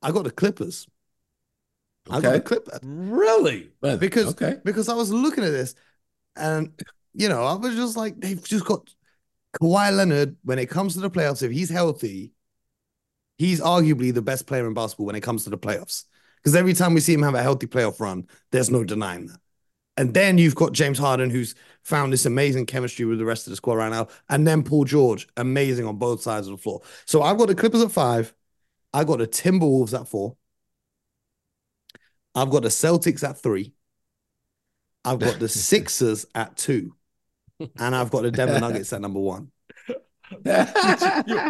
I 0.00 0.10
got 0.10 0.24
the 0.24 0.30
Clippers. 0.30 0.86
Okay. 2.08 2.16
I 2.16 2.20
got 2.20 2.32
the 2.32 2.40
Clippers. 2.40 2.80
Really? 2.82 3.70
Because 3.82 4.28
okay. 4.28 4.56
because 4.64 4.88
I 4.88 4.94
was 4.94 5.12
looking 5.12 5.44
at 5.44 5.50
this, 5.50 5.74
and 6.34 6.72
you 7.12 7.28
know, 7.28 7.44
I 7.44 7.54
was 7.54 7.74
just 7.74 7.96
like, 7.96 8.18
they've 8.18 8.42
just 8.42 8.64
got 8.64 8.88
Kawhi 9.60 9.94
Leonard 9.94 10.36
when 10.44 10.58
it 10.58 10.70
comes 10.70 10.94
to 10.94 11.00
the 11.00 11.10
playoffs. 11.10 11.42
If 11.42 11.52
he's 11.52 11.68
healthy, 11.68 12.32
he's 13.38 13.60
arguably 13.60 14.12
the 14.12 14.22
best 14.22 14.46
player 14.46 14.66
in 14.66 14.74
basketball 14.74 15.06
when 15.06 15.16
it 15.16 15.22
comes 15.22 15.44
to 15.44 15.50
the 15.50 15.58
playoffs. 15.58 16.04
Because 16.36 16.54
every 16.54 16.74
time 16.74 16.94
we 16.94 17.00
see 17.00 17.14
him 17.14 17.22
have 17.22 17.34
a 17.34 17.42
healthy 17.42 17.66
playoff 17.66 18.00
run, 18.00 18.26
there's 18.52 18.70
no 18.70 18.84
denying 18.84 19.26
that. 19.26 19.40
And 19.96 20.14
then 20.14 20.38
you've 20.38 20.54
got 20.54 20.72
James 20.72 20.98
Harden, 20.98 21.28
who's 21.28 21.56
found 21.82 22.12
this 22.12 22.24
amazing 22.24 22.66
chemistry 22.66 23.04
with 23.04 23.18
the 23.18 23.24
rest 23.24 23.46
of 23.46 23.50
the 23.50 23.56
squad 23.56 23.74
right 23.74 23.90
now. 23.90 24.06
And 24.28 24.46
then 24.46 24.62
Paul 24.62 24.84
George, 24.84 25.26
amazing 25.36 25.86
on 25.86 25.96
both 25.96 26.22
sides 26.22 26.46
of 26.46 26.52
the 26.52 26.62
floor. 26.62 26.82
So 27.04 27.22
I've 27.22 27.36
got 27.36 27.48
the 27.48 27.56
Clippers 27.56 27.82
at 27.82 27.90
five. 27.90 28.32
I've 28.94 29.08
got 29.08 29.18
the 29.18 29.26
Timberwolves 29.26 29.98
at 29.98 30.06
four. 30.06 30.36
I've 32.34 32.50
got 32.50 32.62
the 32.62 32.68
Celtics 32.68 33.28
at 33.28 33.38
three. 33.40 33.72
I've 35.04 35.20
got 35.20 35.40
the 35.40 35.48
Sixers 35.48 36.26
at 36.34 36.56
two. 36.56 36.94
And 37.78 37.96
I've 37.96 38.10
got 38.10 38.22
the 38.22 38.30
Denver 38.30 38.58
Nuggets 38.60 38.92
at 38.92 39.00
number 39.00 39.20
one. 39.20 39.50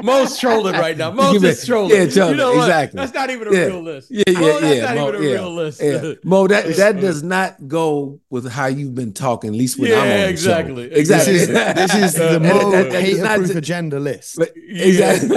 Most 0.02 0.40
trolling 0.40 0.74
right 0.74 0.96
now. 0.96 1.10
Most 1.10 1.42
is 1.42 1.66
trolling. 1.66 1.96
Yeah, 1.96 2.06
trolling. 2.08 2.30
You 2.32 2.36
know 2.36 2.52
what? 2.52 2.68
exactly. 2.68 2.98
That's 2.98 3.12
not 3.12 3.30
even 3.30 3.48
a 3.48 3.52
yeah. 3.52 3.64
real 3.64 3.82
list. 3.82 4.10
Yeah, 4.10 4.24
yeah, 4.26 4.38
Mo, 4.38 4.60
that's 4.60 4.76
yeah. 4.76 4.82
Not 4.82 4.94
Mo, 4.96 5.08
even 5.08 5.20
a 5.20 5.24
yeah. 5.24 5.34
real 5.34 5.54
list. 5.54 5.82
Yeah. 5.82 6.14
Mo, 6.24 6.46
that 6.48 6.76
that 6.76 7.00
does 7.00 7.22
not 7.22 7.68
go 7.68 8.20
with 8.30 8.48
how 8.48 8.66
you've 8.66 8.94
been 8.94 9.12
talking. 9.12 9.50
At 9.50 9.56
least 9.56 9.78
when 9.78 9.90
yeah, 9.90 10.00
I'm 10.00 10.22
on 10.22 10.28
exactly. 10.28 10.88
the 10.88 10.94
show. 10.94 11.00
Exactly. 11.00 11.32
This 11.32 11.48
is, 11.48 11.48
this 11.48 11.94
is 11.94 12.14
the 12.14 12.40
Mo 12.40 12.70
hater-proof 12.70 13.56
agenda 13.56 13.98
list. 13.98 14.38
Exactly. 14.68 15.28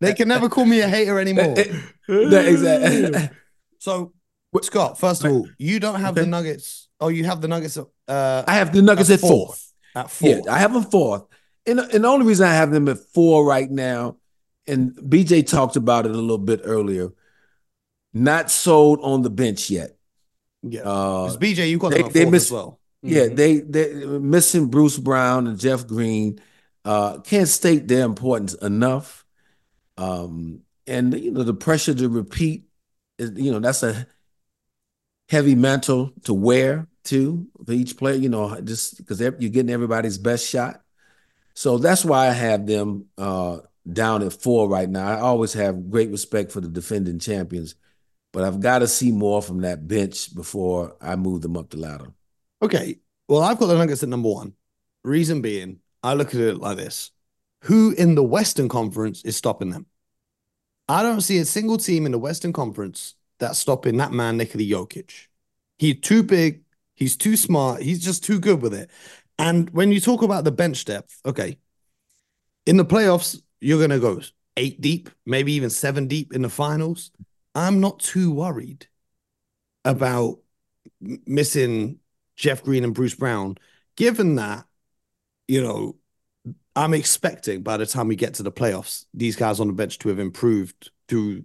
they 0.00 0.14
can 0.14 0.28
never 0.28 0.48
call 0.48 0.64
me 0.64 0.80
a 0.80 0.88
hater 0.88 1.18
anymore. 1.20 1.54
exactly. 2.08 3.30
So, 3.78 4.12
Scott, 4.62 4.98
first 4.98 5.24
of 5.24 5.30
all, 5.30 5.48
you 5.58 5.78
don't 5.78 6.00
have 6.00 6.14
the 6.14 6.26
Nuggets. 6.26 6.88
Oh, 7.00 7.08
you 7.08 7.24
have 7.24 7.40
the 7.40 7.48
Nuggets. 7.48 7.76
Uh, 7.76 8.44
I 8.46 8.54
have 8.54 8.72
the 8.72 8.82
Nuggets 8.82 9.10
at, 9.10 9.22
at 9.22 9.28
fourth. 9.28 9.66
Four. 10.04 10.28
Yeah, 10.28 10.40
I 10.50 10.58
have 10.58 10.72
them 10.72 10.84
fourth. 10.84 11.24
And, 11.66 11.80
and 11.80 12.04
the 12.04 12.08
only 12.08 12.26
reason 12.26 12.46
I 12.46 12.54
have 12.54 12.70
them 12.70 12.88
at 12.88 12.98
four 12.98 13.44
right 13.44 13.70
now, 13.70 14.16
and 14.66 14.92
BJ 14.94 15.46
talked 15.46 15.76
about 15.76 16.06
it 16.06 16.12
a 16.12 16.18
little 16.18 16.38
bit 16.38 16.60
earlier, 16.64 17.10
not 18.12 18.50
sold 18.50 19.00
on 19.02 19.22
the 19.22 19.30
bench 19.30 19.70
yet. 19.70 19.96
Yeah. 20.62 20.82
Uh, 20.82 21.36
BJ, 21.36 21.68
you 21.68 21.78
got 21.78 21.92
they, 21.92 22.02
them 22.02 22.12
they 22.12 22.24
miss, 22.24 22.44
as 22.46 22.52
well. 22.52 22.80
Yeah, 23.02 23.24
mm-hmm. 23.24 23.34
they 23.34 23.60
they 23.60 23.94
missing 24.18 24.68
Bruce 24.68 24.98
Brown 24.98 25.46
and 25.46 25.58
Jeff 25.58 25.86
Green. 25.86 26.40
Uh, 26.84 27.18
can't 27.20 27.48
state 27.48 27.88
their 27.88 28.04
importance 28.04 28.54
enough. 28.54 29.24
Um, 29.96 30.60
and 30.86 31.14
you 31.18 31.30
know, 31.30 31.42
the 31.42 31.54
pressure 31.54 31.94
to 31.94 32.08
repeat 32.08 32.64
is, 33.18 33.32
you 33.36 33.52
know, 33.52 33.58
that's 33.58 33.82
a 33.82 34.06
heavy 35.28 35.54
mantle 35.54 36.12
to 36.24 36.34
wear 36.34 36.86
too 37.06 37.46
for 37.64 37.72
each 37.72 37.96
player, 37.96 38.16
you 38.16 38.28
know, 38.28 38.60
just 38.60 38.98
because 38.98 39.20
you're 39.20 39.32
getting 39.32 39.70
everybody's 39.70 40.18
best 40.18 40.46
shot. 40.46 40.82
So 41.54 41.78
that's 41.78 42.04
why 42.04 42.28
I 42.28 42.32
have 42.32 42.66
them 42.66 43.06
uh, 43.16 43.60
down 43.90 44.22
at 44.22 44.34
four 44.34 44.68
right 44.68 44.88
now. 44.88 45.06
I 45.06 45.20
always 45.20 45.54
have 45.54 45.90
great 45.90 46.10
respect 46.10 46.52
for 46.52 46.60
the 46.60 46.68
defending 46.68 47.18
champions, 47.18 47.76
but 48.32 48.44
I've 48.44 48.60
got 48.60 48.80
to 48.80 48.88
see 48.88 49.10
more 49.10 49.40
from 49.40 49.62
that 49.62 49.88
bench 49.88 50.34
before 50.34 50.96
I 51.00 51.16
move 51.16 51.40
them 51.40 51.56
up 51.56 51.70
the 51.70 51.78
ladder. 51.78 52.12
Okay. 52.60 52.98
Well, 53.28 53.42
I've 53.42 53.58
got 53.58 53.66
the 53.66 53.78
Nuggets 53.78 54.02
at 54.02 54.08
number 54.08 54.28
one. 54.28 54.52
Reason 55.02 55.40
being, 55.40 55.78
I 56.02 56.14
look 56.14 56.34
at 56.34 56.40
it 56.40 56.58
like 56.58 56.76
this 56.76 57.12
who 57.62 57.92
in 57.92 58.14
the 58.14 58.22
Western 58.22 58.68
Conference 58.68 59.24
is 59.24 59.36
stopping 59.36 59.70
them? 59.70 59.86
I 60.88 61.02
don't 61.02 61.20
see 61.20 61.38
a 61.38 61.44
single 61.44 61.78
team 61.78 62.06
in 62.06 62.12
the 62.12 62.18
Western 62.18 62.52
Conference 62.52 63.14
that's 63.38 63.58
stopping 63.58 63.96
that 63.96 64.12
man, 64.12 64.36
Nikola 64.36 64.62
Jokic. 64.62 65.26
He's 65.76 66.00
too 66.00 66.22
big, 66.22 66.62
He's 66.96 67.16
too 67.16 67.36
smart. 67.36 67.82
He's 67.82 68.02
just 68.02 68.24
too 68.24 68.40
good 68.40 68.60
with 68.60 68.74
it. 68.74 68.90
And 69.38 69.70
when 69.70 69.92
you 69.92 70.00
talk 70.00 70.22
about 70.22 70.44
the 70.44 70.50
bench 70.50 70.84
depth, 70.84 71.20
okay, 71.24 71.58
in 72.64 72.78
the 72.78 72.84
playoffs, 72.84 73.40
you're 73.60 73.78
going 73.78 73.90
to 73.90 74.00
go 74.00 74.20
eight 74.56 74.80
deep, 74.80 75.10
maybe 75.24 75.52
even 75.52 75.70
seven 75.70 76.08
deep 76.08 76.34
in 76.34 76.42
the 76.42 76.48
finals. 76.48 77.10
I'm 77.54 77.80
not 77.80 78.00
too 78.00 78.32
worried 78.32 78.86
about 79.84 80.38
missing 81.00 81.98
Jeff 82.34 82.62
Green 82.62 82.84
and 82.84 82.94
Bruce 82.94 83.14
Brown, 83.14 83.56
given 83.96 84.36
that, 84.36 84.64
you 85.46 85.62
know, 85.62 85.96
I'm 86.74 86.92
expecting 86.92 87.62
by 87.62 87.76
the 87.76 87.86
time 87.86 88.08
we 88.08 88.16
get 88.16 88.34
to 88.34 88.42
the 88.42 88.52
playoffs, 88.52 89.06
these 89.14 89.36
guys 89.36 89.60
on 89.60 89.68
the 89.68 89.72
bench 89.72 89.98
to 90.00 90.08
have 90.08 90.18
improved 90.18 90.90
through 91.08 91.44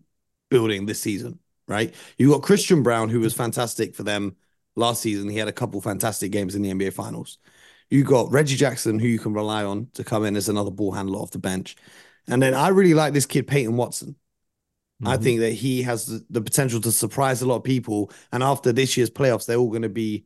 building 0.49 0.86
this 0.86 0.99
season, 0.99 1.39
right? 1.67 1.93
You 2.17 2.32
got 2.32 2.43
Christian 2.43 2.84
Braun, 2.84 3.09
who 3.09 3.21
was 3.21 3.34
fantastic 3.34 3.95
for 3.95 4.03
them 4.03 4.36
last 4.76 5.01
season. 5.01 5.30
He 5.30 5.38
had 5.38 5.47
a 5.47 5.53
couple 5.53 5.82
fantastic 5.82 6.32
games 6.32 6.55
in 6.55 6.61
the 6.61 6.72
NBA 6.72 6.93
Finals. 6.93 7.38
You 7.89 8.03
got 8.03 8.32
Reggie 8.32 8.55
Jackson, 8.55 8.99
who 8.99 9.07
you 9.07 9.19
can 9.19 9.34
rely 9.34 9.63
on 9.65 9.88
to 9.93 10.03
come 10.03 10.26
in 10.26 10.36
as 10.36 10.49
another 10.49 10.72
ball 10.72 10.91
handler 10.91 11.19
off 11.19 11.32
the 11.32 11.39
bench. 11.39 11.76
And 12.28 12.41
then 12.41 12.53
I 12.53 12.69
really 12.69 12.93
like 12.93 13.13
this 13.13 13.26
kid, 13.26 13.47
Peyton 13.47 13.76
Watson. 13.76 14.15
Mm-hmm. 15.01 15.07
I 15.07 15.17
think 15.17 15.39
that 15.41 15.51
he 15.51 15.82
has 15.82 16.05
the, 16.05 16.26
the 16.30 16.41
potential 16.41 16.80
to 16.82 16.91
surprise 16.91 17.41
a 17.41 17.47
lot 17.47 17.57
of 17.57 17.63
people. 17.63 18.11
And 18.32 18.43
after 18.43 18.72
this 18.72 18.95
year's 18.95 19.09
playoffs, 19.09 19.45
they're 19.45 19.57
all 19.57 19.69
going 19.69 19.82
to 19.82 19.89
be, 19.89 20.26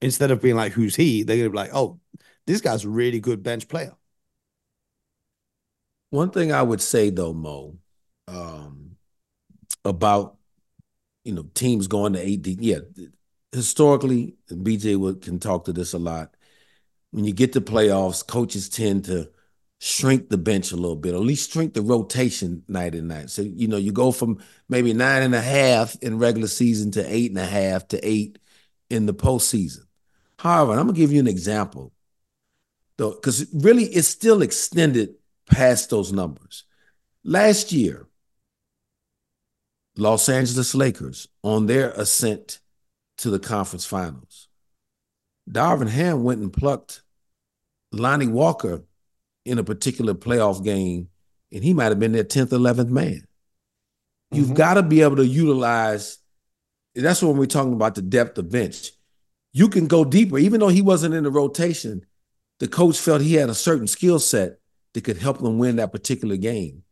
instead 0.00 0.30
of 0.30 0.40
being 0.42 0.54
like, 0.54 0.72
who's 0.72 0.94
he? 0.94 1.22
They're 1.22 1.36
going 1.36 1.48
to 1.48 1.52
be 1.52 1.56
like, 1.56 1.74
oh, 1.74 1.98
this 2.46 2.60
guy's 2.60 2.84
a 2.84 2.90
really 2.90 3.20
good 3.20 3.42
bench 3.42 3.68
player. 3.68 3.96
One 6.10 6.30
thing 6.30 6.52
I 6.52 6.62
would 6.62 6.82
say 6.82 7.08
though, 7.08 7.32
Mo, 7.32 7.78
um, 8.28 8.96
about 9.82 10.36
you 11.24 11.32
know 11.32 11.44
teams 11.54 11.86
going 11.86 12.12
to 12.12 12.20
eight, 12.20 12.46
yeah, 12.46 12.80
historically, 13.52 14.36
BJ 14.50 14.96
would, 14.98 15.22
can 15.22 15.38
talk 15.38 15.64
to 15.66 15.72
this 15.72 15.92
a 15.92 15.98
lot. 15.98 16.34
when 17.12 17.24
you 17.24 17.32
get 17.32 17.52
to 17.54 17.60
playoffs, 17.60 18.26
coaches 18.26 18.68
tend 18.68 19.04
to 19.06 19.30
shrink 19.80 20.28
the 20.30 20.38
bench 20.38 20.72
a 20.72 20.76
little 20.76 20.96
bit, 20.96 21.14
or 21.14 21.18
at 21.18 21.22
least 21.22 21.52
shrink 21.52 21.74
the 21.74 21.82
rotation 21.82 22.64
night 22.68 22.94
and 22.94 23.08
night. 23.08 23.30
So, 23.30 23.42
you 23.42 23.68
know, 23.68 23.76
you 23.78 23.92
go 23.92 24.12
from 24.12 24.38
maybe 24.68 24.94
nine 24.94 25.22
and 25.22 25.34
a 25.34 25.40
half 25.42 25.96
in 26.02 26.18
regular 26.18 26.48
season 26.48 26.90
to 26.92 27.04
eight 27.14 27.30
and 27.32 27.38
a 27.40 27.46
half 27.46 27.88
to 27.88 28.00
eight 28.08 28.38
in 28.90 29.06
the 29.06 29.14
postseason. 29.14 29.84
However, 30.38 30.72
I'm 30.72 30.86
gonna 30.86 30.94
give 30.94 31.12
you 31.12 31.20
an 31.20 31.28
example, 31.28 31.92
though, 32.96 33.12
because 33.12 33.46
really 33.52 33.84
it's 33.84 34.08
still 34.08 34.42
extended 34.42 35.16
past 35.46 35.90
those 35.90 36.12
numbers. 36.12 36.64
Last 37.24 37.72
year, 37.72 38.08
Los 39.96 40.28
Angeles 40.28 40.74
Lakers 40.74 41.28
on 41.42 41.66
their 41.66 41.90
ascent 41.92 42.60
to 43.18 43.30
the 43.30 43.38
conference 43.38 43.84
finals. 43.84 44.48
Darvin 45.50 45.88
Ham 45.88 46.22
went 46.22 46.40
and 46.40 46.52
plucked 46.52 47.02
Lonnie 47.92 48.26
Walker 48.28 48.84
in 49.44 49.58
a 49.58 49.64
particular 49.64 50.14
playoff 50.14 50.64
game, 50.64 51.08
and 51.52 51.64
he 51.64 51.74
might 51.74 51.86
have 51.86 51.98
been 51.98 52.12
their 52.12 52.24
10th, 52.24 52.48
11th 52.48 52.88
man. 52.88 53.26
You've 54.30 54.46
mm-hmm. 54.46 54.54
got 54.54 54.74
to 54.74 54.82
be 54.82 55.02
able 55.02 55.16
to 55.16 55.26
utilize. 55.26 56.18
That's 56.94 57.22
when 57.22 57.36
we're 57.36 57.46
talking 57.46 57.74
about 57.74 57.94
the 57.94 58.02
depth 58.02 58.38
of 58.38 58.50
bench. 58.50 58.92
You 59.52 59.68
can 59.68 59.86
go 59.86 60.04
deeper, 60.04 60.38
even 60.38 60.60
though 60.60 60.68
he 60.68 60.80
wasn't 60.80 61.14
in 61.14 61.24
the 61.24 61.30
rotation. 61.30 62.06
The 62.60 62.68
coach 62.68 62.98
felt 62.98 63.20
he 63.20 63.34
had 63.34 63.50
a 63.50 63.54
certain 63.54 63.86
skill 63.86 64.18
set 64.18 64.58
that 64.94 65.04
could 65.04 65.18
help 65.18 65.38
them 65.38 65.58
win 65.58 65.76
that 65.76 65.92
particular 65.92 66.36
game, 66.36 66.84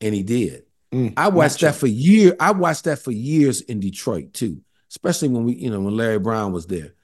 and 0.00 0.14
he 0.14 0.22
did. 0.22 0.64
Mm, 0.92 1.14
I 1.16 1.28
watched 1.28 1.60
that 1.60 1.74
for 1.74 1.86
years. 1.86 2.32
I 2.40 2.52
watched 2.52 2.84
that 2.84 2.98
for 2.98 3.12
years 3.12 3.60
in 3.60 3.78
Detroit 3.78 4.32
too, 4.32 4.62
especially 4.90 5.28
when 5.28 5.44
we, 5.44 5.54
you 5.54 5.70
know, 5.70 5.80
when 5.80 5.96
Larry 5.96 6.18
Brown 6.18 6.52
was 6.52 6.66
there. 6.66 6.94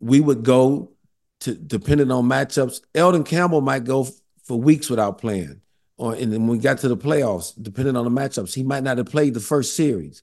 We 0.00 0.20
would 0.20 0.42
go 0.42 0.92
to 1.40 1.54
depending 1.54 2.10
on 2.10 2.24
matchups. 2.24 2.80
Elden 2.94 3.24
Campbell 3.24 3.60
might 3.60 3.84
go 3.84 4.04
f- 4.04 4.12
for 4.44 4.58
weeks 4.58 4.88
without 4.88 5.18
playing, 5.18 5.60
or 5.98 6.14
and 6.14 6.32
then 6.32 6.46
when 6.46 6.56
we 6.56 6.58
got 6.58 6.78
to 6.78 6.88
the 6.88 6.96
playoffs, 6.96 7.52
depending 7.60 7.96
on 7.96 8.04
the 8.04 8.10
matchups, 8.10 8.54
he 8.54 8.62
might 8.62 8.82
not 8.82 8.98
have 8.98 9.06
played 9.06 9.34
the 9.34 9.40
first 9.40 9.76
series. 9.76 10.22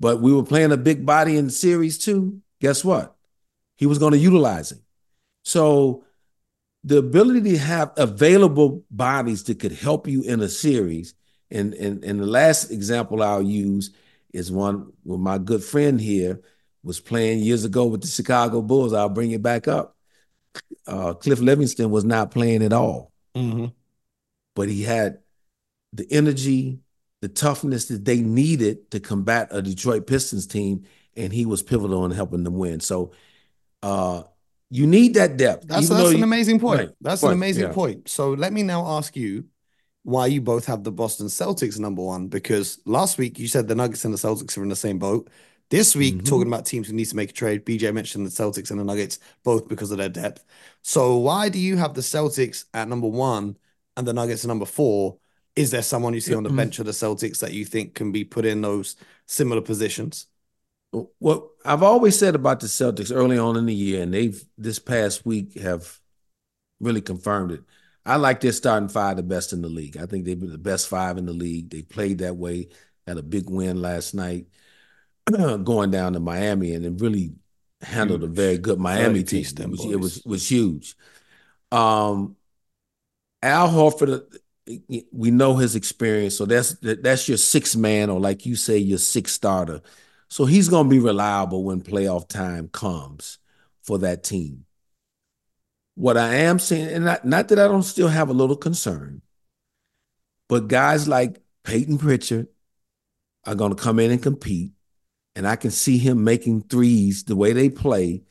But 0.00 0.20
we 0.20 0.32
were 0.32 0.44
playing 0.44 0.72
a 0.72 0.76
big 0.76 1.04
body 1.04 1.36
in 1.36 1.50
series 1.50 1.98
too. 1.98 2.40
Guess 2.60 2.84
what? 2.84 3.16
He 3.76 3.86
was 3.86 3.98
going 3.98 4.12
to 4.12 4.18
utilize 4.18 4.72
him. 4.72 4.80
So 5.44 6.04
the 6.84 6.98
ability 6.98 7.42
to 7.50 7.58
have 7.58 7.92
available 7.96 8.84
bodies 8.90 9.44
that 9.44 9.58
could 9.58 9.72
help 9.72 10.06
you 10.06 10.22
in 10.22 10.40
a 10.40 10.48
series 10.48 11.14
and, 11.50 11.74
and, 11.74 12.04
and 12.04 12.20
the 12.20 12.26
last 12.26 12.70
example 12.70 13.22
I'll 13.22 13.42
use 13.42 13.90
is 14.32 14.52
one 14.52 14.92
where 15.04 15.18
my 15.18 15.38
good 15.38 15.62
friend 15.62 16.00
here 16.00 16.40
was 16.82 17.00
playing 17.00 17.40
years 17.40 17.64
ago 17.64 17.86
with 17.86 18.02
the 18.02 18.06
Chicago 18.06 18.62
Bulls. 18.62 18.92
I'll 18.92 19.08
bring 19.08 19.30
it 19.32 19.42
back 19.42 19.68
up. 19.68 19.96
Uh, 20.86 21.14
Cliff 21.14 21.40
Levingston 21.40 21.90
was 21.90 22.04
not 22.04 22.30
playing 22.30 22.62
at 22.62 22.72
all, 22.72 23.12
mm-hmm. 23.36 23.66
but 24.54 24.68
he 24.68 24.82
had 24.82 25.18
the 25.92 26.06
energy, 26.10 26.80
the 27.20 27.28
toughness 27.28 27.86
that 27.86 28.04
they 28.04 28.20
needed 28.20 28.90
to 28.90 29.00
combat 29.00 29.48
a 29.50 29.62
Detroit 29.62 30.06
Pistons 30.06 30.46
team, 30.46 30.84
and 31.16 31.32
he 31.32 31.46
was 31.46 31.62
pivotal 31.62 32.04
in 32.04 32.10
helping 32.10 32.44
them 32.44 32.54
win. 32.54 32.80
So, 32.80 33.12
uh, 33.82 34.22
you 34.70 34.86
need 34.86 35.14
that 35.14 35.36
depth. 35.36 35.66
That's, 35.66 35.88
that's 35.88 36.10
an 36.10 36.18
you, 36.18 36.24
amazing 36.24 36.60
point. 36.60 36.80
Right, 36.80 36.90
that's 37.00 37.22
an 37.22 37.32
amazing 37.32 37.64
yeah. 37.64 37.72
point. 37.72 38.08
So 38.08 38.30
let 38.32 38.52
me 38.52 38.62
now 38.62 38.86
ask 38.86 39.16
you 39.16 39.44
why 40.08 40.24
you 40.24 40.40
both 40.40 40.64
have 40.64 40.84
the 40.84 40.90
Boston 40.90 41.26
Celtics 41.26 41.78
number 41.78 42.00
one 42.00 42.28
because 42.28 42.80
last 42.86 43.18
week 43.18 43.38
you 43.38 43.46
said 43.46 43.68
the 43.68 43.74
Nuggets 43.74 44.06
and 44.06 44.14
the 44.14 44.18
Celtics 44.18 44.56
are 44.56 44.62
in 44.62 44.70
the 44.70 44.76
same 44.76 44.98
boat. 44.98 45.28
This 45.68 45.94
week, 45.94 46.14
mm-hmm. 46.14 46.24
talking 46.24 46.46
about 46.46 46.64
teams 46.64 46.88
who 46.88 46.94
need 46.94 47.10
to 47.10 47.16
make 47.16 47.28
a 47.28 47.34
trade, 47.34 47.66
BJ 47.66 47.92
mentioned 47.92 48.24
the 48.24 48.30
Celtics 48.30 48.70
and 48.70 48.80
the 48.80 48.84
Nuggets 48.84 49.18
both 49.44 49.68
because 49.68 49.90
of 49.90 49.98
their 49.98 50.08
depth. 50.08 50.46
So 50.80 51.18
why 51.18 51.50
do 51.50 51.58
you 51.58 51.76
have 51.76 51.92
the 51.92 52.00
Celtics 52.00 52.64
at 52.72 52.88
number 52.88 53.06
one 53.06 53.58
and 53.98 54.08
the 54.08 54.14
Nuggets 54.14 54.46
at 54.46 54.48
number 54.48 54.64
four? 54.64 55.18
Is 55.54 55.72
there 55.72 55.82
someone 55.82 56.14
you 56.14 56.20
see 56.20 56.34
on 56.34 56.42
the 56.42 56.48
bench 56.48 56.78
of 56.78 56.86
the 56.86 56.92
Celtics 56.92 57.40
that 57.40 57.52
you 57.52 57.66
think 57.66 57.94
can 57.94 58.10
be 58.10 58.24
put 58.24 58.46
in 58.46 58.62
those 58.62 58.96
similar 59.26 59.60
positions? 59.60 60.26
Well, 61.20 61.50
I've 61.66 61.82
always 61.82 62.18
said 62.18 62.34
about 62.34 62.60
the 62.60 62.66
Celtics 62.66 63.14
early 63.14 63.36
on 63.36 63.56
in 63.56 63.66
the 63.66 63.74
year, 63.74 64.04
and 64.04 64.14
they've 64.14 64.42
this 64.56 64.78
past 64.78 65.26
week 65.26 65.60
have 65.60 66.00
really 66.80 67.02
confirmed 67.02 67.52
it. 67.52 67.60
I 68.08 68.16
like 68.16 68.40
their 68.40 68.52
starting 68.52 68.88
five 68.88 69.18
the 69.18 69.22
best 69.22 69.52
in 69.52 69.60
the 69.60 69.68
league. 69.68 69.98
I 69.98 70.06
think 70.06 70.24
they've 70.24 70.38
been 70.38 70.50
the 70.50 70.56
best 70.56 70.88
five 70.88 71.18
in 71.18 71.26
the 71.26 71.32
league. 71.34 71.68
They 71.68 71.82
played 71.82 72.18
that 72.18 72.36
way. 72.36 72.68
Had 73.06 73.18
a 73.18 73.22
big 73.22 73.50
win 73.50 73.82
last 73.82 74.14
night, 74.14 74.46
going 75.30 75.90
down 75.90 76.14
to 76.14 76.20
Miami, 76.20 76.74
and 76.74 76.86
it 76.86 77.02
really 77.02 77.32
handled 77.82 78.22
huge. 78.22 78.30
a 78.30 78.32
very 78.32 78.58
good 78.58 78.78
Miami 78.78 79.22
team. 79.24 79.44
It 79.44 79.68
was, 79.68 79.84
it 79.84 80.00
was, 80.00 80.22
was 80.24 80.50
huge. 80.50 80.94
Um, 81.70 82.36
Al 83.42 83.68
Horford, 83.68 84.22
we 85.12 85.30
know 85.30 85.56
his 85.56 85.76
experience, 85.76 86.36
so 86.36 86.46
that's 86.46 86.76
that's 86.80 87.28
your 87.28 87.38
six 87.38 87.76
man, 87.76 88.10
or 88.10 88.20
like 88.20 88.46
you 88.46 88.56
say, 88.56 88.78
your 88.78 88.98
six 88.98 89.32
starter. 89.32 89.82
So 90.28 90.44
he's 90.44 90.68
going 90.68 90.84
to 90.84 90.90
be 90.90 90.98
reliable 90.98 91.64
when 91.64 91.80
playoff 91.82 92.28
time 92.28 92.68
comes 92.68 93.38
for 93.82 93.98
that 93.98 94.22
team. 94.24 94.64
What 95.98 96.16
I 96.16 96.32
am 96.36 96.60
saying, 96.60 96.94
and 96.94 97.04
not, 97.06 97.24
not 97.24 97.48
that 97.48 97.58
I 97.58 97.66
don't 97.66 97.82
still 97.82 98.06
have 98.06 98.28
a 98.28 98.32
little 98.32 98.54
concern, 98.54 99.20
but 100.48 100.68
guys 100.68 101.08
like 101.08 101.42
Peyton 101.64 101.98
Pritchard 101.98 102.46
are 103.44 103.56
going 103.56 103.74
to 103.74 103.82
come 103.82 103.98
in 103.98 104.12
and 104.12 104.22
compete. 104.22 104.74
And 105.34 105.44
I 105.44 105.56
can 105.56 105.72
see 105.72 105.98
him 105.98 106.22
making 106.22 106.62
threes 106.62 107.24
the 107.24 107.34
way 107.34 107.52
they 107.52 107.68
play 107.68 108.22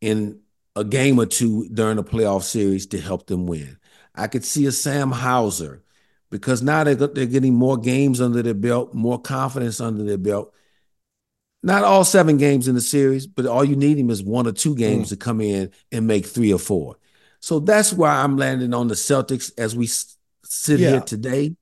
in 0.00 0.40
a 0.74 0.82
game 0.82 1.20
or 1.20 1.26
two 1.26 1.68
during 1.68 1.98
a 1.98 2.02
playoff 2.02 2.42
series 2.42 2.86
to 2.86 3.00
help 3.00 3.28
them 3.28 3.46
win. 3.46 3.78
I 4.12 4.26
could 4.26 4.44
see 4.44 4.66
a 4.66 4.72
Sam 4.72 5.12
Hauser 5.12 5.84
because 6.32 6.62
now 6.62 6.82
they're, 6.82 6.96
they're 6.96 7.26
getting 7.26 7.54
more 7.54 7.76
games 7.76 8.20
under 8.20 8.42
their 8.42 8.54
belt, 8.54 8.92
more 8.92 9.20
confidence 9.20 9.80
under 9.80 10.02
their 10.02 10.18
belt. 10.18 10.52
Not 11.62 11.84
all 11.84 12.02
seven 12.02 12.38
games 12.38 12.66
in 12.66 12.74
the 12.74 12.80
series, 12.80 13.28
but 13.28 13.46
all 13.46 13.64
you 13.64 13.76
need 13.76 13.98
him 13.98 14.10
is 14.10 14.20
one 14.20 14.48
or 14.48 14.52
two 14.52 14.74
games 14.74 15.06
mm. 15.06 15.10
to 15.10 15.16
come 15.16 15.40
in 15.40 15.70
and 15.92 16.08
make 16.08 16.26
three 16.26 16.52
or 16.52 16.58
four. 16.58 16.96
So 17.44 17.60
that's 17.60 17.92
why 17.92 18.22
I'm 18.22 18.38
landing 18.38 18.72
on 18.72 18.88
the 18.88 18.94
Celtics 18.94 19.52
as 19.58 19.76
we 19.76 19.86
sit 19.86 20.80
yeah. 20.80 20.92
here 20.92 21.00
today. 21.02 21.54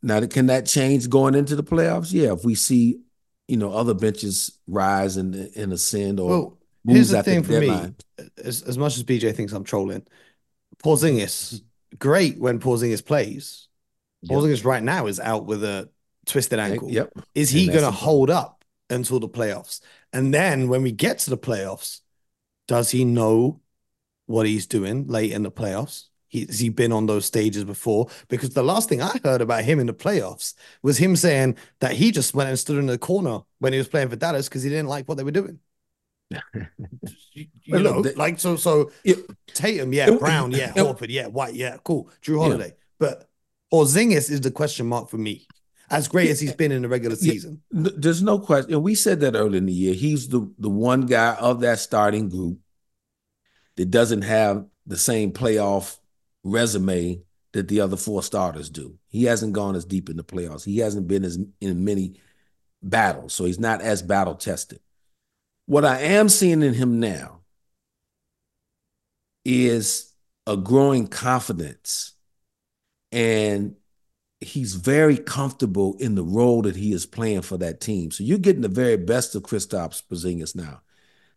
Now, 0.00 0.24
can 0.26 0.46
that 0.46 0.64
change 0.64 1.10
going 1.10 1.34
into 1.34 1.56
the 1.56 1.64
playoffs? 1.64 2.12
Yeah, 2.12 2.34
if 2.34 2.44
we 2.44 2.54
see, 2.54 3.00
you 3.48 3.56
know, 3.56 3.72
other 3.72 3.94
benches 3.94 4.56
rise 4.68 5.16
and, 5.16 5.34
and 5.34 5.72
ascend 5.72 6.20
or 6.20 6.28
well, 6.28 6.58
here's 6.86 7.08
the 7.08 7.20
thing 7.24 7.42
the 7.42 7.46
for 7.48 7.60
deadline. 7.60 7.96
me. 8.16 8.28
As, 8.44 8.62
as 8.62 8.78
much 8.78 8.96
as 8.96 9.02
BJ 9.02 9.34
thinks 9.34 9.52
I'm 9.52 9.64
trolling, 9.64 10.06
Porzingis, 10.84 11.62
great 11.98 12.38
when 12.38 12.60
Porzingis 12.60 13.04
plays. 13.04 13.66
Porzingis 14.24 14.58
yep. 14.58 14.66
right 14.66 14.82
now 14.84 15.08
is 15.08 15.18
out 15.18 15.46
with 15.46 15.64
a 15.64 15.90
twisted 16.26 16.60
ankle. 16.60 16.92
Yep. 16.92 17.10
Is 17.34 17.50
he 17.50 17.66
going 17.66 17.80
to 17.80 17.90
hold 17.90 18.30
up 18.30 18.64
until 18.88 19.18
the 19.18 19.28
playoffs? 19.28 19.80
And 20.12 20.32
then 20.32 20.68
when 20.68 20.82
we 20.82 20.92
get 20.92 21.18
to 21.20 21.30
the 21.30 21.36
playoffs, 21.36 22.02
does 22.68 22.92
he 22.92 23.04
know 23.04 23.62
what 24.28 24.46
he's 24.46 24.66
doing 24.66 25.06
late 25.06 25.32
in 25.32 25.42
the 25.42 25.50
playoffs? 25.50 26.04
He, 26.28 26.44
has 26.44 26.60
he 26.60 26.68
been 26.68 26.92
on 26.92 27.06
those 27.06 27.24
stages 27.24 27.64
before? 27.64 28.08
Because 28.28 28.50
the 28.50 28.62
last 28.62 28.88
thing 28.88 29.00
I 29.00 29.18
heard 29.24 29.40
about 29.40 29.64
him 29.64 29.80
in 29.80 29.86
the 29.86 29.94
playoffs 29.94 30.54
was 30.82 30.98
him 30.98 31.16
saying 31.16 31.56
that 31.80 31.92
he 31.92 32.12
just 32.12 32.34
went 32.34 32.50
and 32.50 32.58
stood 32.58 32.78
in 32.78 32.86
the 32.86 32.98
corner 32.98 33.40
when 33.60 33.72
he 33.72 33.78
was 33.78 33.88
playing 33.88 34.10
for 34.10 34.16
Dallas 34.16 34.48
because 34.48 34.62
he 34.62 34.68
didn't 34.68 34.88
like 34.88 35.08
what 35.08 35.16
they 35.16 35.24
were 35.24 35.30
doing. 35.30 35.58
you, 37.32 37.46
you 37.64 37.78
know, 37.78 38.04
like 38.16 38.38
so. 38.38 38.56
So 38.56 38.92
it, 39.02 39.18
Tatum, 39.54 39.94
yeah, 39.94 40.10
it, 40.10 40.20
Brown, 40.20 40.52
yeah, 40.52 40.72
Horford, 40.72 41.06
yeah, 41.08 41.26
White, 41.26 41.54
yeah, 41.54 41.78
cool. 41.82 42.10
Jrue 42.22 42.38
Holiday, 42.38 42.66
yeah. 42.66 42.72
but 42.98 43.30
Porzingis 43.72 44.30
is 44.30 44.42
the 44.42 44.50
question 44.50 44.86
mark 44.86 45.08
for 45.08 45.16
me. 45.16 45.46
As 45.90 46.06
great 46.06 46.28
as 46.28 46.38
he's 46.38 46.52
been 46.52 46.70
in 46.70 46.82
the 46.82 46.88
regular 46.88 47.16
season, 47.16 47.62
there's 47.70 48.22
no 48.22 48.38
question. 48.38 48.82
We 48.82 48.94
said 48.94 49.20
that 49.20 49.34
early 49.34 49.56
in 49.56 49.64
the 49.64 49.72
year. 49.72 49.94
He's 49.94 50.28
the 50.28 50.52
the 50.58 50.68
one 50.68 51.06
guy 51.06 51.34
of 51.36 51.60
that 51.60 51.78
starting 51.78 52.28
group 52.28 52.58
that 53.78 53.92
doesn't 53.92 54.22
have 54.22 54.66
the 54.86 54.98
same 54.98 55.30
playoff 55.30 55.98
resume 56.42 57.22
that 57.52 57.68
the 57.68 57.80
other 57.80 57.96
four 57.96 58.24
starters 58.24 58.68
do. 58.68 58.98
He 59.06 59.24
hasn't 59.24 59.52
gone 59.52 59.76
as 59.76 59.84
deep 59.84 60.10
in 60.10 60.16
the 60.16 60.24
playoffs. 60.24 60.64
He 60.64 60.78
hasn't 60.78 61.06
been 61.06 61.24
as 61.24 61.38
in 61.60 61.84
many 61.84 62.20
battles, 62.82 63.32
so 63.32 63.44
he's 63.44 63.60
not 63.60 63.80
as 63.80 64.02
battle 64.02 64.34
tested. 64.34 64.80
What 65.66 65.84
I 65.84 66.00
am 66.00 66.28
seeing 66.28 66.62
in 66.62 66.74
him 66.74 66.98
now 66.98 67.42
is 69.44 70.12
a 70.46 70.56
growing 70.56 71.06
confidence 71.06 72.14
and 73.12 73.76
he's 74.40 74.74
very 74.74 75.18
comfortable 75.18 75.94
in 76.00 76.16
the 76.16 76.24
role 76.24 76.62
that 76.62 76.74
he 76.74 76.92
is 76.92 77.06
playing 77.06 77.42
for 77.42 77.58
that 77.58 77.80
team. 77.80 78.10
So 78.10 78.24
you're 78.24 78.38
getting 78.38 78.62
the 78.62 78.68
very 78.68 78.96
best 78.96 79.36
of 79.36 79.42
Kristaps 79.42 80.02
Porzingis 80.02 80.56
now. 80.56 80.80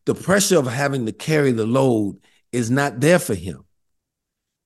The 0.05 0.15
pressure 0.15 0.57
of 0.57 0.65
having 0.65 1.05
to 1.05 1.11
carry 1.11 1.51
the 1.51 1.67
load 1.67 2.19
is 2.51 2.69
not 2.69 2.99
there 2.99 3.19
for 3.19 3.35
him. 3.35 3.63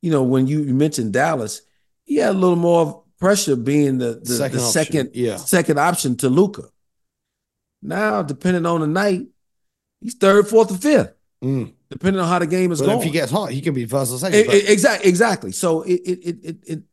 You 0.01 0.11
know, 0.11 0.23
when 0.23 0.47
you, 0.47 0.59
mentioned 0.73 1.13
Dallas, 1.13 1.61
he 2.03 2.17
had 2.17 2.31
a 2.31 2.37
little 2.37 2.55
more 2.55 3.03
pressure 3.19 3.55
being 3.55 3.97
the, 3.97 4.21
the 4.23 4.33
second, 4.33 4.59
the 4.59 4.65
second, 4.65 5.11
yeah. 5.13 5.37
second 5.37 5.79
option 5.79 6.15
to 6.17 6.29
Luka. 6.29 6.69
Now, 7.81 8.21
depending 8.21 8.65
on 8.65 8.81
the 8.81 8.87
night, 8.87 9.27
he's 10.01 10.15
third, 10.15 10.47
fourth, 10.47 10.71
or 10.71 10.77
fifth. 10.77 11.15
Mm. 11.43 11.73
depending 11.89 12.19
on 12.19 12.27
how 12.27 12.39
the 12.39 12.47
game 12.47 12.71
is 12.71 12.79
but 12.79 12.87
going. 12.87 12.97
If 12.99 13.03
he 13.03 13.11
gets 13.11 13.31
hot, 13.31 13.51
he 13.51 13.61
can 13.61 13.73
be 13.73 13.85
first 13.85 14.11
or 14.11 14.17
second. 14.17 14.51
exactly, 14.51 15.09
exactly. 15.09 15.51
So 15.51 15.81
it, 15.83 16.01
it, 16.05 16.19
it, 16.23 16.43
it, 16.43 16.57
it, 16.65 16.83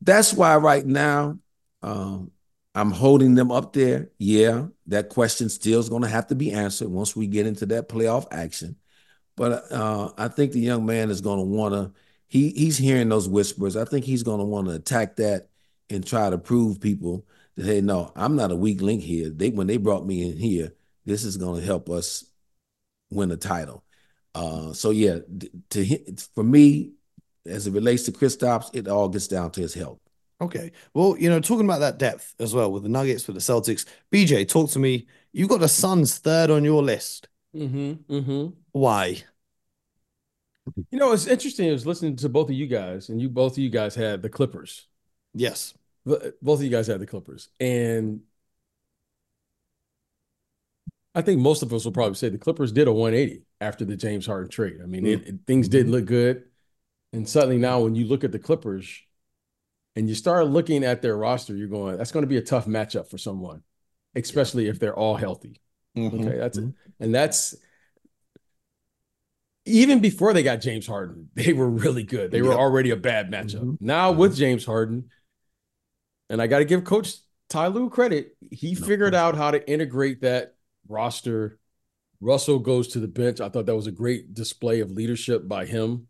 that's 0.00 0.32
why 0.32 0.56
right 0.56 0.84
now, 0.84 1.38
um, 1.82 2.32
I'm 2.74 2.90
holding 2.90 3.34
them 3.34 3.52
up 3.52 3.72
there. 3.72 4.10
Yeah, 4.18 4.66
that 4.86 5.10
question 5.10 5.48
still 5.50 5.78
is 5.78 5.88
going 5.88 6.02
to 6.02 6.08
have 6.08 6.28
to 6.28 6.34
be 6.34 6.52
answered 6.52 6.88
once 6.88 7.14
we 7.14 7.26
get 7.26 7.46
into 7.46 7.66
that 7.66 7.88
playoff 7.88 8.26
action. 8.32 8.76
But 9.36 9.70
uh, 9.72 10.12
I 10.18 10.28
think 10.28 10.52
the 10.52 10.60
young 10.60 10.84
man 10.86 11.10
is 11.10 11.20
going 11.20 11.38
to 11.38 11.44
want 11.44 11.74
to. 11.74 11.92
He 12.28 12.50
he's 12.50 12.78
hearing 12.78 13.08
those 13.08 13.28
whispers. 13.28 13.76
I 13.76 13.84
think 13.84 14.04
he's 14.04 14.22
going 14.22 14.38
to 14.38 14.44
want 14.44 14.68
to 14.68 14.74
attack 14.74 15.16
that 15.16 15.48
and 15.90 16.06
try 16.06 16.30
to 16.30 16.38
prove 16.38 16.80
people 16.80 17.26
that 17.56 17.66
hey, 17.66 17.80
no, 17.80 18.12
I'm 18.16 18.36
not 18.36 18.50
a 18.50 18.56
weak 18.56 18.80
link 18.80 19.02
here. 19.02 19.30
They 19.30 19.50
when 19.50 19.66
they 19.66 19.76
brought 19.76 20.06
me 20.06 20.30
in 20.30 20.36
here, 20.36 20.72
this 21.04 21.24
is 21.24 21.36
going 21.36 21.60
to 21.60 21.66
help 21.66 21.90
us 21.90 22.24
win 23.10 23.30
a 23.30 23.36
title. 23.36 23.84
Uh, 24.34 24.72
so 24.72 24.90
yeah, 24.90 25.18
to 25.70 25.98
for 26.34 26.44
me, 26.44 26.92
as 27.46 27.66
it 27.66 27.72
relates 27.72 28.04
to 28.04 28.12
Kristaps, 28.12 28.70
it 28.74 28.88
all 28.88 29.08
gets 29.08 29.28
down 29.28 29.50
to 29.52 29.60
his 29.60 29.74
health. 29.74 29.98
Okay. 30.40 30.72
Well, 30.92 31.16
you 31.18 31.30
know, 31.30 31.38
talking 31.40 31.66
about 31.66 31.80
that 31.80 31.98
depth 31.98 32.34
as 32.40 32.52
well 32.52 32.72
with 32.72 32.82
the 32.82 32.88
Nuggets, 32.88 33.26
with 33.26 33.36
the 33.36 33.40
Celtics. 33.40 33.84
BJ, 34.10 34.48
talk 34.48 34.70
to 34.70 34.78
me. 34.78 35.06
You 35.32 35.46
got 35.46 35.60
the 35.60 35.68
Suns 35.68 36.18
third 36.18 36.50
on 36.50 36.64
your 36.64 36.82
list. 36.82 37.28
Mm-hmm. 37.54 38.12
Mm-hmm. 38.12 38.48
Why? 38.72 39.22
You 40.90 40.98
know, 40.98 41.12
it's 41.12 41.26
interesting. 41.26 41.68
I 41.68 41.72
was 41.72 41.86
listening 41.86 42.16
to 42.16 42.28
both 42.28 42.48
of 42.48 42.54
you 42.54 42.66
guys, 42.66 43.08
and 43.08 43.20
you 43.20 43.28
both 43.28 43.52
of 43.52 43.58
you 43.58 43.70
guys 43.70 43.94
had 43.94 44.22
the 44.22 44.28
Clippers. 44.28 44.86
Yes. 45.34 45.74
Both 46.04 46.58
of 46.58 46.62
you 46.62 46.70
guys 46.70 46.86
had 46.86 47.00
the 47.00 47.06
Clippers. 47.06 47.48
And 47.60 48.20
I 51.14 51.22
think 51.22 51.40
most 51.40 51.62
of 51.62 51.72
us 51.72 51.84
will 51.84 51.92
probably 51.92 52.14
say 52.14 52.28
the 52.28 52.38
Clippers 52.38 52.72
did 52.72 52.88
a 52.88 52.92
180 52.92 53.42
after 53.60 53.84
the 53.84 53.96
James 53.96 54.26
Harden 54.26 54.50
trade. 54.50 54.78
I 54.82 54.86
mean, 54.86 55.04
mm-hmm. 55.04 55.22
it, 55.22 55.28
it, 55.28 55.40
things 55.46 55.68
did 55.68 55.88
look 55.88 56.06
good. 56.06 56.44
And 57.12 57.28
suddenly 57.28 57.58
now 57.58 57.80
when 57.80 57.94
you 57.94 58.06
look 58.06 58.24
at 58.24 58.32
the 58.32 58.38
Clippers, 58.38 59.02
and 59.94 60.08
you 60.08 60.14
start 60.14 60.46
looking 60.46 60.84
at 60.84 61.02
their 61.02 61.16
roster, 61.16 61.54
you're 61.54 61.68
going, 61.68 61.98
that's 61.98 62.12
going 62.12 62.22
to 62.22 62.28
be 62.28 62.38
a 62.38 62.42
tough 62.42 62.66
matchup 62.66 63.10
for 63.10 63.18
someone, 63.18 63.62
especially 64.14 64.68
if 64.68 64.78
they're 64.78 64.96
all 64.96 65.16
healthy. 65.16 65.60
Mm-hmm. 65.96 66.20
Okay, 66.20 66.38
that's 66.38 66.58
it. 66.58 66.64
Mm-hmm. 66.64 67.04
And 67.04 67.14
that's 67.14 67.54
even 69.64 70.00
before 70.00 70.32
they 70.32 70.42
got 70.42 70.56
James 70.56 70.86
Harden, 70.86 71.28
they 71.34 71.52
were 71.52 71.68
really 71.68 72.02
good. 72.02 72.30
They 72.30 72.42
were 72.42 72.54
already 72.54 72.90
a 72.90 72.96
bad 72.96 73.30
matchup. 73.30 73.60
Mm-hmm. 73.60 73.74
Now 73.80 74.12
with 74.12 74.36
James 74.36 74.64
Harden, 74.64 75.10
and 76.28 76.40
I 76.40 76.46
got 76.46 76.58
to 76.58 76.64
give 76.64 76.84
Coach 76.84 77.14
Ty 77.48 77.68
Lue 77.68 77.90
credit, 77.90 78.36
he 78.50 78.74
no, 78.74 78.86
figured 78.86 79.14
out 79.14 79.36
how 79.36 79.50
to 79.50 79.70
integrate 79.70 80.22
that 80.22 80.54
roster. 80.88 81.58
Russell 82.20 82.58
goes 82.58 82.88
to 82.88 83.00
the 83.00 83.08
bench. 83.08 83.40
I 83.40 83.48
thought 83.48 83.66
that 83.66 83.76
was 83.76 83.88
a 83.88 83.92
great 83.92 84.32
display 84.32 84.80
of 84.80 84.90
leadership 84.90 85.46
by 85.46 85.66
him. 85.66 86.06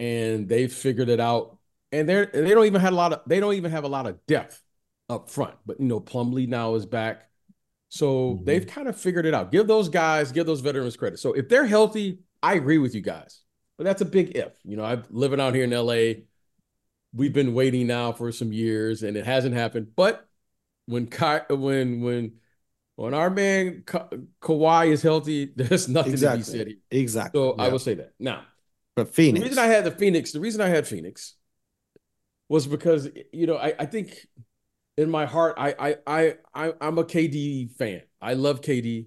And 0.00 0.48
they 0.48 0.66
figured 0.66 1.08
it 1.08 1.20
out 1.20 1.58
and 1.94 2.08
they're 2.08 2.26
they 2.26 2.50
don't 2.50 2.66
even 2.66 2.80
have 2.80 2.92
a 2.92 2.96
lot 2.96 3.12
of 3.12 3.20
they 3.26 3.40
don't 3.40 3.54
even 3.54 3.70
have 3.70 3.84
a 3.84 3.88
lot 3.88 4.06
of 4.06 4.24
depth 4.26 4.60
up 5.08 5.30
front. 5.30 5.54
But 5.64 5.80
you 5.80 5.86
know, 5.86 6.00
Plumlee 6.00 6.48
now 6.48 6.74
is 6.74 6.86
back. 6.86 7.28
So 7.88 8.34
mm-hmm. 8.34 8.44
they've 8.44 8.66
kind 8.66 8.88
of 8.88 9.00
figured 9.00 9.26
it 9.26 9.34
out. 9.34 9.52
Give 9.52 9.66
those 9.66 9.88
guys, 9.88 10.32
give 10.32 10.46
those 10.46 10.60
veterans 10.60 10.96
credit. 10.96 11.20
So 11.20 11.32
if 11.32 11.48
they're 11.48 11.66
healthy, 11.66 12.18
I 12.44 12.54
agree 12.54 12.76
with 12.76 12.94
you 12.94 13.00
guys. 13.00 13.40
But 13.78 13.84
that's 13.84 14.02
a 14.02 14.04
big 14.04 14.36
if. 14.36 14.52
You 14.64 14.76
know, 14.76 14.84
I'm 14.84 15.02
living 15.08 15.40
out 15.40 15.54
here 15.54 15.64
in 15.64 15.70
LA. 15.70 16.24
We've 17.14 17.32
been 17.32 17.54
waiting 17.54 17.86
now 17.86 18.12
for 18.12 18.30
some 18.32 18.52
years 18.52 19.02
and 19.02 19.16
it 19.16 19.24
hasn't 19.24 19.54
happened. 19.54 19.88
But 19.96 20.28
when 20.86 21.06
Ka- 21.06 21.46
when 21.48 22.02
when 22.02 22.32
when 22.96 23.14
our 23.14 23.30
man 23.30 23.82
Ka- 23.86 24.10
Kawhi 24.42 24.88
is 24.92 25.00
healthy, 25.00 25.52
there's 25.56 25.88
nothing 25.88 26.12
exactly. 26.12 26.42
to 26.42 26.50
be 26.50 26.58
said 26.58 26.66
here. 26.68 26.76
Exactly. 26.90 27.40
So 27.40 27.54
yeah. 27.56 27.64
I 27.64 27.68
will 27.68 27.78
say 27.78 27.94
that. 27.94 28.12
Now, 28.18 28.42
but 28.94 29.14
Phoenix. 29.14 29.40
The 29.42 29.48
reason 29.48 29.64
I 29.64 29.68
had 29.68 29.84
the 29.84 29.90
Phoenix, 29.90 30.32
the 30.32 30.40
reason 30.40 30.60
I 30.60 30.68
had 30.68 30.86
Phoenix 30.86 31.34
was 32.50 32.66
because 32.66 33.08
you 33.32 33.46
know 33.46 33.56
I, 33.56 33.74
I 33.78 33.86
think 33.86 34.26
in 34.98 35.10
my 35.10 35.24
heart 35.24 35.54
I 35.56 35.96
I 36.06 36.34
I 36.54 36.72
I'm 36.78 36.98
a 36.98 37.04
KD 37.04 37.74
fan. 37.76 38.02
I 38.20 38.34
love 38.34 38.60
KD. 38.60 39.06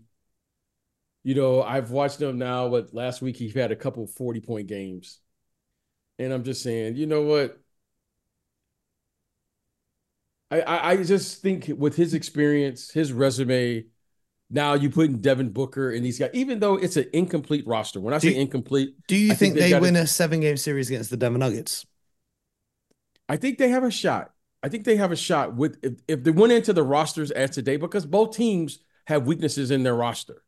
You 1.28 1.36
know 1.36 1.62
I've 1.62 1.92
watched 1.92 2.22
him 2.22 2.38
now. 2.38 2.70
But 2.70 2.94
last 2.94 3.22
week 3.22 3.36
he 3.36 3.50
had 3.50 3.74
a 3.74 3.76
couple 3.76 4.08
forty 4.08 4.40
point 4.40 4.68
games, 4.68 5.20
and 6.18 6.32
I'm 6.32 6.46
just 6.46 6.64
saying, 6.64 6.96
you 6.96 7.06
know 7.06 7.24
what? 7.24 7.60
I, 10.50 10.62
I, 10.62 10.90
I 10.92 11.04
just 11.04 11.42
think 11.42 11.70
with 11.78 11.98
his 11.98 12.14
experience, 12.14 12.92
his 12.92 13.12
resume, 13.12 13.88
now 14.50 14.76
you 14.76 14.90
put 14.90 15.08
in 15.08 15.20
Devin 15.20 15.50
Booker 15.50 15.92
and 15.92 16.06
these 16.06 16.18
guys, 16.18 16.30
even 16.32 16.62
though 16.62 16.78
it's 16.78 16.96
an 16.96 17.10
incomplete 17.12 17.68
roster. 17.68 18.00
When 18.00 18.14
I 18.14 18.20
say 18.20 18.34
incomplete, 18.34 18.96
do 19.10 19.18
you 19.18 19.36
think, 19.36 19.56
think, 19.56 19.70
they 19.70 19.78
win 19.78 19.98
a, 19.98 20.04
a 20.04 20.08
seven 20.08 20.40
game 20.40 20.56
series 20.56 20.90
against 20.90 21.10
the 21.10 21.18
Denver 21.18 21.40
Nuggets? 21.40 21.86
I 23.28 23.36
think 23.36 23.58
they 23.58 23.68
have 23.68 23.84
a 23.84 23.92
shot. 23.92 24.32
I 24.64 24.70
think 24.70 24.86
they 24.86 24.96
have 24.96 25.12
a 25.12 25.18
shot 25.18 25.58
with 25.58 25.78
if, 25.84 25.96
if 26.08 26.24
they 26.24 26.32
went 26.32 26.54
into 26.54 26.72
the 26.72 26.84
rosters 26.84 27.32
as 27.32 27.50
today 27.50 27.76
because 27.76 28.06
both 28.06 28.34
teams 28.34 28.80
have 29.08 29.28
weaknesses 29.28 29.72
in 29.72 29.84
their 29.84 29.96
roster. 29.96 30.44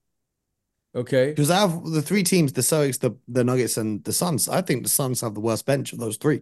Okay. 0.95 1.29
Because 1.29 1.51
I 1.51 1.59
have 1.59 1.83
the 1.85 2.01
three 2.01 2.23
teams, 2.23 2.53
the 2.53 2.61
Celtics, 2.61 2.99
the, 2.99 3.15
the 3.27 3.43
Nuggets, 3.43 3.77
and 3.77 4.03
the 4.03 4.13
Suns. 4.13 4.49
I 4.49 4.61
think 4.61 4.83
the 4.83 4.89
Suns 4.89 5.21
have 5.21 5.35
the 5.35 5.39
worst 5.39 5.65
bench 5.65 5.93
of 5.93 5.99
those 5.99 6.17
three. 6.17 6.41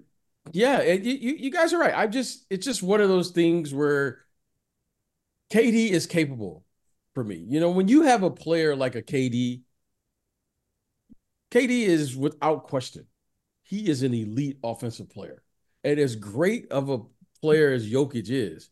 Yeah, 0.53 0.81
you, 0.81 1.11
you, 1.13 1.35
you 1.35 1.51
guys 1.51 1.73
are 1.73 1.79
right. 1.79 1.93
I 1.93 2.07
just 2.07 2.45
it's 2.49 2.65
just 2.65 2.81
one 2.81 3.01
of 3.01 3.09
those 3.09 3.31
things 3.31 3.73
where 3.73 4.19
KD 5.51 5.89
is 5.89 6.07
capable 6.07 6.63
for 7.13 7.23
me. 7.23 7.43
You 7.47 7.59
know, 7.59 7.71
when 7.71 7.87
you 7.87 8.03
have 8.03 8.23
a 8.23 8.29
player 8.29 8.75
like 8.75 8.95
a 8.95 9.01
KD, 9.01 9.61
KD 11.51 11.69
is 11.69 12.15
without 12.15 12.67
question, 12.67 13.07
he 13.63 13.89
is 13.89 14.03
an 14.03 14.13
elite 14.13 14.59
offensive 14.63 15.09
player. 15.09 15.43
And 15.83 15.99
as 15.99 16.15
great 16.15 16.71
of 16.71 16.89
a 16.89 16.99
player 17.41 17.71
as 17.71 17.89
Jokic 17.89 18.29
is, 18.29 18.69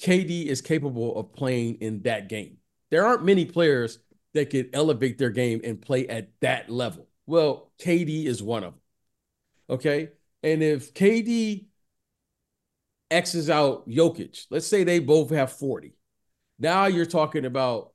KD 0.00 0.46
is 0.46 0.62
capable 0.62 1.18
of 1.18 1.32
playing 1.32 1.76
in 1.76 2.02
that 2.02 2.28
game. 2.28 2.56
There 2.90 3.06
aren't 3.06 3.24
many 3.24 3.44
players 3.44 3.98
that 4.34 4.50
can 4.50 4.70
elevate 4.72 5.18
their 5.18 5.30
game 5.30 5.60
and 5.64 5.80
play 5.80 6.06
at 6.06 6.30
that 6.40 6.70
level. 6.70 7.08
Well, 7.26 7.70
KD 7.80 8.26
is 8.26 8.42
one 8.42 8.64
of 8.64 8.72
them. 8.72 8.80
Okay. 9.70 10.10
And 10.42 10.62
if 10.62 10.94
KD 10.94 11.66
X's 13.10 13.50
out 13.50 13.88
Jokic, 13.88 14.46
let's 14.50 14.66
say 14.66 14.84
they 14.84 14.98
both 14.98 15.30
have 15.30 15.52
40. 15.52 15.94
Now 16.58 16.86
you're 16.86 17.06
talking 17.06 17.44
about 17.44 17.92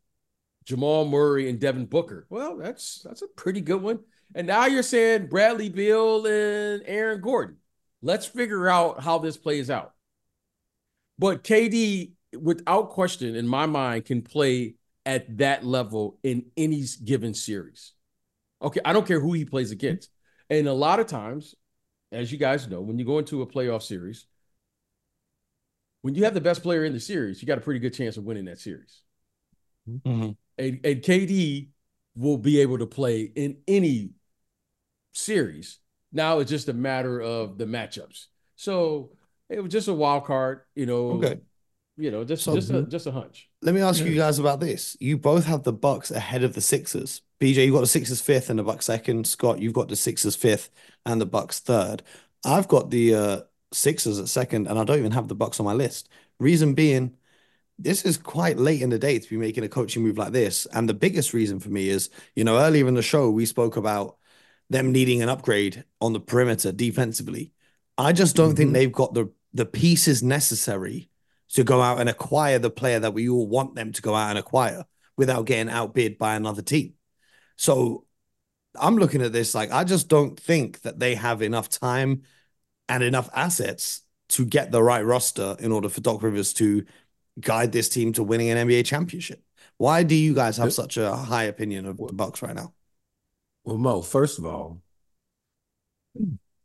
Jamal 0.66 1.06
Murray 1.06 1.50
and 1.50 1.60
Devin 1.60 1.86
Booker. 1.86 2.26
Well, 2.30 2.58
that's 2.58 3.02
that's 3.04 3.22
a 3.22 3.28
pretty 3.28 3.62
good 3.62 3.82
one. 3.82 4.00
And 4.34 4.48
now 4.48 4.66
you're 4.66 4.84
saying 4.84 5.28
Bradley 5.28 5.70
Beal 5.70 6.26
and 6.26 6.84
Aaron 6.86 7.22
Gordon. 7.22 7.58
Let's 8.02 8.26
figure 8.26 8.68
out 8.68 9.04
how 9.04 9.20
this 9.20 9.38
plays 9.38 9.70
out. 9.70 9.94
But 11.18 11.44
KD, 11.44 12.12
without 12.38 12.90
question, 12.90 13.36
in 13.36 13.48
my 13.48 13.66
mind, 13.66 14.06
can 14.06 14.22
play 14.22 14.76
at 15.06 15.38
that 15.38 15.66
level 15.66 16.20
in 16.24 16.46
any 16.58 16.84
given 17.04 17.34
series. 17.34 17.94
Okay, 18.62 18.80
I 18.84 18.94
don't 18.94 19.08
care 19.08 19.20
who 19.20 19.34
he 19.34 19.46
plays 19.46 19.72
against. 19.72 20.10
And 20.50 20.68
a 20.68 20.74
lot 20.74 21.00
of 21.00 21.08
times, 21.08 21.56
as 22.12 22.32
you 22.32 22.38
guys 22.38 22.68
know, 22.68 22.82
when 22.82 22.98
you 22.98 23.06
go 23.06 23.20
into 23.20 23.42
a 23.42 23.48
playoff 23.48 23.84
series, 23.84 24.26
when 26.02 26.16
you 26.16 26.24
have 26.24 26.34
the 26.34 26.42
best 26.42 26.64
player 26.64 26.86
in 26.86 26.94
the 26.94 27.00
series, 27.00 27.42
you 27.42 27.48
got 27.48 27.58
a 27.58 27.62
pretty 27.62 27.80
good 27.80 27.94
chance 27.94 28.18
of 28.18 28.24
winning 28.24 28.46
that 28.46 28.60
series. 28.60 29.02
Mm-hmm. 29.90 30.32
And, 30.58 30.80
and 30.84 31.02
KD 31.02 31.70
will 32.16 32.38
be 32.38 32.62
able 32.62 32.78
to 32.78 32.86
play 32.86 33.22
in 33.36 33.58
any 33.68 34.12
series 35.14 35.80
now 36.16 36.40
it's 36.40 36.50
just 36.50 36.70
a 36.70 36.74
matter 36.74 37.22
of 37.22 37.58
the 37.58 37.66
matchups. 37.66 38.28
So 38.56 39.12
it 39.50 39.62
was 39.62 39.72
just 39.72 39.90
a 39.90 39.94
wild 39.94 40.24
card, 40.24 40.62
you 40.74 40.86
know. 40.86 41.12
Okay. 41.12 41.40
You 41.98 42.10
know, 42.10 42.24
just 42.24 42.44
so, 42.44 42.56
just 42.56 42.72
a 42.72 42.84
just 42.84 43.06
a 43.06 43.12
hunch. 43.12 43.50
Let 43.66 43.74
me 43.74 43.82
ask 43.82 44.06
you 44.06 44.14
guys 44.14 44.38
about 44.38 44.60
this. 44.60 44.96
You 45.00 45.18
both 45.18 45.46
have 45.46 45.64
the 45.64 45.74
Bucks 45.74 46.12
ahead 46.12 46.44
of 46.44 46.54
the 46.54 46.62
Sixers. 46.62 47.24
BJ, 47.42 47.66
you've 47.66 47.74
got 47.74 47.80
the 47.80 47.88
Sixers 47.88 48.22
fifth 48.22 48.52
and 48.52 48.60
the 48.60 48.64
Bucks 48.64 48.86
second. 48.86 49.26
Scott, 49.26 49.58
you've 49.58 49.74
got 49.74 49.88
the 49.88 49.96
Sixers 49.96 50.36
fifth 50.36 50.70
and 51.04 51.20
the 51.20 51.26
Bucks 51.26 51.62
third. 51.62 52.04
I've 52.46 52.68
got 52.68 52.92
the 52.92 53.16
uh, 53.16 53.40
Sixers 53.74 54.20
at 54.20 54.28
second, 54.28 54.68
and 54.68 54.78
I 54.78 54.84
don't 54.84 55.00
even 55.00 55.14
have 55.14 55.30
the 55.30 55.34
Bucks 55.34 55.60
on 55.60 55.66
my 55.66 55.74
list. 55.74 56.10
Reason 56.40 56.76
being, 56.76 57.18
this 57.80 58.06
is 58.06 58.18
quite 58.18 58.60
late 58.60 58.84
in 58.84 58.92
the 58.92 59.00
day 59.00 59.18
to 59.18 59.30
be 59.32 59.36
making 59.36 59.64
a 59.64 59.68
coaching 59.68 60.04
move 60.04 60.20
like 60.20 60.32
this. 60.32 60.68
And 60.72 60.88
the 60.88 60.94
biggest 60.94 61.34
reason 61.34 61.60
for 61.60 61.70
me 61.70 61.90
is, 61.90 62.12
you 62.36 62.44
know, 62.44 62.60
earlier 62.60 62.88
in 62.88 62.94
the 62.94 63.02
show 63.02 63.32
we 63.32 63.48
spoke 63.48 63.78
about 63.78 64.18
them 64.70 64.92
needing 64.92 65.24
an 65.24 65.30
upgrade 65.30 65.86
on 66.00 66.14
the 66.14 66.20
perimeter 66.20 66.72
defensively. 66.72 67.52
I 67.98 68.14
just 68.14 68.36
don't 68.36 68.50
mm-hmm. 68.50 68.58
think 68.58 68.74
they've 68.74 68.92
got 68.92 69.16
the 69.16 69.32
the 69.56 69.66
pieces 69.66 70.22
necessary 70.22 71.10
to 71.54 71.64
go 71.64 71.82
out 71.82 72.00
and 72.00 72.10
acquire 72.10 72.60
the 72.60 72.70
player 72.70 73.00
that 73.00 73.14
we 73.14 73.30
all 73.30 73.48
want 73.48 73.76
them 73.76 73.92
to 73.94 74.02
go 74.02 74.16
out 74.16 74.30
and 74.30 74.40
acquire 74.40 74.86
without 75.18 75.46
getting 75.46 75.70
outbid 75.70 76.18
by 76.18 76.36
another 76.36 76.62
team. 76.62 76.94
So 77.56 78.06
I'm 78.80 78.98
looking 78.98 79.22
at 79.22 79.32
this 79.32 79.56
like 79.56 79.72
I 79.72 79.84
just 79.84 80.08
don't 80.08 80.40
think 80.40 80.82
that 80.82 81.00
they 81.00 81.16
have 81.16 81.42
enough 81.42 81.70
time 81.70 82.24
and 82.90 83.04
enough 83.04 83.30
assets 83.34 84.02
to 84.30 84.46
get 84.46 84.72
the 84.72 84.82
right 84.82 85.06
roster 85.06 85.56
in 85.60 85.72
order 85.72 85.90
for 85.90 86.02
Doc 86.02 86.24
Rivers 86.24 86.54
to 86.54 86.86
guide 87.40 87.72
this 87.72 87.90
team 87.90 88.14
to 88.14 88.24
winning 88.24 88.50
an 88.50 88.68
NBA 88.68 88.86
championship. 88.86 89.42
Why 89.78 90.04
do 90.04 90.16
you 90.16 90.34
guys 90.34 90.58
have 90.58 90.74
such 90.74 90.98
a 90.98 91.16
high 91.16 91.44
opinion 91.44 91.86
of 91.86 91.98
the 91.98 92.14
Bucks 92.14 92.42
right 92.42 92.56
now? 92.56 92.74
Well, 93.64 93.78
Mo, 93.78 94.02
first 94.02 94.40
of 94.40 94.46
all, 94.46 94.82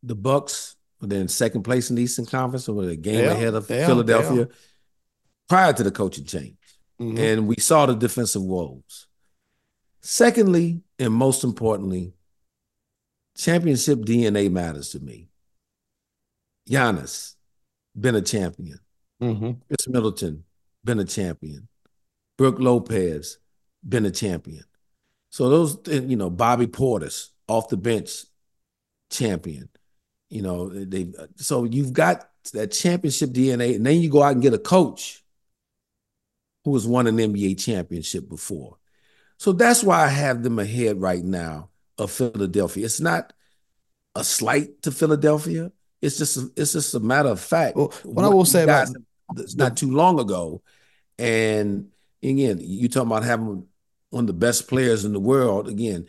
the 0.03 0.14
Bucks 0.14 0.76
were 1.01 1.12
in 1.14 1.28
second 1.28 1.62
place 1.62 1.91
in 1.91 1.97
the 1.97 2.03
Eastern 2.03 2.26
Conference, 2.26 2.68
or 2.68 2.74
were 2.74 2.89
a 2.89 2.97
game 2.97 3.24
ahead 3.33 3.55
of 3.55 3.66
They 4.05 4.43
are. 4.43 4.49
Prior 5.51 5.72
to 5.72 5.82
the 5.82 5.90
coaching 5.90 6.24
change. 6.24 6.57
Mhm. 7.01 7.18
And 7.18 7.48
we 7.48 7.57
saw 7.59 7.84
the 7.84 7.94
defensive 7.96 8.40
woes. 8.40 9.09
Secondly, 10.01 10.80
and 10.96 11.12
most 11.12 11.42
importantly, 11.42 12.14
championship 13.36 13.98
DNA 13.98 14.48
matters 14.48 14.90
to 14.90 15.01
me. 15.01 15.28
Giannis, 16.68 17.34
been 17.98 18.14
a 18.14 18.22
champion. 18.22 18.78
Mhm. 19.20 19.61
Khris 19.66 19.88
Middleton, 19.88 20.44
been 20.84 21.01
a 21.01 21.05
champion. 21.05 21.66
Brook 22.38 22.61
Lopez, 22.61 23.38
been 23.86 24.07
a 24.07 24.11
champion. 24.12 24.64
So 25.30 25.48
those, 25.48 25.78
you 26.09 26.14
know, 26.14 26.30
Bobby 26.30 26.68
Portis 26.68 27.30
off 27.48 27.68
the 27.68 27.76
bench, 27.76 28.24
champion. 29.11 29.68
You 30.28 30.42
know, 30.42 30.68
they. 30.68 31.12
So 31.38 31.64
you've 31.64 31.92
got 31.92 32.30
that 32.53 32.70
championship 32.70 33.30
DNA, 33.30 33.74
and 33.74 33.84
then 33.84 34.01
you 34.01 34.09
go 34.09 34.22
out 34.22 34.34
and 34.34 34.42
get 34.42 34.55
a 34.55 34.59
coach 34.59 35.24
who 36.64 36.74
has 36.74 36.86
won 36.86 37.06
an 37.06 37.16
NBA 37.16 37.58
championship 37.58 38.28
before. 38.28 38.76
So 39.38 39.52
that's 39.52 39.82
why 39.82 40.04
I 40.04 40.08
have 40.08 40.42
them 40.42 40.58
ahead 40.58 41.00
right 41.00 41.24
now 41.24 41.70
of 41.98 42.11
Philadelphia. 42.11 42.84
It's 42.84 43.00
not 43.00 43.32
a 44.14 44.24
slight 44.24 44.82
to 44.82 44.90
Philadelphia. 44.92 45.72
It's 46.02 46.18
just 46.18 46.38
it's 46.56 46.72
just 46.72 46.94
a 46.94 47.00
matter 47.00 47.28
of 47.30 47.40
fact. 47.40 47.76
Well, 47.76 47.92
what 48.04 48.24
I 48.24 48.28
will 48.28 48.44
say 48.44 48.64
about 48.64 48.88
it's 49.36 49.54
not 49.54 49.76
too 49.76 49.90
long 49.92 50.18
ago, 50.18 50.62
and 51.18 51.88
again, 52.22 52.58
you 52.61 52.88
talking 52.88 53.11
about 53.11 53.24
having 53.24 53.66
one 54.11 54.24
of 54.24 54.26
the 54.26 54.32
best 54.32 54.66
players 54.68 55.04
in 55.04 55.12
the 55.12 55.20
world. 55.20 55.68
Again, 55.68 56.06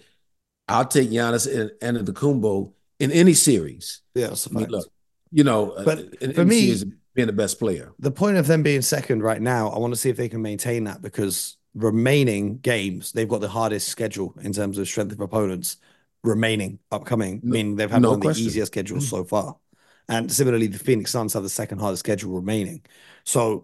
I'll 0.67 0.85
take 0.85 1.09
Giannis 1.09 1.45
and 1.47 1.71
the 2.05 2.13
Antetokounmpo 2.13 2.73
in 2.99 3.11
any 3.11 3.33
series. 3.33 4.01
Yeah, 4.15 4.27
a 4.27 4.49
I 4.49 4.57
mean, 4.59 4.69
look, 4.69 4.87
you 5.31 5.43
know, 5.43 5.73
But 5.85 5.99
uh, 5.99 6.03
in 6.21 6.33
for 6.33 6.45
me- 6.45 6.73
series, 6.73 6.85
being 7.13 7.27
the 7.27 7.33
best 7.33 7.59
player. 7.59 7.91
the 7.99 8.11
point 8.11 8.37
of 8.37 8.47
them 8.47 8.63
being 8.63 8.81
second 8.81 9.21
right 9.23 9.41
now, 9.41 9.69
I 9.69 9.77
want 9.79 9.93
to 9.93 9.99
see 9.99 10.09
if 10.09 10.17
they 10.17 10.29
can 10.29 10.41
maintain 10.41 10.85
that 10.85 11.01
because 11.01 11.57
remaining 11.75 12.57
games, 12.59 13.11
they've 13.11 13.27
got 13.27 13.41
the 13.41 13.49
hardest 13.49 13.87
schedule 13.89 14.33
in 14.41 14.53
terms 14.53 14.77
of 14.77 14.87
strength 14.87 15.11
of 15.11 15.19
opponents 15.19 15.77
remaining 16.23 16.79
upcoming, 16.91 17.41
No- 17.43 17.53
meaning 17.53 17.75
they've 17.75 17.89
had 17.89 18.01
no 18.01 18.11
one 18.11 18.25
of 18.25 18.35
the 18.35 18.41
easier 18.41 18.65
schedules 18.65 19.07
so 19.09 19.23
far. 19.23 19.57
And 20.07 20.31
similarly, 20.31 20.67
the 20.67 20.79
Phoenix 20.79 21.11
Suns 21.11 21.33
have 21.33 21.43
the 21.43 21.49
second 21.49 21.79
hardest 21.79 22.01
schedule 22.01 22.31
remaining. 22.33 22.81
So 23.23 23.63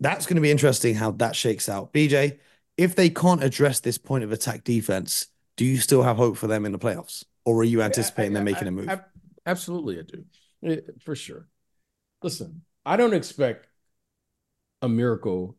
that's 0.00 0.26
going 0.26 0.36
to 0.36 0.42
be 0.42 0.50
interesting 0.50 0.94
how 0.94 1.12
that 1.12 1.34
shakes 1.34 1.68
out. 1.68 1.92
BJ, 1.92 2.38
if 2.76 2.94
they 2.94 3.08
can't 3.08 3.42
address 3.42 3.80
this 3.80 3.96
point 3.96 4.22
of 4.22 4.32
attack 4.32 4.62
defense, 4.64 5.28
do 5.56 5.64
you 5.64 5.78
still 5.78 6.02
have 6.02 6.16
hope 6.16 6.36
for 6.36 6.46
them 6.46 6.66
in 6.66 6.72
the 6.72 6.78
playoffs? 6.78 7.24
Or 7.46 7.60
are 7.60 7.64
you 7.64 7.80
anticipating 7.80 8.34
them 8.34 8.44
making 8.44 8.68
a 8.68 8.70
move? 8.70 8.88
I- 8.90 9.00
absolutely, 9.46 9.98
I 9.98 10.02
do, 10.02 10.24
Eh, 10.62 10.80
for 11.02 11.14
sure. 11.14 11.48
Listen, 12.22 12.62
I 12.86 12.96
don't 12.96 13.14
expect 13.14 13.66
a 14.80 14.88
miracle 14.88 15.56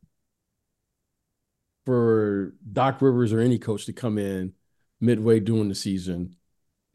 for 1.86 2.54
Doc 2.72 3.02
Rivers 3.02 3.34
or 3.34 3.40
any 3.40 3.60
coach 3.60 3.86
to 3.86 3.94
come 3.94 4.18
in 4.18 4.54
midway 5.00 5.40
during 5.40 5.70
the 5.70 5.76
season 5.76 6.36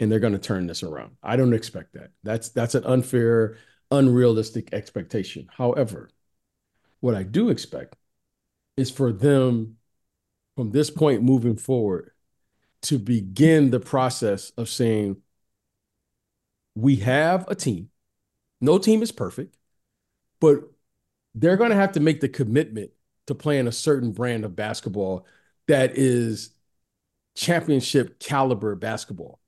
and 0.00 0.10
they're 0.10 0.18
going 0.18 0.32
to 0.32 0.38
turn 0.38 0.66
this 0.66 0.82
around. 0.82 1.16
I 1.22 1.36
don't 1.36 1.52
expect 1.52 1.92
that. 1.92 2.10
That's 2.24 2.48
that's 2.48 2.74
an 2.74 2.84
unfair, 2.84 3.58
unrealistic 3.90 4.72
expectation. 4.72 5.48
However, 5.56 6.08
what 7.00 7.14
I 7.14 7.22
do 7.22 7.50
expect 7.50 7.94
is 8.76 8.90
for 8.90 9.12
them 9.12 9.76
from 10.56 10.70
this 10.70 10.90
point 10.90 11.22
moving 11.22 11.56
forward 11.56 12.12
to 12.82 12.98
begin 12.98 13.70
the 13.70 13.80
process 13.80 14.50
of 14.56 14.68
saying 14.68 15.18
we 16.74 16.96
have 16.96 17.46
a 17.48 17.54
team. 17.54 17.90
No 18.60 18.78
team 18.78 19.02
is 19.02 19.12
perfect, 19.12 19.56
but 20.43 20.64
they're 21.36 21.57
going 21.57 21.70
to 21.70 21.76
have 21.76 21.93
to 21.93 22.01
make 22.01 22.20
the 22.20 22.28
commitment 22.28 22.90
to 23.28 23.34
playing 23.34 23.68
a 23.68 23.72
certain 23.72 24.11
brand 24.11 24.45
of 24.45 24.57
basketball 24.57 25.24
that 25.68 25.97
is 25.97 26.51
championship 27.36 28.18
caliber 28.18 28.74
basketball. 28.74 29.38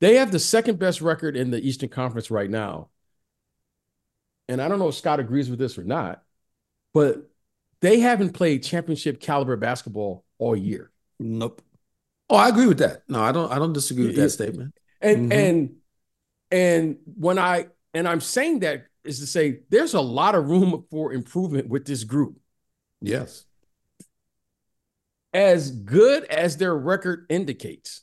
They 0.00 0.16
have 0.16 0.30
the 0.30 0.38
second 0.38 0.78
best 0.78 1.00
record 1.00 1.34
in 1.34 1.50
the 1.50 1.66
Eastern 1.66 1.88
Conference 1.88 2.30
right 2.30 2.50
now. 2.50 2.90
And 4.46 4.60
I 4.60 4.68
don't 4.68 4.78
know 4.78 4.88
if 4.88 4.96
Scott 4.96 5.18
agrees 5.18 5.48
with 5.48 5.58
this 5.58 5.78
or 5.78 5.84
not, 5.84 6.22
but 6.92 7.30
they 7.80 8.00
haven't 8.00 8.34
played 8.34 8.62
championship 8.62 9.18
caliber 9.18 9.56
basketball 9.56 10.26
all 10.36 10.54
year. 10.54 10.90
Nope. 11.18 11.62
Oh, 12.28 12.36
I 12.36 12.50
agree 12.50 12.66
with 12.66 12.78
that. 12.78 13.04
No, 13.08 13.22
I 13.22 13.32
don't. 13.32 13.50
I 13.50 13.58
don't 13.58 13.72
disagree 13.72 14.06
with 14.06 14.16
Yeah. 14.16 14.24
that 14.24 14.30
statement. 14.30 14.74
And 15.00 15.32
Mhm. 15.32 15.34
and 15.34 15.76
and 16.50 16.98
when 17.16 17.38
I 17.38 17.68
and 17.94 18.06
I'm 18.06 18.20
saying 18.20 18.60
that 18.60 18.86
is 19.04 19.20
to 19.20 19.26
say 19.26 19.60
there's 19.70 19.94
a 19.94 20.00
lot 20.00 20.34
of 20.34 20.48
room 20.48 20.84
for 20.90 21.12
improvement 21.12 21.68
with 21.68 21.86
this 21.86 22.04
group. 22.04 22.38
Yes. 23.00 23.44
As 25.32 25.70
good 25.70 26.24
as 26.24 26.56
their 26.56 26.76
record 26.76 27.26
indicates, 27.28 28.02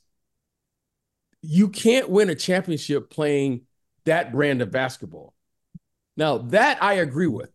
you 1.41 1.69
can't 1.69 2.09
win 2.09 2.29
a 2.29 2.35
championship 2.35 3.09
playing 3.09 3.61
that 4.05 4.31
brand 4.31 4.61
of 4.61 4.71
basketball. 4.71 5.33
Now, 6.17 6.39
that 6.39 6.83
I 6.83 6.93
agree 6.95 7.27
with. 7.27 7.49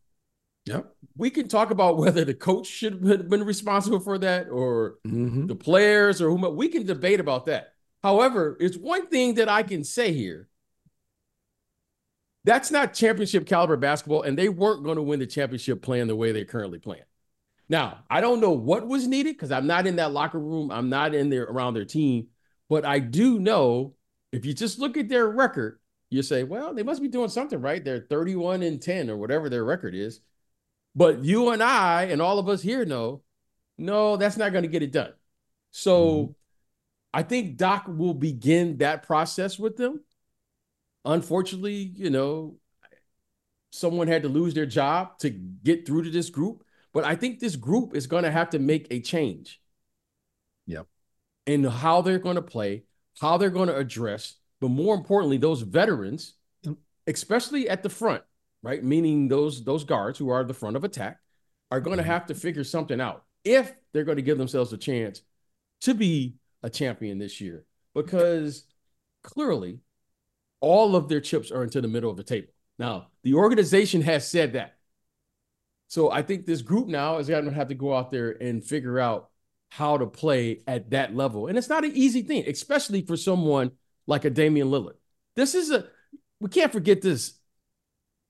Yep. 0.65 0.93
We 1.17 1.31
can 1.31 1.47
talk 1.47 1.71
about 1.71 1.97
whether 1.97 2.25
the 2.25 2.35
coach 2.35 2.67
should 2.67 3.05
have 3.07 3.29
been 3.29 3.45
responsible 3.45 4.01
for 4.01 4.19
that 4.19 4.49
or 4.51 4.97
hmm 5.05 5.47
the 5.47 5.55
players 5.55 6.21
or 6.21 6.31
whomever. 6.31 6.55
We 6.55 6.69
can 6.69 6.85
debate 6.85 7.21
about 7.21 7.47
that. 7.47 7.73
However, 8.03 8.57
it's 8.59 8.77
one 8.77 9.07
thing 9.07 9.35
that 9.35 9.49
I 9.49 9.63
can 9.63 9.85
say 9.85 10.13
here. 10.13 10.49
That's 12.47 12.71
not 12.71 12.95
championship 12.95 13.45
caliber 13.45 13.77
basketball, 13.77 14.23
and 14.23 14.39
they 14.39 14.49
weren't 14.49 14.85
going 14.85 14.97
to 14.97 15.03
win 15.03 15.19
the 15.19 15.27
championship 15.27 15.83
playing 15.83 16.07
the 16.07 16.15
way 16.15 16.31
they're 16.31 16.45
currently 16.45 16.79
playing. 16.79 17.03
Now, 17.69 18.05
I 18.09 18.21
don't 18.21 18.41
know 18.41 18.53
what 18.53 18.87
was 18.87 19.09
needed 19.09 19.35
because 19.35 19.51
I'm 19.51 19.67
not 19.67 19.89
in 19.89 19.97
that 19.97 20.13
locker 20.13 20.39
room. 20.39 20.71
I'm 20.71 20.89
not 20.89 21.13
in 21.13 21.29
there 21.29 21.43
around 21.43 21.75
their 21.75 21.85
team, 21.85 22.29
but 22.69 22.85
I 22.85 23.01
do 23.01 23.41
know 23.41 23.95
if 24.31 24.47
you 24.47 24.55
just 24.55 24.79
look 24.79 24.97
at 24.97 25.09
their 25.09 25.29
record, 25.29 25.81
you 26.09 26.23
say, 26.23 26.45
well, 26.45 26.73
they 26.73 26.85
must 26.85 27.03
be 27.03 27.09
doing 27.09 27.31
something 27.31 27.61
right. 27.61 27.85
They're 27.85 28.07
31 28.09 28.63
and 28.63 28.81
10 28.81 29.11
or 29.11 29.17
whatever 29.17 29.49
their 29.49 29.65
record 29.65 29.97
is. 29.97 30.21
But 30.95 31.25
you 31.25 31.51
and 31.51 31.61
I 31.61 32.05
and 32.05 32.23
all 32.23 32.39
of 32.39 32.49
us 32.49 32.63
here 32.63 32.85
know, 32.85 33.23
no, 33.77 34.17
that's 34.17 34.37
not 34.37 34.53
going 34.53 34.63
to 34.63 34.69
get 34.69 34.85
it 34.85 34.93
done. 34.93 35.13
So 35.73 36.13
mm-hmm. 36.13 36.33
I 37.13 37.23
think 37.25 37.57
Doc 37.57 37.87
will 37.89 38.15
begin 38.15 38.79
that 38.79 39.03
process 39.03 39.59
with 39.59 39.77
them. 39.77 40.05
Unfortunately, 41.07 41.93
you 41.95 42.11
know, 42.11 42.57
someone 43.71 44.09
had 44.09 44.23
to 44.23 44.29
lose 44.29 44.55
their 44.55 44.67
job 44.67 45.19
to 45.21 45.31
get 45.31 45.87
through 45.87 46.03
to 46.03 46.11
this 46.11 46.31
group. 46.31 46.65
But 46.93 47.05
I 47.05 47.15
think 47.15 47.39
this 47.39 47.57
group 47.57 47.95
is 47.95 48.07
going 48.07 48.25
to 48.25 48.31
have 48.31 48.51
to 48.51 48.59
make 48.59 48.89
a 48.91 49.01
change. 49.01 49.61
Yep. 50.67 50.87
In 51.47 51.65
how 51.65 52.03
they're 52.03 52.19
going 52.19 52.37
to 52.37 52.43
play, 52.43 52.85
how 53.21 53.37
they're 53.37 53.51
going 53.51 53.69
to 53.69 53.77
address, 53.77 54.35
but 54.61 54.69
more 54.69 54.95
importantly, 54.95 55.37
those 55.37 55.63
veterans, 55.63 56.35
especially 57.07 57.69
at 57.69 57.83
the 57.83 57.89
front, 57.89 58.23
right? 58.63 58.83
Meaning 58.83 59.29
those 59.29 59.63
those 59.63 59.85
guards 59.85 60.19
who 60.19 60.31
are 60.31 60.43
the 60.43 60.55
front 60.55 60.77
of 60.77 60.83
attack 60.83 61.21
are 61.71 61.81
going 61.81 61.99
to 61.99 62.03
Mhm. 62.03 62.07
have 62.07 62.27
to 62.27 62.35
figure 62.35 62.65
something 62.65 63.01
out 63.01 63.25
if 63.45 63.73
they're 63.93 64.05
going 64.05 64.17
to 64.17 64.23
give 64.23 64.39
themselves 64.39 64.73
a 64.73 64.79
chance 64.79 65.23
to 65.83 65.95
be 65.95 66.37
a 66.63 66.71
champion 66.71 67.19
this 67.19 67.41
year 67.41 67.65
because 67.95 68.67
clearly 69.23 69.81
all 70.61 70.97
of 70.97 71.09
their 71.09 71.21
chips 71.21 71.51
are 71.51 71.63
into 71.63 71.81
the 71.81 71.89
middle 71.89 72.11
of 72.11 72.17
the 72.17 72.25
table. 72.25 72.49
Now, 72.79 73.09
the 73.23 73.35
organization 73.35 74.03
has 74.03 74.29
said 74.29 74.55
that. 74.55 74.77
So 75.89 76.11
I 76.11 76.23
think 76.23 76.47
this 76.47 76.63
group 76.63 76.89
now 76.89 77.19
is 77.19 77.29
going 77.29 77.45
to 77.45 77.53
have 77.53 77.69
to 77.69 77.75
go 77.75 77.95
out 77.95 78.11
there 78.11 78.31
and 78.31 78.65
figure 78.65 78.99
out 78.99 79.31
how 79.71 79.99
to 79.99 80.07
play 80.07 80.63
at 80.67 80.91
that 80.91 81.15
level. 81.15 81.47
And 81.47 81.57
it's 81.57 81.69
not 81.69 81.85
an 81.85 81.93
easy 81.95 82.23
thing, 82.23 82.45
especially 82.47 83.03
for 83.03 83.17
someone 83.17 83.73
like 84.07 84.25
a 84.25 84.31
Damian 84.31 84.69
Lillard. 84.69 84.97
This 85.37 85.55
is 85.55 85.71
a, 85.71 85.87
we 86.41 86.49
can't 86.49 86.73
forget 86.73 87.03
this. 87.03 87.39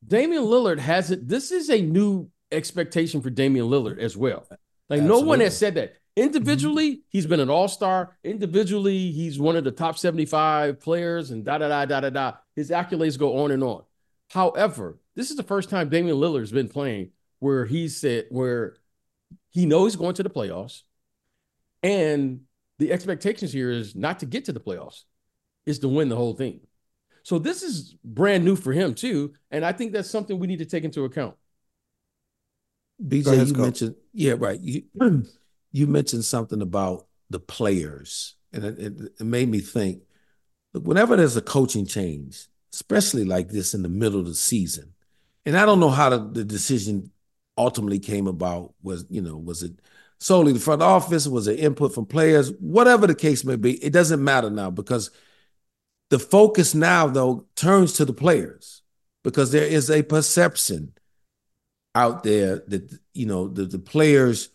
Damian 0.07 0.45
Lillard 0.45 0.79
has 0.79 1.11
it. 1.11 1.27
This 1.27 1.51
is 1.51 1.71
a 1.71 1.81
new 1.81 2.31
expectation 2.53 3.23
for 3.23 3.31
Damian 3.31 3.67
Lillard 3.67 3.99
as 3.99 4.17
well. 4.17 4.47
Like 4.89 5.03
no 5.03 5.21
one 5.21 5.41
has 5.41 5.57
said 5.57 5.75
that. 5.77 5.97
Individually, 6.17 6.93
mm-hmm. 6.93 7.01
he's 7.11 7.27
been 7.27 7.41
an 7.41 7.51
all-star. 7.51 8.17
Individually, 8.25 9.13
he's 9.13 9.39
one 9.39 9.55
of 9.55 9.65
the 9.65 9.71
top 9.71 9.99
75 9.99 10.81
players 10.81 11.31
and 11.31 11.45
da 11.45 11.59
da 11.59 11.69
da 11.69 11.85
da 11.85 12.01
da 12.01 12.11
da. 12.11 12.33
His 12.55 12.71
accolades 12.71 13.19
go 13.19 13.45
on 13.45 13.51
and 13.51 13.63
on. 13.63 13.83
However, 14.31 14.99
this 15.15 15.31
is 15.31 15.37
the 15.37 15.43
first 15.43 15.69
time 15.69 15.89
Damian 15.89 16.17
Lillard's 16.17 16.53
been 16.53 16.69
playing 16.69 17.11
where 17.39 17.67
he 17.67 17.89
said 17.89 18.27
where 18.31 18.77
he 19.51 19.67
knows 19.67 19.93
he's 19.93 19.97
going 19.97 20.15
to 20.15 20.23
the 20.23 20.31
playoffs. 20.31 20.83
And 21.83 22.41
the 22.79 22.93
expectations 22.93 23.53
here 23.53 23.71
is 23.71 23.95
not 23.95 24.21
to 24.21 24.27
get 24.27 24.47
to 24.47 24.53
the 24.53 24.61
playoffs, 24.61 25.05
is 25.67 25.79
to 25.81 25.89
win 25.89 26.09
the 26.09 26.17
whole 26.17 26.35
thing. 26.35 26.61
So 27.23 27.39
this 27.39 27.63
is 27.63 27.95
brand 28.05 28.45
new 28.45 28.57
for 28.57 28.73
him 28.73 28.95
too. 28.95 29.35
And 29.51 29.65
I 29.65 29.73
think 29.73 29.93
that's 29.93 30.11
something 30.11 30.39
we 30.39 30.47
need 30.47 30.61
to 30.61 30.65
take 30.65 30.85
into 30.85 31.05
account. 31.05 31.35
BJ, 33.05 33.27
ahead, 33.27 33.39
you 33.41 33.47
Scott. 33.47 33.63
mentioned 33.63 33.95
yeah, 34.13 34.35
right. 34.39 34.61
You 34.61 34.85
you 35.73 35.87
mentioned 35.87 36.25
something 36.25 36.63
about 36.63 37.07
the 37.31 37.41
players, 37.41 38.35
and 38.53 38.65
it, 38.65 38.79
it, 39.21 39.25
made 39.25 39.49
me 39.49 39.61
think 39.61 40.03
look, 40.73 40.87
whenever 40.87 41.17
there's 41.17 41.37
a 41.37 41.43
coaching 41.43 41.87
change, 41.87 42.47
especially 42.73 43.25
like 43.25 43.49
this 43.49 43.75
in 43.75 43.83
the 43.83 43.89
middle 43.89 44.21
of 44.21 44.27
the 44.27 44.35
season, 44.35 44.95
and 45.45 45.57
I 45.57 45.67
don't 45.67 45.81
know 45.81 45.91
how 45.91 46.11
the, 46.11 46.19
the 46.19 46.45
decision 46.45 47.11
ultimately 47.59 47.99
came 47.99 48.27
about. 48.27 48.75
Was 48.83 49.07
you 49.11 49.23
know 49.23 49.37
was 49.37 49.63
it 49.63 49.73
solely 50.19 50.53
the 50.53 50.61
front 50.61 50.83
office? 50.83 51.27
Was 51.27 51.49
it 51.49 51.61
input 51.61 51.95
from 51.95 52.07
players? 52.07 52.53
Whatever 52.61 53.07
the 53.07 53.15
case 53.15 53.45
may 53.45 53.57
be, 53.57 53.83
it 53.85 53.93
doesn't 53.93 54.23
matter 54.23 54.51
now 54.51 54.71
because 54.71 55.11
the 56.11 56.19
focus 56.19 56.75
now 56.75 57.07
though 57.09 57.47
turns 57.57 57.95
to 57.95 58.05
the 58.05 58.13
players 58.13 58.83
because 59.25 59.51
there 59.51 59.67
is 59.67 59.91
a 59.91 60.03
perception 60.03 60.93
out 61.95 62.23
there 62.23 62.63
that 62.69 62.97
you 63.15 63.27
know 63.27 63.49
the, 63.49 63.65
the 63.65 63.79
players 63.79 64.51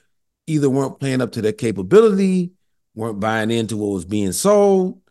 either 0.51 0.69
weren't 0.69 0.99
playing 0.99 1.21
up 1.21 1.31
to 1.33 1.41
their 1.41 1.53
capability, 1.53 2.51
weren't 2.95 3.19
buying 3.19 3.51
into 3.51 3.77
what 3.77 3.93
was 3.93 4.05
being 4.05 4.31
sold, 4.31 5.01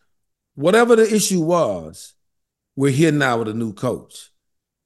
whatever 0.55 0.97
the 0.97 1.15
issue 1.15 1.41
was. 1.41 2.15
We're 2.77 2.93
here 2.93 3.13
now 3.13 3.39
with 3.39 3.49
a 3.49 3.55
new 3.55 3.73
coach. 3.73 4.31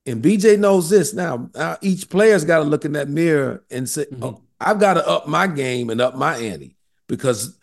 And 0.06 0.22
BJ 0.22 0.58
knows 0.58 0.90
this 0.90 1.14
now. 1.14 1.50
now 1.54 1.78
each 1.80 2.08
player's 2.10 2.44
got 2.44 2.58
to 2.58 2.64
look 2.64 2.84
in 2.84 2.92
that 2.92 3.08
mirror 3.08 3.64
and 3.70 3.88
say, 3.88 4.04
mm-hmm. 4.04 4.24
oh, 4.24 4.42
I've 4.60 4.80
got 4.80 4.94
to 4.94 5.08
up 5.08 5.26
my 5.26 5.46
game 5.46 5.90
and 5.90 6.00
up 6.00 6.14
my 6.16 6.36
ante 6.36 6.76
because 7.06 7.58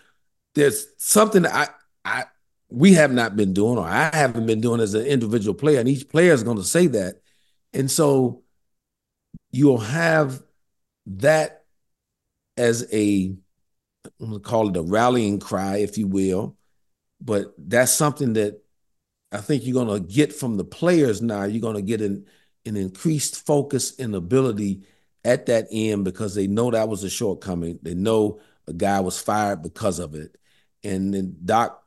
there's 0.56 0.88
something 0.98 1.46
I 1.46 1.68
I 2.04 2.26
we 2.70 2.94
have 2.94 3.12
not 3.12 3.36
been 3.36 3.54
doing 3.54 3.78
or 3.78 3.86
I 3.86 4.10
haven't 4.14 4.46
been 4.46 4.62
doing 4.62 4.80
as 4.80 4.94
an 4.94 5.06
individual 5.06 5.54
player, 5.54 5.80
and 5.80 5.90
each 5.90 6.10
player 6.10 6.34
is 6.34 6.44
going 6.44 6.58
to 6.58 6.64
say 6.64 6.88
that. 6.88 7.22
And 7.74 7.90
so 7.90 8.44
you'll 9.52 9.78
have 9.78 10.42
that 11.06 11.61
as 12.62 12.88
a 12.94 13.34
I'm 14.20 14.28
gonna 14.28 14.40
call 14.40 14.70
it 14.70 14.78
a 14.78 14.84
rallying 14.84 15.40
cry, 15.40 15.78
if 15.78 15.98
you 15.98 16.08
will. 16.08 16.56
But 17.20 17.54
that's 17.58 17.92
something 17.92 18.34
that 18.34 18.64
I 19.32 19.38
think 19.38 19.66
you're 19.66 19.84
gonna 19.84 20.00
get 20.00 20.34
from 20.34 20.58
the 20.58 20.64
players 20.64 21.22
now. 21.22 21.44
You're 21.44 21.62
gonna 21.62 21.82
get 21.82 22.02
an, 22.02 22.26
an 22.66 22.78
increased 22.78 23.46
focus 23.46 23.98
and 24.00 24.16
ability 24.16 24.84
at 25.26 25.48
that 25.48 25.68
end 25.72 26.06
because 26.06 26.36
they 26.36 26.48
know 26.48 26.72
that 26.72 26.88
was 26.88 27.04
a 27.04 27.10
shortcoming. 27.10 27.80
They 27.82 27.96
know 27.96 28.40
a 28.68 28.74
guy 28.74 29.00
was 29.00 29.20
fired 29.20 29.62
because 29.62 30.00
of 30.00 30.16
it. 30.16 30.38
And 30.84 31.14
then 31.14 31.38
Doc, 31.44 31.84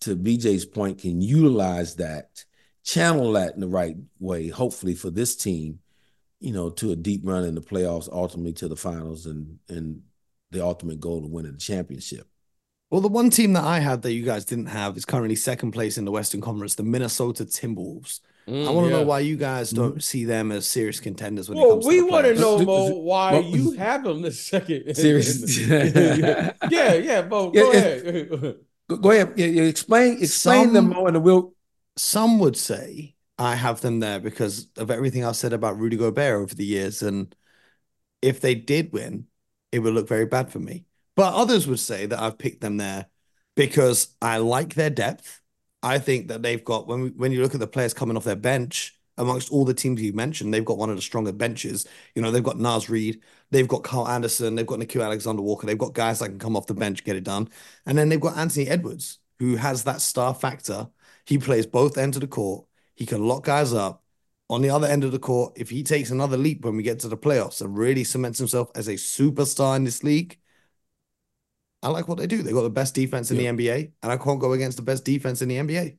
to 0.00 0.16
BJ's 0.16 0.64
point, 0.64 0.98
can 0.98 1.20
utilize 1.20 1.96
that, 1.96 2.44
channel 2.84 3.32
that 3.32 3.54
in 3.54 3.60
the 3.60 3.68
right 3.68 3.96
way, 4.20 4.48
hopefully 4.48 4.94
for 4.94 5.10
this 5.10 5.36
team, 5.36 5.80
you 6.40 6.52
know, 6.52 6.70
to 6.70 6.92
a 6.92 6.96
deep 6.96 7.22
run 7.24 7.44
in 7.44 7.54
the 7.54 7.60
playoffs, 7.60 8.08
ultimately 8.10 8.52
to 8.54 8.68
the 8.68 8.76
finals 8.76 9.26
and 9.26 9.58
and 9.68 10.02
the 10.50 10.64
ultimate 10.64 11.00
goal 11.00 11.24
of 11.24 11.30
winning 11.30 11.52
the 11.52 11.58
championship. 11.58 12.26
Well, 12.90 13.02
the 13.02 13.08
one 13.08 13.28
team 13.28 13.52
that 13.52 13.64
I 13.64 13.80
had 13.80 14.00
that 14.02 14.12
you 14.12 14.24
guys 14.24 14.46
didn't 14.46 14.66
have 14.66 14.96
is 14.96 15.04
currently 15.04 15.36
second 15.36 15.72
place 15.72 15.98
in 15.98 16.06
the 16.06 16.10
Western 16.10 16.40
Conference, 16.40 16.74
the 16.74 16.82
Minnesota 16.82 17.44
Timberwolves. 17.44 18.20
Mm, 18.48 18.66
I 18.66 18.70
want 18.70 18.86
to 18.86 18.90
yeah. 18.90 18.98
know 18.98 19.02
why 19.04 19.20
you 19.20 19.36
guys 19.36 19.70
don't 19.70 19.90
mm-hmm. 19.90 19.98
see 19.98 20.24
them 20.24 20.50
as 20.50 20.66
serious 20.66 21.00
contenders 21.00 21.50
when 21.50 21.58
well, 21.58 21.72
it 21.72 21.74
comes 21.74 21.86
we 21.86 22.02
want 22.02 22.24
to 22.24 22.34
know 22.34 22.58
Mo, 22.60 22.94
why 22.94 23.32
Mo, 23.32 23.40
you 23.40 23.72
have 23.72 24.04
them 24.04 24.22
the 24.22 24.32
second. 24.32 24.94
Serious? 24.94 25.58
yeah, 25.68 26.54
yeah, 26.94 27.22
Mo. 27.28 27.50
Go 27.50 27.72
yeah, 27.72 27.78
ahead. 27.78 28.28
Go, 28.88 28.96
go 28.96 29.10
ahead. 29.10 29.34
Yeah, 29.36 29.62
explain 29.64 30.22
explain 30.22 30.64
some, 30.64 30.72
them 30.72 30.88
more, 30.88 31.08
and 31.08 31.22
we'll. 31.22 31.52
Some 31.98 32.38
would 32.38 32.56
say 32.56 33.16
I 33.38 33.54
have 33.54 33.82
them 33.82 34.00
there 34.00 34.18
because 34.18 34.68
of 34.78 34.90
everything 34.90 35.26
I've 35.26 35.36
said 35.36 35.52
about 35.52 35.78
Rudy 35.78 35.98
Gobert 35.98 36.40
over 36.40 36.54
the 36.54 36.64
years, 36.64 37.02
and 37.02 37.34
if 38.22 38.40
they 38.40 38.54
did 38.54 38.94
win, 38.94 39.26
it 39.72 39.80
would 39.80 39.94
look 39.94 40.08
very 40.08 40.26
bad 40.26 40.50
for 40.50 40.58
me. 40.58 40.84
But 41.16 41.34
others 41.34 41.66
would 41.66 41.80
say 41.80 42.06
that 42.06 42.20
I've 42.20 42.38
picked 42.38 42.60
them 42.60 42.76
there 42.76 43.06
because 43.56 44.14
I 44.22 44.38
like 44.38 44.74
their 44.74 44.90
depth. 44.90 45.40
I 45.82 45.98
think 45.98 46.28
that 46.28 46.42
they've 46.42 46.64
got 46.64 46.86
when 46.86 47.02
we, 47.02 47.08
when 47.10 47.32
you 47.32 47.42
look 47.42 47.54
at 47.54 47.60
the 47.60 47.66
players 47.66 47.94
coming 47.94 48.16
off 48.16 48.24
their 48.24 48.36
bench 48.36 48.94
amongst 49.16 49.50
all 49.50 49.64
the 49.64 49.74
teams 49.74 50.00
you 50.00 50.12
mentioned, 50.12 50.54
they've 50.54 50.64
got 50.64 50.78
one 50.78 50.90
of 50.90 50.96
the 50.96 51.02
stronger 51.02 51.32
benches. 51.32 51.86
You 52.14 52.22
know, 52.22 52.30
they've 52.30 52.42
got 52.42 52.58
Naz 52.58 52.88
Reid, 52.88 53.20
they've 53.50 53.66
got 53.66 53.82
Carl 53.82 54.08
Anderson, 54.08 54.54
they've 54.54 54.66
got 54.66 54.78
Nickeil 54.78 55.04
Alexander 55.04 55.42
Walker, 55.42 55.66
they've 55.66 55.78
got 55.78 55.92
guys 55.92 56.20
that 56.20 56.28
can 56.28 56.38
come 56.38 56.56
off 56.56 56.66
the 56.66 56.74
bench 56.74 57.04
get 57.04 57.16
it 57.16 57.24
done, 57.24 57.48
and 57.86 57.98
then 57.98 58.08
they've 58.08 58.20
got 58.20 58.36
Anthony 58.36 58.68
Edwards 58.68 59.18
who 59.38 59.56
has 59.56 59.84
that 59.84 60.00
star 60.00 60.34
factor. 60.34 60.88
He 61.24 61.38
plays 61.38 61.66
both 61.66 61.98
ends 61.98 62.16
of 62.16 62.22
the 62.22 62.26
court. 62.26 62.66
He 62.94 63.06
can 63.06 63.26
lock 63.26 63.44
guys 63.44 63.72
up. 63.72 64.02
On 64.50 64.62
the 64.62 64.70
other 64.70 64.86
end 64.86 65.04
of 65.04 65.12
the 65.12 65.18
court, 65.18 65.52
if 65.56 65.68
he 65.68 65.82
takes 65.82 66.10
another 66.10 66.38
leap 66.38 66.64
when 66.64 66.76
we 66.76 66.82
get 66.82 67.00
to 67.00 67.08
the 67.08 67.18
playoffs 67.18 67.60
and 67.60 67.76
really 67.76 68.02
cements 68.02 68.38
himself 68.38 68.70
as 68.74 68.88
a 68.88 68.94
superstar 68.94 69.76
in 69.76 69.84
this 69.84 70.02
league, 70.02 70.38
I 71.82 71.90
like 71.90 72.08
what 72.08 72.18
they 72.18 72.26
do. 72.26 72.42
They 72.42 72.52
got 72.52 72.62
the 72.62 72.70
best 72.70 72.94
defense 72.94 73.30
in 73.30 73.38
yeah. 73.38 73.52
the 73.52 73.66
NBA, 73.66 73.92
and 74.02 74.12
I 74.12 74.16
can't 74.16 74.40
go 74.40 74.52
against 74.52 74.76
the 74.76 74.82
best 74.82 75.04
defense 75.04 75.42
in 75.42 75.48
the 75.48 75.56
NBA. 75.56 75.96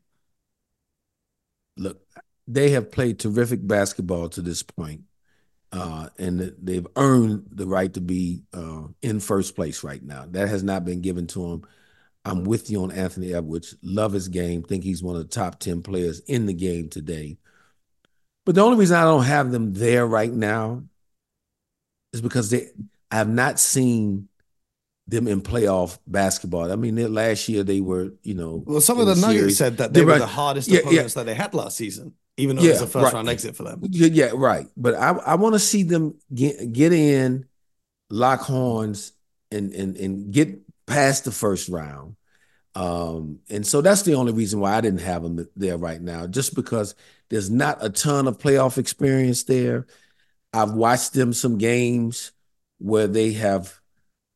Look, 1.77 2.01
they 2.47 2.71
have 2.71 2.91
played 2.91 3.19
terrific 3.19 3.65
basketball 3.65 4.29
to 4.29 4.41
this 4.41 4.63
point, 4.63 5.03
uh, 5.71 6.09
and 6.17 6.53
they've 6.61 6.87
earned 6.95 7.45
the 7.51 7.67
right 7.67 7.93
to 7.93 8.01
be 8.01 8.41
uh, 8.53 8.87
in 9.01 9.19
first 9.19 9.55
place 9.55 9.83
right 9.83 10.03
now. 10.03 10.25
That 10.27 10.49
has 10.49 10.63
not 10.63 10.83
been 10.83 11.01
given 11.01 11.27
to 11.27 11.49
them. 11.49 11.67
I'm 12.25 12.43
with 12.43 12.69
you 12.69 12.83
on 12.83 12.91
Anthony 12.91 13.33
Edwards. 13.33 13.75
Love 13.81 14.11
his 14.11 14.27
game. 14.27 14.63
Think 14.63 14.83
he's 14.83 15.01
one 15.01 15.15
of 15.15 15.21
the 15.21 15.27
top 15.27 15.59
10 15.59 15.81
players 15.81 16.19
in 16.21 16.45
the 16.45 16.53
game 16.53 16.89
today. 16.89 17.37
But 18.49 18.55
the 18.55 18.61
only 18.61 18.79
reason 18.79 18.97
I 18.97 19.03
don't 19.03 19.25
have 19.25 19.51
them 19.51 19.75
there 19.75 20.07
right 20.07 20.33
now 20.33 20.81
is 22.13 22.19
because 22.19 22.49
they 22.49 22.69
I 23.11 23.17
have 23.17 23.29
not 23.29 23.59
seen 23.59 24.27
them 25.07 25.27
in 25.27 25.41
playoff 25.41 25.99
basketball. 26.07 26.71
I 26.71 26.75
mean, 26.75 27.13
last 27.13 27.47
year 27.47 27.61
they 27.61 27.79
were, 27.79 28.11
you 28.23 28.33
know. 28.33 28.63
Well, 28.65 28.81
some 28.81 28.99
of 28.99 29.05
the, 29.05 29.13
Nuggets 29.13 29.39
series. 29.39 29.57
said 29.59 29.77
that 29.77 29.93
they, 29.93 29.99
they 29.99 30.05
were, 30.07 30.17
the 30.17 30.25
hardest 30.25 30.67
yeah, 30.67 30.79
opponents 30.79 31.15
yeah. 31.15 31.21
that 31.21 31.25
they 31.27 31.35
had 31.35 31.53
last 31.53 31.77
season, 31.77 32.15
even 32.37 32.55
though 32.55 32.63
yeah, 32.63 32.69
it 32.69 32.71
was 32.71 32.81
a 32.81 32.87
first 32.87 33.03
right. 33.03 33.13
round 33.13 33.29
exit 33.29 33.55
for 33.55 33.65
them. 33.65 33.81
Yeah, 33.83 34.07
yeah 34.07 34.31
right. 34.33 34.65
But 34.75 34.95
I, 34.95 35.09
I 35.11 35.35
want 35.35 35.53
to 35.53 35.59
see 35.59 35.83
them 35.83 36.17
get 36.33 36.73
get 36.73 36.91
in, 36.91 37.45
lock 38.09 38.39
horns, 38.39 39.13
and 39.51 39.71
and 39.73 39.95
and 39.95 40.33
get 40.33 40.59
past 40.87 41.23
the 41.23 41.31
first 41.31 41.69
round. 41.69 42.15
Um, 42.73 43.41
and 43.47 43.65
so 43.65 43.81
that's 43.81 44.01
the 44.01 44.15
only 44.15 44.33
reason 44.33 44.59
why 44.59 44.75
I 44.75 44.81
didn't 44.81 45.01
have 45.01 45.21
them 45.21 45.47
there 45.55 45.77
right 45.77 46.01
now, 46.01 46.25
just 46.25 46.55
because 46.55 46.95
there's 47.29 47.49
not 47.49 47.77
a 47.81 47.89
ton 47.89 48.27
of 48.27 48.37
playoff 48.37 48.77
experience 48.77 49.43
there. 49.43 49.85
I've 50.53 50.73
watched 50.73 51.13
them 51.13 51.33
some 51.33 51.57
games 51.57 52.31
where 52.79 53.07
they 53.07 53.33
have 53.33 53.79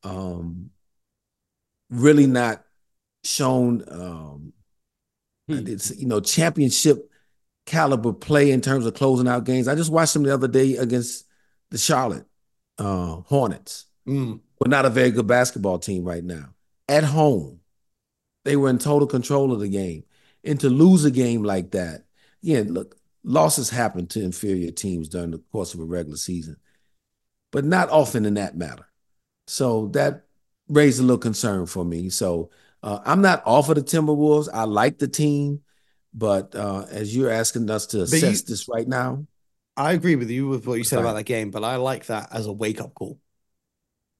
um, 0.04 0.70
really 1.90 2.26
not 2.26 2.64
shown 3.24 3.82
um, 3.90 4.52
hmm. 5.48 5.66
it's 5.66 5.96
you 5.96 6.06
know 6.06 6.20
championship 6.20 7.10
caliber 7.66 8.12
play 8.12 8.50
in 8.50 8.60
terms 8.60 8.86
of 8.86 8.94
closing 8.94 9.28
out 9.28 9.44
games. 9.44 9.68
I 9.68 9.74
just 9.74 9.90
watched 9.90 10.14
them 10.14 10.22
the 10.22 10.34
other 10.34 10.48
day 10.48 10.76
against 10.76 11.26
the 11.70 11.78
Charlotte 11.78 12.26
uh, 12.78 13.16
Hornets. 13.26 13.86
Mm. 14.06 14.40
We're 14.60 14.70
not 14.70 14.84
a 14.84 14.90
very 14.90 15.10
good 15.10 15.26
basketball 15.26 15.78
team 15.78 16.04
right 16.04 16.22
now. 16.22 16.54
At 16.88 17.04
home, 17.04 17.60
they 18.44 18.56
were 18.56 18.68
in 18.68 18.78
total 18.78 19.08
control 19.08 19.52
of 19.52 19.60
the 19.60 19.68
game. 19.68 20.04
And 20.44 20.60
to 20.60 20.68
lose 20.68 21.04
a 21.04 21.10
game 21.10 21.42
like 21.42 21.70
that, 21.70 22.03
yeah, 22.44 22.62
look, 22.66 22.96
losses 23.22 23.70
happen 23.70 24.06
to 24.08 24.22
inferior 24.22 24.70
teams 24.70 25.08
during 25.08 25.30
the 25.30 25.38
course 25.50 25.72
of 25.72 25.80
a 25.80 25.84
regular 25.84 26.18
season, 26.18 26.56
but 27.50 27.64
not 27.64 27.88
often 27.88 28.26
in 28.26 28.34
that 28.34 28.54
matter. 28.54 28.86
So 29.46 29.88
that 29.88 30.26
raised 30.68 31.00
a 31.00 31.02
little 31.02 31.16
concern 31.16 31.64
for 31.64 31.84
me. 31.84 32.10
So 32.10 32.50
uh, 32.82 33.00
I'm 33.04 33.22
not 33.22 33.42
off 33.46 33.70
of 33.70 33.76
the 33.76 33.82
Timberwolves. 33.82 34.50
I 34.52 34.64
like 34.64 34.98
the 34.98 35.08
team, 35.08 35.62
but 36.12 36.54
uh, 36.54 36.84
as 36.90 37.16
you're 37.16 37.30
asking 37.30 37.70
us 37.70 37.86
to 37.86 38.02
assess 38.02 38.42
you, 38.42 38.46
this 38.46 38.68
right 38.68 38.86
now, 38.86 39.26
I 39.74 39.92
agree 39.92 40.16
with 40.16 40.30
you 40.30 40.48
with 40.48 40.66
what 40.66 40.74
you 40.74 40.84
said 40.84 41.00
about 41.00 41.14
that 41.14 41.24
game, 41.24 41.50
but 41.50 41.64
I 41.64 41.76
like 41.76 42.06
that 42.06 42.28
as 42.30 42.44
a 42.44 42.52
wake 42.52 42.80
up 42.80 42.92
call, 42.94 43.18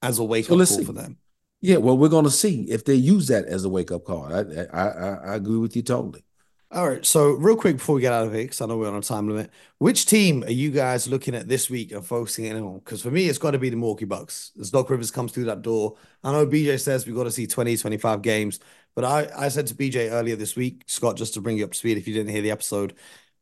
as 0.00 0.18
a 0.18 0.24
wake 0.24 0.46
up 0.46 0.56
call 0.56 0.64
see. 0.64 0.84
for 0.84 0.94
them. 0.94 1.18
Yeah, 1.60 1.76
well, 1.76 1.96
we're 1.96 2.08
going 2.08 2.24
to 2.24 2.30
see 2.30 2.62
if 2.70 2.84
they 2.86 2.94
use 2.94 3.28
that 3.28 3.44
as 3.44 3.64
a 3.64 3.68
wake 3.68 3.92
up 3.92 4.04
call. 4.04 4.24
I, 4.24 4.44
I, 4.72 4.88
I 4.88 5.14
I 5.32 5.34
agree 5.34 5.58
with 5.58 5.76
you 5.76 5.82
totally. 5.82 6.24
All 6.70 6.88
right. 6.88 7.06
So, 7.06 7.30
real 7.32 7.56
quick 7.56 7.76
before 7.76 7.94
we 7.94 8.00
get 8.00 8.12
out 8.12 8.26
of 8.26 8.32
here, 8.32 8.42
because 8.42 8.60
I 8.60 8.66
know 8.66 8.76
we're 8.76 8.88
on 8.88 8.96
a 8.96 9.00
time 9.00 9.28
limit, 9.28 9.50
which 9.78 10.06
team 10.06 10.42
are 10.42 10.50
you 10.50 10.70
guys 10.72 11.06
looking 11.06 11.34
at 11.34 11.46
this 11.46 11.70
week 11.70 11.92
and 11.92 12.04
focusing 12.04 12.46
in 12.46 12.56
on? 12.56 12.78
Because 12.80 13.00
for 13.02 13.10
me, 13.12 13.28
it's 13.28 13.38
got 13.38 13.52
to 13.52 13.58
be 13.58 13.70
the 13.70 13.76
Milwaukee 13.76 14.06
Bucks. 14.06 14.50
As 14.60 14.70
Doc 14.70 14.90
Rivers 14.90 15.12
comes 15.12 15.30
through 15.30 15.44
that 15.44 15.62
door, 15.62 15.96
I 16.24 16.32
know 16.32 16.46
BJ 16.46 16.76
says 16.78 17.06
we've 17.06 17.14
got 17.14 17.24
to 17.24 17.30
see 17.30 17.46
20, 17.46 17.76
25 17.76 18.22
games. 18.22 18.58
But 18.96 19.04
I, 19.04 19.28
I 19.36 19.48
said 19.48 19.68
to 19.68 19.74
BJ 19.74 20.10
earlier 20.10 20.34
this 20.36 20.56
week, 20.56 20.82
Scott, 20.86 21.16
just 21.16 21.34
to 21.34 21.40
bring 21.40 21.58
you 21.58 21.64
up 21.64 21.72
to 21.72 21.78
speed, 21.78 21.96
if 21.96 22.08
you 22.08 22.14
didn't 22.14 22.30
hear 22.32 22.42
the 22.42 22.50
episode, 22.50 22.94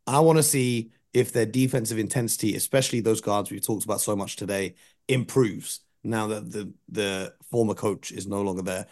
I 0.06 0.20
want 0.20 0.38
to 0.38 0.42
see 0.42 0.92
if 1.14 1.32
their 1.32 1.46
defensive 1.46 1.98
intensity, 1.98 2.54
especially 2.56 3.00
those 3.00 3.20
guards 3.20 3.50
we've 3.50 3.64
talked 3.64 3.84
about 3.84 4.00
so 4.00 4.14
much 4.16 4.36
today, 4.36 4.74
improves 5.08 5.80
now 6.04 6.26
that 6.26 6.50
the 6.50 6.72
the 6.88 7.34
former 7.50 7.74
coach 7.74 8.10
is 8.12 8.26
no 8.26 8.42
longer 8.42 8.62
there. 8.62 8.86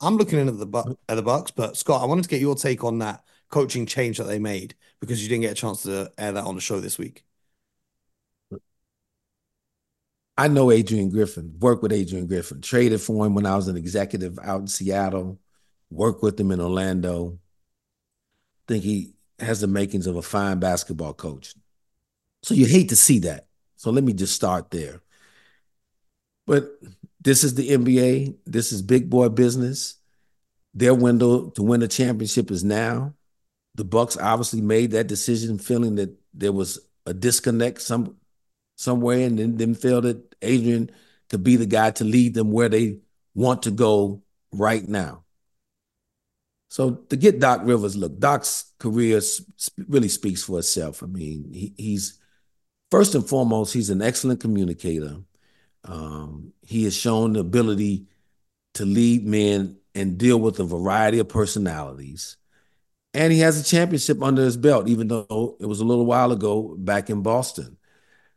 I'm 0.00 0.16
looking 0.16 0.38
in 0.38 0.48
at 0.48 0.58
the 0.58 0.96
at 1.08 1.14
the 1.16 1.22
Bucks, 1.22 1.50
but 1.50 1.76
Scott, 1.76 2.02
I 2.02 2.06
wanted 2.06 2.22
to 2.22 2.28
get 2.28 2.40
your 2.40 2.54
take 2.54 2.84
on 2.84 2.98
that 2.98 3.24
coaching 3.52 3.86
change 3.86 4.18
that 4.18 4.24
they 4.24 4.40
made 4.40 4.74
because 5.00 5.22
you 5.22 5.28
didn't 5.28 5.42
get 5.42 5.52
a 5.52 5.54
chance 5.54 5.82
to 5.84 6.12
air 6.18 6.32
that 6.32 6.44
on 6.44 6.56
the 6.56 6.60
show 6.60 6.80
this 6.80 6.98
week? 6.98 7.24
I 10.36 10.48
know 10.48 10.70
Adrian 10.70 11.10
Griffin, 11.10 11.54
worked 11.60 11.82
with 11.82 11.92
Adrian 11.92 12.26
Griffin, 12.26 12.62
traded 12.62 13.00
for 13.00 13.26
him 13.26 13.34
when 13.34 13.46
I 13.46 13.54
was 13.54 13.68
an 13.68 13.76
executive 13.76 14.38
out 14.42 14.62
in 14.62 14.66
Seattle, 14.66 15.38
worked 15.90 16.22
with 16.22 16.40
him 16.40 16.50
in 16.50 16.60
Orlando. 16.60 17.38
think 18.66 18.82
he 18.82 19.12
has 19.38 19.60
the 19.60 19.66
makings 19.66 20.06
of 20.06 20.16
a 20.16 20.22
fine 20.22 20.58
basketball 20.58 21.12
coach. 21.12 21.54
So 22.42 22.54
you 22.54 22.66
hate 22.66 22.88
to 22.88 22.96
see 22.96 23.20
that. 23.20 23.46
So 23.76 23.90
let 23.90 24.04
me 24.04 24.14
just 24.14 24.34
start 24.34 24.70
there. 24.70 25.02
But 26.46 26.70
this 27.20 27.44
is 27.44 27.54
the 27.54 27.68
NBA. 27.70 28.36
This 28.46 28.72
is 28.72 28.82
big 28.82 29.10
boy 29.10 29.28
business. 29.28 29.96
Their 30.74 30.94
window 30.94 31.50
to 31.50 31.62
win 31.62 31.82
a 31.82 31.88
championship 31.88 32.50
is 32.50 32.64
now. 32.64 33.14
The 33.74 33.84
Bucks 33.84 34.16
obviously 34.16 34.60
made 34.60 34.90
that 34.90 35.06
decision, 35.06 35.58
feeling 35.58 35.96
that 35.96 36.14
there 36.34 36.52
was 36.52 36.78
a 37.06 37.14
disconnect 37.14 37.80
some 37.80 38.16
somewhere, 38.76 39.26
and 39.26 39.38
then, 39.38 39.56
then 39.56 39.74
felt 39.74 40.04
that 40.04 40.34
Adrian 40.42 40.90
could 41.28 41.42
be 41.42 41.56
the 41.56 41.66
guy 41.66 41.90
to 41.92 42.04
lead 42.04 42.34
them 42.34 42.52
where 42.52 42.68
they 42.68 42.98
want 43.34 43.62
to 43.62 43.70
go 43.70 44.22
right 44.52 44.86
now. 44.86 45.24
So 46.68 46.90
to 46.90 47.16
get 47.16 47.38
Doc 47.38 47.60
Rivers, 47.64 47.96
look, 47.96 48.18
Doc's 48.18 48.72
career 48.78 49.20
really 49.88 50.08
speaks 50.08 50.42
for 50.42 50.58
itself. 50.58 51.02
I 51.02 51.06
mean, 51.06 51.52
he, 51.52 51.74
he's 51.76 52.18
first 52.90 53.14
and 53.14 53.28
foremost, 53.28 53.74
he's 53.74 53.90
an 53.90 54.00
excellent 54.00 54.40
communicator. 54.40 55.16
Um, 55.84 56.52
he 56.62 56.84
has 56.84 56.96
shown 56.96 57.34
the 57.34 57.40
ability 57.40 58.06
to 58.74 58.86
lead 58.86 59.26
men 59.26 59.78
and 59.94 60.16
deal 60.16 60.38
with 60.38 60.60
a 60.60 60.64
variety 60.64 61.18
of 61.18 61.28
personalities. 61.28 62.36
And 63.14 63.32
he 63.32 63.40
has 63.40 63.60
a 63.60 63.64
championship 63.64 64.22
under 64.22 64.42
his 64.42 64.56
belt, 64.56 64.88
even 64.88 65.08
though 65.08 65.56
it 65.60 65.66
was 65.66 65.80
a 65.80 65.84
little 65.84 66.06
while 66.06 66.32
ago 66.32 66.74
back 66.78 67.10
in 67.10 67.22
Boston. 67.22 67.76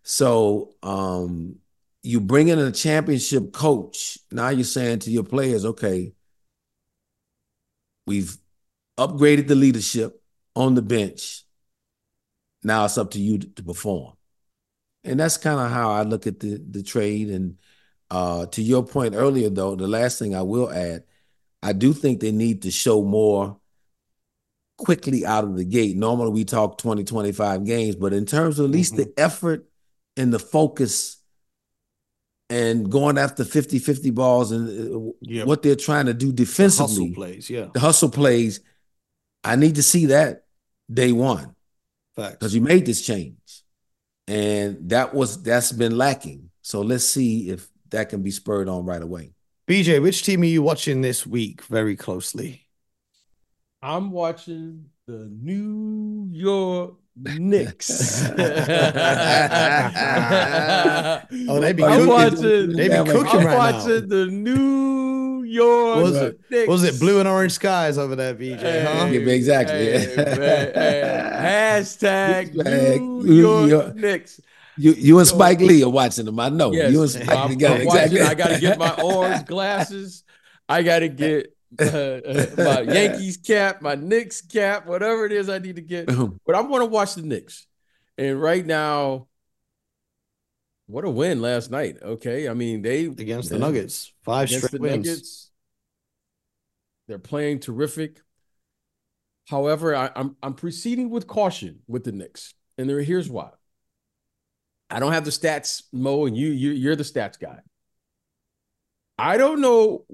So 0.04 0.76
um, 0.84 1.56
you 2.04 2.20
bring 2.20 2.50
in 2.50 2.60
a 2.60 2.72
championship 2.72 3.54
coach. 3.54 4.20
Now 4.32 4.50
you're 4.50 4.66
saying 4.66 5.00
to 5.00 5.12
your 5.12 5.24
players, 5.24 5.66
okay, 5.66 6.14
we've 8.06 8.38
upgraded 8.98 9.48
the 9.48 9.56
leadership 9.56 10.22
on 10.56 10.76
the 10.76 10.82
bench. 10.82 11.44
Now 12.64 12.86
it's 12.86 12.98
up 12.98 13.12
to 13.12 13.20
you 13.20 13.40
to, 13.40 13.64
perform. 13.64 14.14
And 15.04 15.20
that's 15.20 15.38
kind 15.38 15.60
of 15.60 15.72
how 15.72 15.92
I 15.92 16.02
look 16.02 16.28
at 16.28 16.40
the 16.40 16.58
the 16.58 16.84
trade. 16.84 17.30
And 17.30 17.58
uh, 18.10 18.48
to 18.48 18.62
your 18.62 18.84
point 18.84 19.14
earlier, 19.16 19.50
though, 19.50 19.76
the 19.76 19.88
last 19.88 20.20
thing 20.20 20.36
I 20.36 20.42
will 20.42 20.72
add, 20.72 21.04
I 21.62 21.74
do 21.74 21.94
think 21.94 22.20
they 22.20 22.32
need 22.32 22.64
to 22.64 22.72
show 22.72 23.04
more 23.04 23.60
quickly 24.78 25.26
out 25.26 25.44
of 25.44 25.56
the 25.56 25.66
gate. 25.66 25.96
Normally 25.96 26.32
we 26.32 26.46
talk 26.46 26.78
20, 26.78 27.04
25 27.04 27.66
games, 27.66 27.96
but 27.96 28.14
in 28.14 28.26
terms 28.26 28.60
of 28.60 28.66
at 28.66 28.72
least 28.72 28.94
mm-hmm. 28.94 29.04
the 29.04 29.14
effort 29.18 29.68
and 30.18 30.34
the 30.34 30.40
focus 30.40 31.18
and 32.50 32.92
going 32.92 33.18
after 33.18 33.44
50 33.44 33.80
50 33.80 34.12
balls 34.12 34.52
and 34.52 34.70
uh, 34.70 35.12
yep. 35.22 35.48
what 35.48 35.64
they're 35.64 35.76
trying 35.76 36.06
to 36.06 36.14
do 36.14 36.32
defensively. 36.32 36.96
The 36.96 37.02
hustle 37.10 37.16
plays, 37.16 37.50
yeah. 37.50 37.68
The 37.74 37.80
hustle 37.80 38.10
plays. 38.10 38.60
I 39.44 39.56
need 39.56 39.76
to 39.76 39.84
see 39.84 40.08
that 40.08 40.46
day 40.92 41.12
one. 41.12 41.56
Because 42.16 42.56
you 42.56 42.62
made 42.62 42.86
this 42.86 43.06
change. 43.06 43.36
And 44.28 44.90
that 44.90 45.14
was 45.14 45.44
that's 45.44 45.72
been 45.72 45.98
lacking. 45.98 46.50
So 46.62 46.82
let's 46.82 47.04
see 47.04 47.50
if 47.50 47.68
that 47.90 48.10
can 48.10 48.24
be 48.24 48.32
spurred 48.32 48.70
on 48.70 48.86
right 48.86 49.02
away. 49.02 49.34
BJ, 49.68 50.02
which 50.02 50.24
team 50.24 50.42
are 50.42 50.46
you 50.46 50.62
watching 50.62 51.02
this 51.02 51.28
week 51.28 51.64
very 51.64 51.96
closely? 51.96 52.65
I'm 53.86 54.10
watching 54.10 54.86
the 55.06 55.30
New 55.32 56.28
York 56.32 56.96
Knicks. 57.16 58.26
oh, 58.32 58.36
they 61.60 61.72
be 61.72 61.84
I'm 61.84 61.92
cooking. 61.92 62.08
Watching, 62.08 62.70
they 62.72 62.90
be 62.90 62.96
cooking 62.96 63.42
I'm 63.42 63.46
right 63.46 63.56
watching 63.56 64.10
now. 64.10 64.16
the 64.16 64.26
New 64.26 65.44
York. 65.44 65.98
Was 65.98 66.16
it? 66.16 66.40
Knicks. 66.50 66.68
Was 66.68 66.84
it 66.84 67.00
blue 67.00 67.20
and 67.20 67.30
orange 67.30 67.52
skies 67.52 68.00
over 68.00 68.16
there, 68.16 68.34
BJ? 68.34 68.58
Hey, 68.58 68.84
huh? 68.84 69.06
Yeah, 69.06 69.20
exactly. 69.20 69.76
Hey, 69.76 70.16
hey, 70.16 70.72
Hashtag 71.80 72.56
New, 72.56 73.22
New 73.24 73.36
York, 73.36 73.70
York 73.70 73.96
Knicks. 73.96 74.42
You 74.78 74.94
you 74.94 75.20
and 75.20 75.28
Spike 75.28 75.60
Lee 75.60 75.84
are 75.84 75.90
watching 75.92 76.26
them. 76.26 76.40
I 76.40 76.50
know. 76.50 76.72
Yes, 76.72 76.92
you 76.92 77.04
and 77.04 77.12
Spike 77.12 77.30
I'm, 77.30 77.50
together. 77.50 77.76
I'm 77.76 77.82
exactly. 77.84 78.22
I 78.22 78.34
got 78.34 78.48
to 78.48 78.60
get 78.60 78.80
my 78.80 78.96
orange 78.96 79.46
glasses. 79.46 80.24
I 80.68 80.82
got 80.82 81.00
to 81.00 81.08
get 81.08 81.55
uh, 81.80 82.20
my 82.58 82.82
Yankees 82.82 83.38
cap, 83.38 83.82
my 83.82 83.96
Knicks 83.96 84.42
cap, 84.42 84.86
whatever 84.86 85.26
it 85.26 85.32
is 85.32 85.50
I 85.50 85.60
need 85.60 85.76
to 85.76 85.82
get. 85.82 86.08
But 86.08 86.56
I 86.56 86.62
want 86.62 86.82
to 86.82 86.86
watch 86.86 87.16
the 87.16 87.22
Knicks. 87.22 87.68
And 88.18 88.42
right 88.42 88.66
now, 88.66 89.28
what 90.88 91.04
a 91.04 91.10
win 91.10 91.42
last 91.42 91.72
night. 91.72 91.98
Okay. 92.02 92.48
I 92.48 92.54
mean, 92.54 92.82
they 92.82 93.06
against 93.06 93.50
the 93.50 93.60
Nuggets. 93.60 94.14
Five 94.24 94.50
straight 94.50 94.80
wins. 94.80 95.08
Nuggets, 95.08 95.52
they're 97.08 97.20
playing 97.20 97.60
terrific. 97.60 98.22
However, 99.48 99.96
I, 99.96 100.10
I'm 100.16 100.36
I'm 100.42 100.54
proceeding 100.54 101.10
with 101.10 101.28
caution 101.28 101.80
with 101.88 102.04
the 102.04 102.12
Knicks. 102.12 102.54
And 102.78 102.90
there, 102.90 103.02
here's 103.02 103.30
why. 103.30 103.50
I 104.90 105.00
don't 105.00 105.14
have 105.14 105.26
the 105.26 105.32
stats, 105.32 105.84
Mo, 105.92 106.26
and 106.26 106.38
you, 106.38 106.50
you 106.50 106.72
you're 106.72 106.96
the 106.96 107.04
stats 107.04 107.40
guy. 107.40 107.60
I 109.18 109.38
don't 109.38 109.62
know 109.62 110.06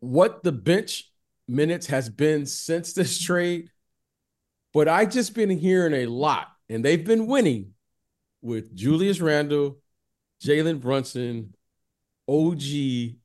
what 0.00 0.42
the 0.42 0.52
bench 0.52 1.10
minutes 1.46 1.86
has 1.86 2.08
been 2.08 2.46
since 2.46 2.92
this 2.92 3.20
trade, 3.20 3.70
but 4.72 4.88
I 4.88 5.04
just 5.04 5.34
been 5.34 5.50
hearing 5.50 5.94
a 5.94 6.06
lot, 6.06 6.48
and 6.68 6.84
they've 6.84 7.04
been 7.04 7.26
winning 7.26 7.72
with 8.42 8.74
Julius 8.74 9.20
Randle, 9.20 9.78
Jalen 10.42 10.80
Brunson, 10.80 11.54
OG, 12.28 12.62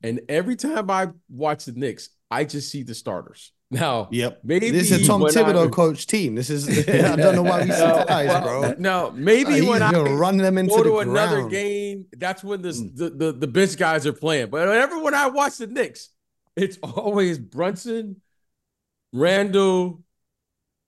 and 0.03 0.21
every 0.27 0.55
time 0.55 0.89
I 0.89 1.09
watch 1.29 1.65
the 1.65 1.71
Knicks, 1.71 2.09
I 2.29 2.43
just 2.43 2.69
see 2.69 2.83
the 2.83 2.95
starters. 2.95 3.51
Now, 3.71 4.09
yep, 4.11 4.41
maybe 4.43 4.69
this 4.69 4.91
is 4.91 5.03
a 5.03 5.07
Tom 5.07 5.21
Thibodeau 5.21 5.67
I, 5.67 5.69
coach 5.69 6.05
team. 6.05 6.35
This 6.35 6.49
is 6.49 6.67
I 6.89 7.15
don't 7.15 7.35
know 7.35 7.43
why 7.43 7.63
we 7.63 7.71
surprised, 7.71 8.43
bro. 8.43 8.75
No, 8.77 9.11
maybe 9.11 9.61
uh, 9.61 9.69
when 9.69 9.81
I 9.81 9.91
run 9.91 10.37
them 10.37 10.57
into 10.57 10.75
go 10.75 10.83
to 10.83 10.89
the 10.89 10.97
another 10.97 11.37
ground. 11.37 11.51
game, 11.51 12.05
that's 12.15 12.43
when 12.43 12.61
the, 12.61 12.69
mm. 12.69 12.95
the, 12.95 13.09
the 13.09 13.31
the 13.31 13.47
bench 13.47 13.75
guys 13.77 14.05
are 14.05 14.13
playing. 14.13 14.49
But 14.49 14.67
whenever 14.67 14.99
when 14.99 15.15
I 15.15 15.27
watch 15.27 15.57
the 15.57 15.67
Knicks, 15.67 16.09
it's 16.55 16.77
always 16.81 17.39
Brunson, 17.39 18.21
Randle. 19.13 20.01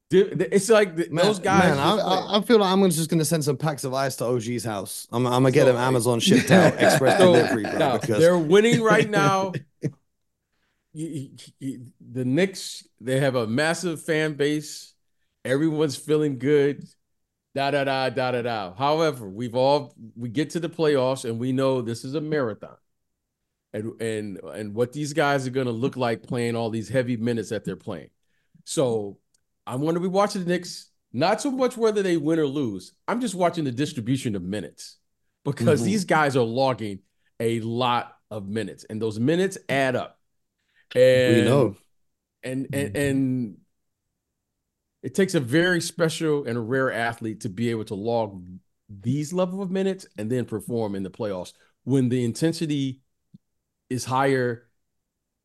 It's 0.09 0.69
like 0.69 0.97
man, 1.11 1.25
those 1.25 1.39
guys. 1.39 1.75
Man, 1.75 1.79
I, 1.79 2.37
I, 2.37 2.41
feel 2.41 2.59
like 2.59 2.71
I'm 2.71 2.89
just 2.89 3.09
going 3.09 3.19
to 3.19 3.25
send 3.25 3.43
some 3.43 3.57
packs 3.57 3.83
of 3.83 3.93
ice 3.93 4.15
to 4.17 4.25
OG's 4.25 4.63
house. 4.63 5.05
I'm, 5.11 5.25
I'm 5.25 5.33
gonna 5.33 5.51
get 5.51 5.61
so, 5.61 5.73
them 5.73 5.75
Amazon 5.75 6.21
shipped 6.21 6.49
out, 6.49 6.73
express 6.81 7.19
so, 7.19 7.33
delivery, 7.33 7.63
bro. 7.63 7.97
Because... 7.97 8.19
They're 8.19 8.37
winning 8.37 8.81
right 8.81 9.09
now. 9.09 9.51
you, 10.93 11.31
you, 11.59 11.87
the 11.99 12.23
Knicks, 12.23 12.87
they 13.01 13.19
have 13.19 13.35
a 13.35 13.47
massive 13.47 14.01
fan 14.01 14.35
base. 14.35 14.93
Everyone's 15.43 15.97
feeling 15.97 16.39
good. 16.39 16.85
Da 17.53 17.71
da 17.71 17.83
da 17.83 18.09
da 18.09 18.31
da 18.31 18.41
da. 18.43 18.73
However, 18.75 19.27
we've 19.27 19.55
all 19.55 19.93
we 20.15 20.29
get 20.29 20.51
to 20.51 20.61
the 20.61 20.69
playoffs 20.69 21.29
and 21.29 21.37
we 21.37 21.51
know 21.51 21.81
this 21.81 22.05
is 22.05 22.13
a 22.13 22.21
marathon 22.21 22.77
and 23.73 24.01
and 24.01 24.39
and 24.43 24.73
what 24.73 24.93
these 24.93 25.13
guys 25.13 25.45
are 25.47 25.51
going 25.51 25.67
to 25.67 25.73
look 25.73 25.97
like 25.97 26.23
playing 26.23 26.55
all 26.55 26.69
these 26.69 26.89
heavy 26.89 27.17
minutes 27.17 27.49
that 27.49 27.65
they're 27.65 27.75
playing. 27.75 28.09
So 28.63 29.17
I'm 29.65 29.81
going 29.81 29.95
to 29.95 29.99
be 29.99 30.07
watching 30.07 30.43
the 30.43 30.49
Knicks, 30.49 30.89
not 31.13 31.41
so 31.41 31.51
much 31.51 31.77
whether 31.77 32.01
they 32.01 32.17
win 32.17 32.39
or 32.39 32.47
lose. 32.47 32.93
I'm 33.07 33.21
just 33.21 33.35
watching 33.35 33.63
the 33.63 33.71
distribution 33.71 34.35
of 34.35 34.41
minutes 34.41 34.97
because 35.43 35.81
mm-hmm. 35.81 35.89
these 35.89 36.05
guys 36.05 36.35
are 36.35 36.43
logging 36.43 36.99
a 37.39 37.59
lot 37.61 38.15
of 38.31 38.47
minutes, 38.47 38.85
and 38.89 39.01
those 39.01 39.19
minutes 39.19 39.57
add 39.69 39.95
up. 39.95 40.17
And 40.95 41.35
we 41.35 41.43
know, 41.43 41.75
and 42.43 42.67
and 42.73 42.97
and 42.97 43.57
it 45.03 45.15
takes 45.15 45.35
a 45.35 45.39
very 45.39 45.81
special 45.81 46.45
and 46.45 46.57
a 46.57 46.61
rare 46.61 46.91
athlete 46.91 47.41
to 47.41 47.49
be 47.49 47.69
able 47.69 47.85
to 47.85 47.95
log 47.95 48.45
these 48.89 49.33
level 49.33 49.61
of 49.61 49.69
minutes 49.69 50.07
and 50.17 50.29
then 50.31 50.45
perform 50.45 50.95
in 50.95 51.03
the 51.03 51.09
playoffs 51.09 51.53
when 51.83 52.09
the 52.09 52.23
intensity 52.23 53.01
is 53.89 54.05
higher. 54.05 54.67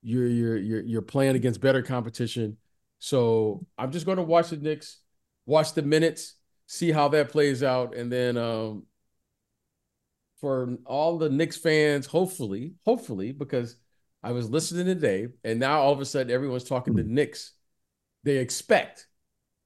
You're 0.03 0.27
you're 0.27 0.57
you're 0.57 0.83
you're 0.83 1.03
playing 1.03 1.37
against 1.37 1.61
better 1.61 1.83
competition. 1.83 2.57
So 2.99 3.67
I'm 3.77 3.91
just 3.93 4.07
going 4.07 4.19
to 4.19 4.23
watch 4.23 4.51
the 4.51 4.57
Knicks, 4.57 4.99
watch 5.47 5.75
the 5.75 5.83
minutes, 5.83 6.35
see 6.67 6.93
how 6.93 7.09
that 7.09 7.31
plays 7.31 7.63
out, 7.63 7.97
and 7.97 8.11
then 8.13 8.37
um, 8.37 8.85
for 10.41 10.77
all 10.87 11.19
the 11.19 11.29
Knicks 11.29 11.57
fans, 11.57 12.07
hopefully, 12.07 12.75
hopefully, 12.85 13.33
because 13.33 13.77
I 14.23 14.33
was 14.33 14.51
listening 14.51 14.87
today, 14.87 15.29
and 15.45 15.59
now 15.59 15.81
all 15.81 15.93
of 15.93 16.01
a 16.01 16.05
sudden 16.05 16.33
everyone's 16.33 16.65
talking 16.65 16.97
to 16.97 17.03
Knicks. 17.03 17.53
They 18.25 18.39
expect 18.39 19.09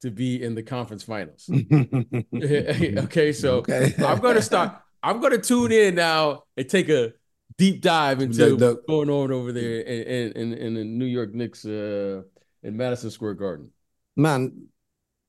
to 0.03 0.11
be 0.11 0.43
in 0.43 0.55
the 0.55 0.62
conference 0.62 1.03
finals. 1.03 1.49
okay, 2.35 3.33
so 3.33 3.57
okay. 3.57 3.95
I'm 3.99 4.20
going 4.20 4.37
to 4.37 4.43
start. 4.43 4.77
I'm 5.03 5.20
going 5.20 5.33
to 5.33 5.39
tune 5.39 5.72
in 5.72 5.95
now 5.95 6.45
and 6.57 6.68
take 6.68 6.89
a 6.89 7.12
deep 7.59 7.80
dive 7.80 8.20
into 8.20 8.36
the, 8.36 8.57
the, 8.57 8.74
what's 8.74 8.86
going 8.86 9.11
on 9.11 9.32
over 9.32 9.53
there 9.53 9.80
in 9.80 10.32
in, 10.32 10.53
in 10.55 10.74
the 10.74 10.84
New 10.84 11.07
York 11.07 11.34
Knicks 11.34 11.64
uh, 11.64 12.22
in 12.62 12.76
Madison 12.76 13.11
Square 13.11 13.34
Garden. 13.34 13.70
Man, 14.16 14.68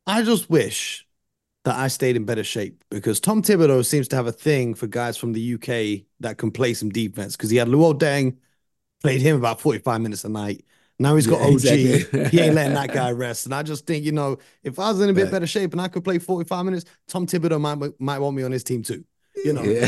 I 0.05 0.23
just 0.23 0.49
wish 0.49 1.05
that 1.65 1.75
I 1.75 1.89
stayed 1.89 2.15
in 2.15 2.23
better 2.23 2.45
shape 2.45 2.83
because 2.89 3.19
Tom 3.19 3.41
Thibodeau 3.41 3.85
seems 3.85 4.07
to 4.09 4.15
have 4.15 4.27
a 4.27 4.31
thing 4.31 4.73
for 4.73 4.87
guys 4.87 5.17
from 5.17 5.33
the 5.33 5.53
UK 5.55 6.05
that 6.21 6.37
can 6.37 6.49
play 6.49 6.73
some 6.73 6.89
defense 6.89 7.35
because 7.35 7.49
he 7.49 7.57
had 7.57 7.67
Luol 7.67 7.97
Deng, 7.97 8.37
played 9.01 9.21
him 9.21 9.35
about 9.35 9.59
45 9.59 9.99
minutes 9.99 10.23
a 10.23 10.29
night. 10.29 10.63
Now 10.99 11.15
he's 11.15 11.27
got 11.27 11.41
yeah, 11.41 11.47
OG. 11.47 11.65
Exactly. 11.65 12.29
he 12.29 12.39
ain't 12.39 12.55
letting 12.55 12.73
that 12.73 12.93
guy 12.93 13.11
rest. 13.11 13.45
And 13.45 13.53
I 13.53 13.63
just 13.63 13.85
think, 13.85 14.03
you 14.03 14.13
know, 14.13 14.37
if 14.63 14.79
I 14.79 14.89
was 14.89 15.01
in 15.01 15.09
a 15.09 15.13
bit 15.13 15.29
better 15.29 15.45
shape 15.45 15.73
and 15.73 15.81
I 15.81 15.89
could 15.89 16.03
play 16.03 16.17
45 16.17 16.65
minutes, 16.65 16.85
Tom 17.07 17.27
Thibodeau 17.27 17.59
might 17.59 17.99
might 17.99 18.19
want 18.19 18.35
me 18.35 18.43
on 18.43 18.51
his 18.51 18.63
team 18.63 18.81
too. 18.81 19.03
You 19.43 19.53
know. 19.53 19.63
Yeah. 19.63 19.85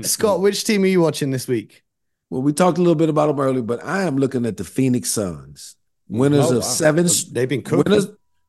Scott, 0.02 0.40
which 0.40 0.64
team 0.64 0.82
are 0.82 0.86
you 0.86 1.00
watching 1.00 1.30
this 1.30 1.46
week? 1.46 1.82
Well, 2.30 2.42
we 2.42 2.52
talked 2.52 2.78
a 2.78 2.80
little 2.80 2.94
bit 2.94 3.08
about 3.08 3.28
them 3.28 3.40
earlier, 3.40 3.62
but 3.62 3.84
I 3.84 4.02
am 4.02 4.16
looking 4.16 4.46
at 4.46 4.56
the 4.56 4.64
Phoenix 4.64 5.10
Suns. 5.10 5.76
Winners 6.08 6.50
oh, 6.50 6.58
of 6.58 6.64
seven. 6.64 7.06
They've 7.32 7.48
been 7.48 7.62
cooking. 7.62 7.92
Winners, 7.92 8.08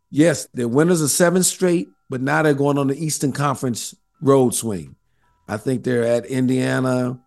yes, 0.10 0.48
they're 0.54 0.68
winners 0.68 1.02
of 1.02 1.10
seven 1.12 1.44
straight, 1.44 1.88
but 2.10 2.22
now 2.22 2.42
they're 2.42 2.54
going 2.54 2.78
on 2.78 2.88
the 2.88 2.98
Eastern 2.98 3.32
Conference 3.32 3.96
road 4.22 4.54
swing. 4.56 4.96
I 5.48 5.58
think 5.58 5.84
they're 5.84 6.04
at 6.04 6.26
Indiana, 6.26 7.20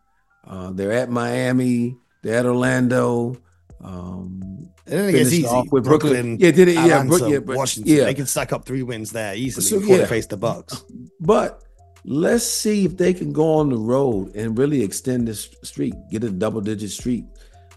uh, 0.47 0.73
they're 0.73 0.93
at 0.93 1.11
Miami, 1.11 1.97
they're 2.23 2.39
at 2.39 2.47
Orlando. 2.47 3.37
Um, 3.81 4.48
and 4.91 5.15
it's 5.15 5.33
easy. 5.33 5.47
Off 5.47 5.71
with 5.71 5.85
Brooklyn, 5.85 6.37
Brooklyn 6.37 6.39
yeah, 6.41 6.51
did 6.51 6.69
it? 6.69 6.75
Yeah, 6.75 7.03
Atlanta, 7.03 7.31
yeah, 7.31 7.39
Washington. 7.39 7.95
Yeah. 7.95 8.05
They 8.05 8.15
can 8.15 8.27
stack 8.27 8.53
up 8.53 8.65
three 8.65 8.83
wins 8.83 9.13
there 9.13 9.35
easily 9.35 9.65
so, 9.65 9.81
before 9.81 9.97
yeah. 9.97 10.03
they 10.03 10.09
face 10.09 10.27
the 10.27 10.37
Bucks. 10.37 10.85
But 11.21 11.65
let's 12.05 12.45
see 12.45 12.85
if 12.85 12.97
they 12.97 13.13
can 13.13 13.33
go 13.33 13.55
on 13.55 13.71
the 13.71 13.77
road 13.77 14.35
and 14.35 14.57
really 14.57 14.83
extend 14.83 15.29
this 15.29 15.49
streak, 15.63 15.95
get 16.11 16.25
a 16.25 16.31
double 16.31 16.61
digit 16.61 16.91
streak. 16.91 17.25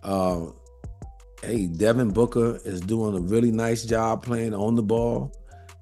Uh, 0.03 0.47
hey, 1.43 1.67
Devin 1.67 2.11
Booker 2.11 2.59
is 2.65 2.81
doing 2.81 3.15
a 3.15 3.19
really 3.19 3.51
nice 3.51 3.83
job 3.83 4.23
playing 4.23 4.53
on 4.53 4.75
the 4.75 4.83
ball 4.83 5.35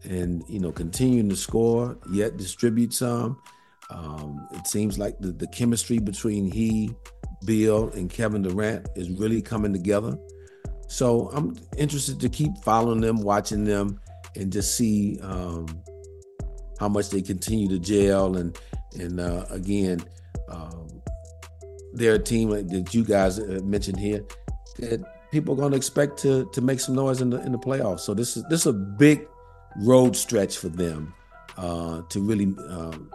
and 0.04 0.44
you 0.48 0.60
know 0.60 0.72
continuing 0.72 1.30
to 1.30 1.36
score, 1.36 1.98
yet 2.12 2.38
distribute 2.38 2.94
some. 2.94 3.38
Um, 3.90 4.48
it 4.52 4.68
seems 4.68 5.00
like 5.00 5.18
the, 5.20 5.32
the 5.32 5.48
chemistry 5.48 6.00
between 6.00 6.50
he, 6.52 6.96
Beal, 7.46 7.90
and 7.90 8.10
Kevin 8.10 8.44
Durant 8.44 8.88
is 8.96 9.10
really 9.10 9.42
coming 9.42 9.74
together. 9.74 10.18
So 10.90 11.30
I'm 11.34 11.56
interested 11.78 12.20
to 12.20 12.30
keep 12.30 12.58
following 12.58 13.00
them, 13.00 13.22
watching 13.22 13.64
them, 13.64 14.02
and 14.36 14.52
just 14.52 14.76
see 14.76 15.20
um, 15.22 15.68
how 16.80 16.90
much 16.90 17.10
they 17.10 17.22
continue 17.22 17.70
to 17.70 17.80
gel. 17.80 18.36
And 18.36 18.60
and 19.00 19.20
uh, 19.20 19.46
again, 19.52 20.04
um, 20.50 20.88
they're 21.94 22.16
a 22.16 22.20
team 22.20 22.50
that 22.50 22.94
you 22.94 23.04
guys 23.04 23.40
mentioned 23.40 24.00
here 24.00 24.26
that 24.80 25.30
people 25.32 25.54
are 25.54 25.58
going 25.58 25.72
to 25.72 25.78
expect 25.78 26.18
to 26.20 26.50
to 26.54 26.62
make 26.62 26.80
some 26.80 26.96
noise 26.96 27.22
in 27.22 27.30
the 27.30 27.40
in 27.44 27.52
the 27.52 27.60
playoffs. 27.60 28.00
So 28.00 28.16
this 28.16 28.36
is 28.36 28.44
this 28.50 28.62
is 28.62 28.68
a 28.68 28.74
big 28.74 29.28
road 29.78 30.16
stretch 30.16 30.58
for 30.58 30.70
them 30.70 31.14
uh, 31.56 32.02
to 32.10 32.20
really 32.20 32.48
um, 32.68 33.12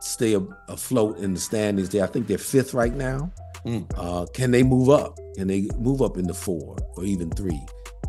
stay 0.00 0.38
afloat 0.68 1.18
in 1.18 1.34
the 1.34 1.40
standings. 1.40 1.90
There, 1.90 2.02
I 2.02 2.06
think 2.06 2.28
they're 2.28 2.38
fifth 2.38 2.72
right 2.72 2.94
now. 2.94 3.30
Mm. 3.66 3.86
Uh, 3.96 4.26
can 4.32 4.50
they 4.50 4.62
move 4.62 4.90
up? 4.90 5.18
Can 5.36 5.48
they 5.48 5.68
move 5.78 6.02
up 6.02 6.16
into 6.16 6.34
four 6.34 6.76
or 6.96 7.04
even 7.04 7.30
three? 7.30 7.60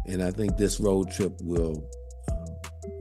And 0.07 0.23
I 0.23 0.31
think 0.31 0.57
this 0.57 0.79
road 0.79 1.11
trip 1.11 1.33
will 1.41 1.87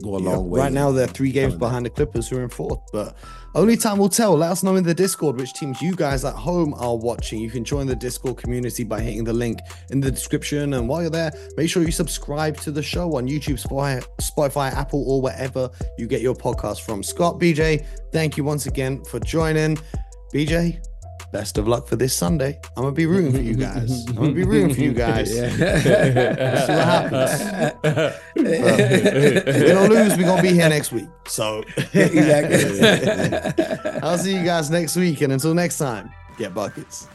go 0.03 0.17
a 0.17 0.21
yeah, 0.21 0.29
long 0.29 0.49
way. 0.49 0.59
Right 0.59 0.71
now, 0.71 0.91
they're 0.91 1.07
three 1.07 1.31
games 1.31 1.55
behind 1.55 1.85
the 1.85 1.89
Clippers, 1.89 2.27
who 2.29 2.37
are 2.37 2.43
in 2.43 2.49
fourth. 2.49 2.79
But 2.91 3.15
only 3.55 3.77
time 3.77 3.97
will 3.97 4.09
tell. 4.09 4.35
Let 4.37 4.51
us 4.51 4.63
know 4.63 4.75
in 4.75 4.83
the 4.83 4.93
Discord 4.93 5.37
which 5.37 5.53
teams 5.53 5.81
you 5.81 5.95
guys 5.95 6.23
at 6.25 6.35
home 6.35 6.73
are 6.75 6.95
watching. 6.95 7.39
You 7.39 7.49
can 7.49 7.63
join 7.63 7.87
the 7.87 7.95
Discord 7.95 8.37
community 8.37 8.83
by 8.83 9.01
hitting 9.01 9.23
the 9.23 9.33
link 9.33 9.59
in 9.89 9.99
the 9.99 10.11
description. 10.11 10.73
And 10.73 10.87
while 10.87 11.01
you're 11.01 11.11
there, 11.11 11.31
make 11.57 11.69
sure 11.69 11.83
you 11.83 11.91
subscribe 11.91 12.57
to 12.57 12.71
the 12.71 12.83
show 12.83 13.15
on 13.15 13.27
YouTube, 13.27 13.61
Spotify, 14.19 14.71
Apple, 14.73 15.03
or 15.09 15.21
wherever 15.21 15.69
you 15.97 16.07
get 16.07 16.21
your 16.21 16.35
podcast 16.35 16.81
from. 16.81 17.03
Scott, 17.03 17.39
BJ, 17.39 17.85
thank 18.11 18.37
you 18.37 18.43
once 18.43 18.65
again 18.65 19.03
for 19.05 19.19
joining. 19.19 19.77
BJ, 20.33 20.81
best 21.31 21.57
of 21.57 21.67
luck 21.67 21.87
for 21.87 21.95
this 21.95 22.13
Sunday. 22.13 22.59
I'm 22.75 22.83
gonna 22.83 22.91
be 22.91 23.05
rooting 23.05 23.31
for 23.31 23.41
you 23.41 23.55
guys. 23.55 24.05
I'm 24.09 24.15
gonna 24.15 24.31
be 24.31 24.43
rooting 24.43 24.73
for 24.73 24.81
you 24.81 24.93
guys. 24.93 25.35
Yeah. 25.35 25.49
see 25.49 26.73
what 26.73 26.85
happens. 26.85 28.19
if 28.35 29.45
we 29.45 29.67
don't 29.67 29.89
lose, 29.89 30.17
we're 30.17 30.23
gonna 30.23 30.41
be 30.41 30.53
here 30.53 30.69
next 30.69 30.91
week. 30.91 31.07
So 31.27 31.63
exactly. 31.93 34.01
I'll 34.01 34.17
see 34.17 34.35
you 34.35 34.43
guys 34.43 34.69
next 34.69 34.95
week, 34.95 35.21
and 35.21 35.33
until 35.33 35.53
next 35.53 35.77
time, 35.77 36.11
get 36.37 36.53
buckets. 36.53 37.07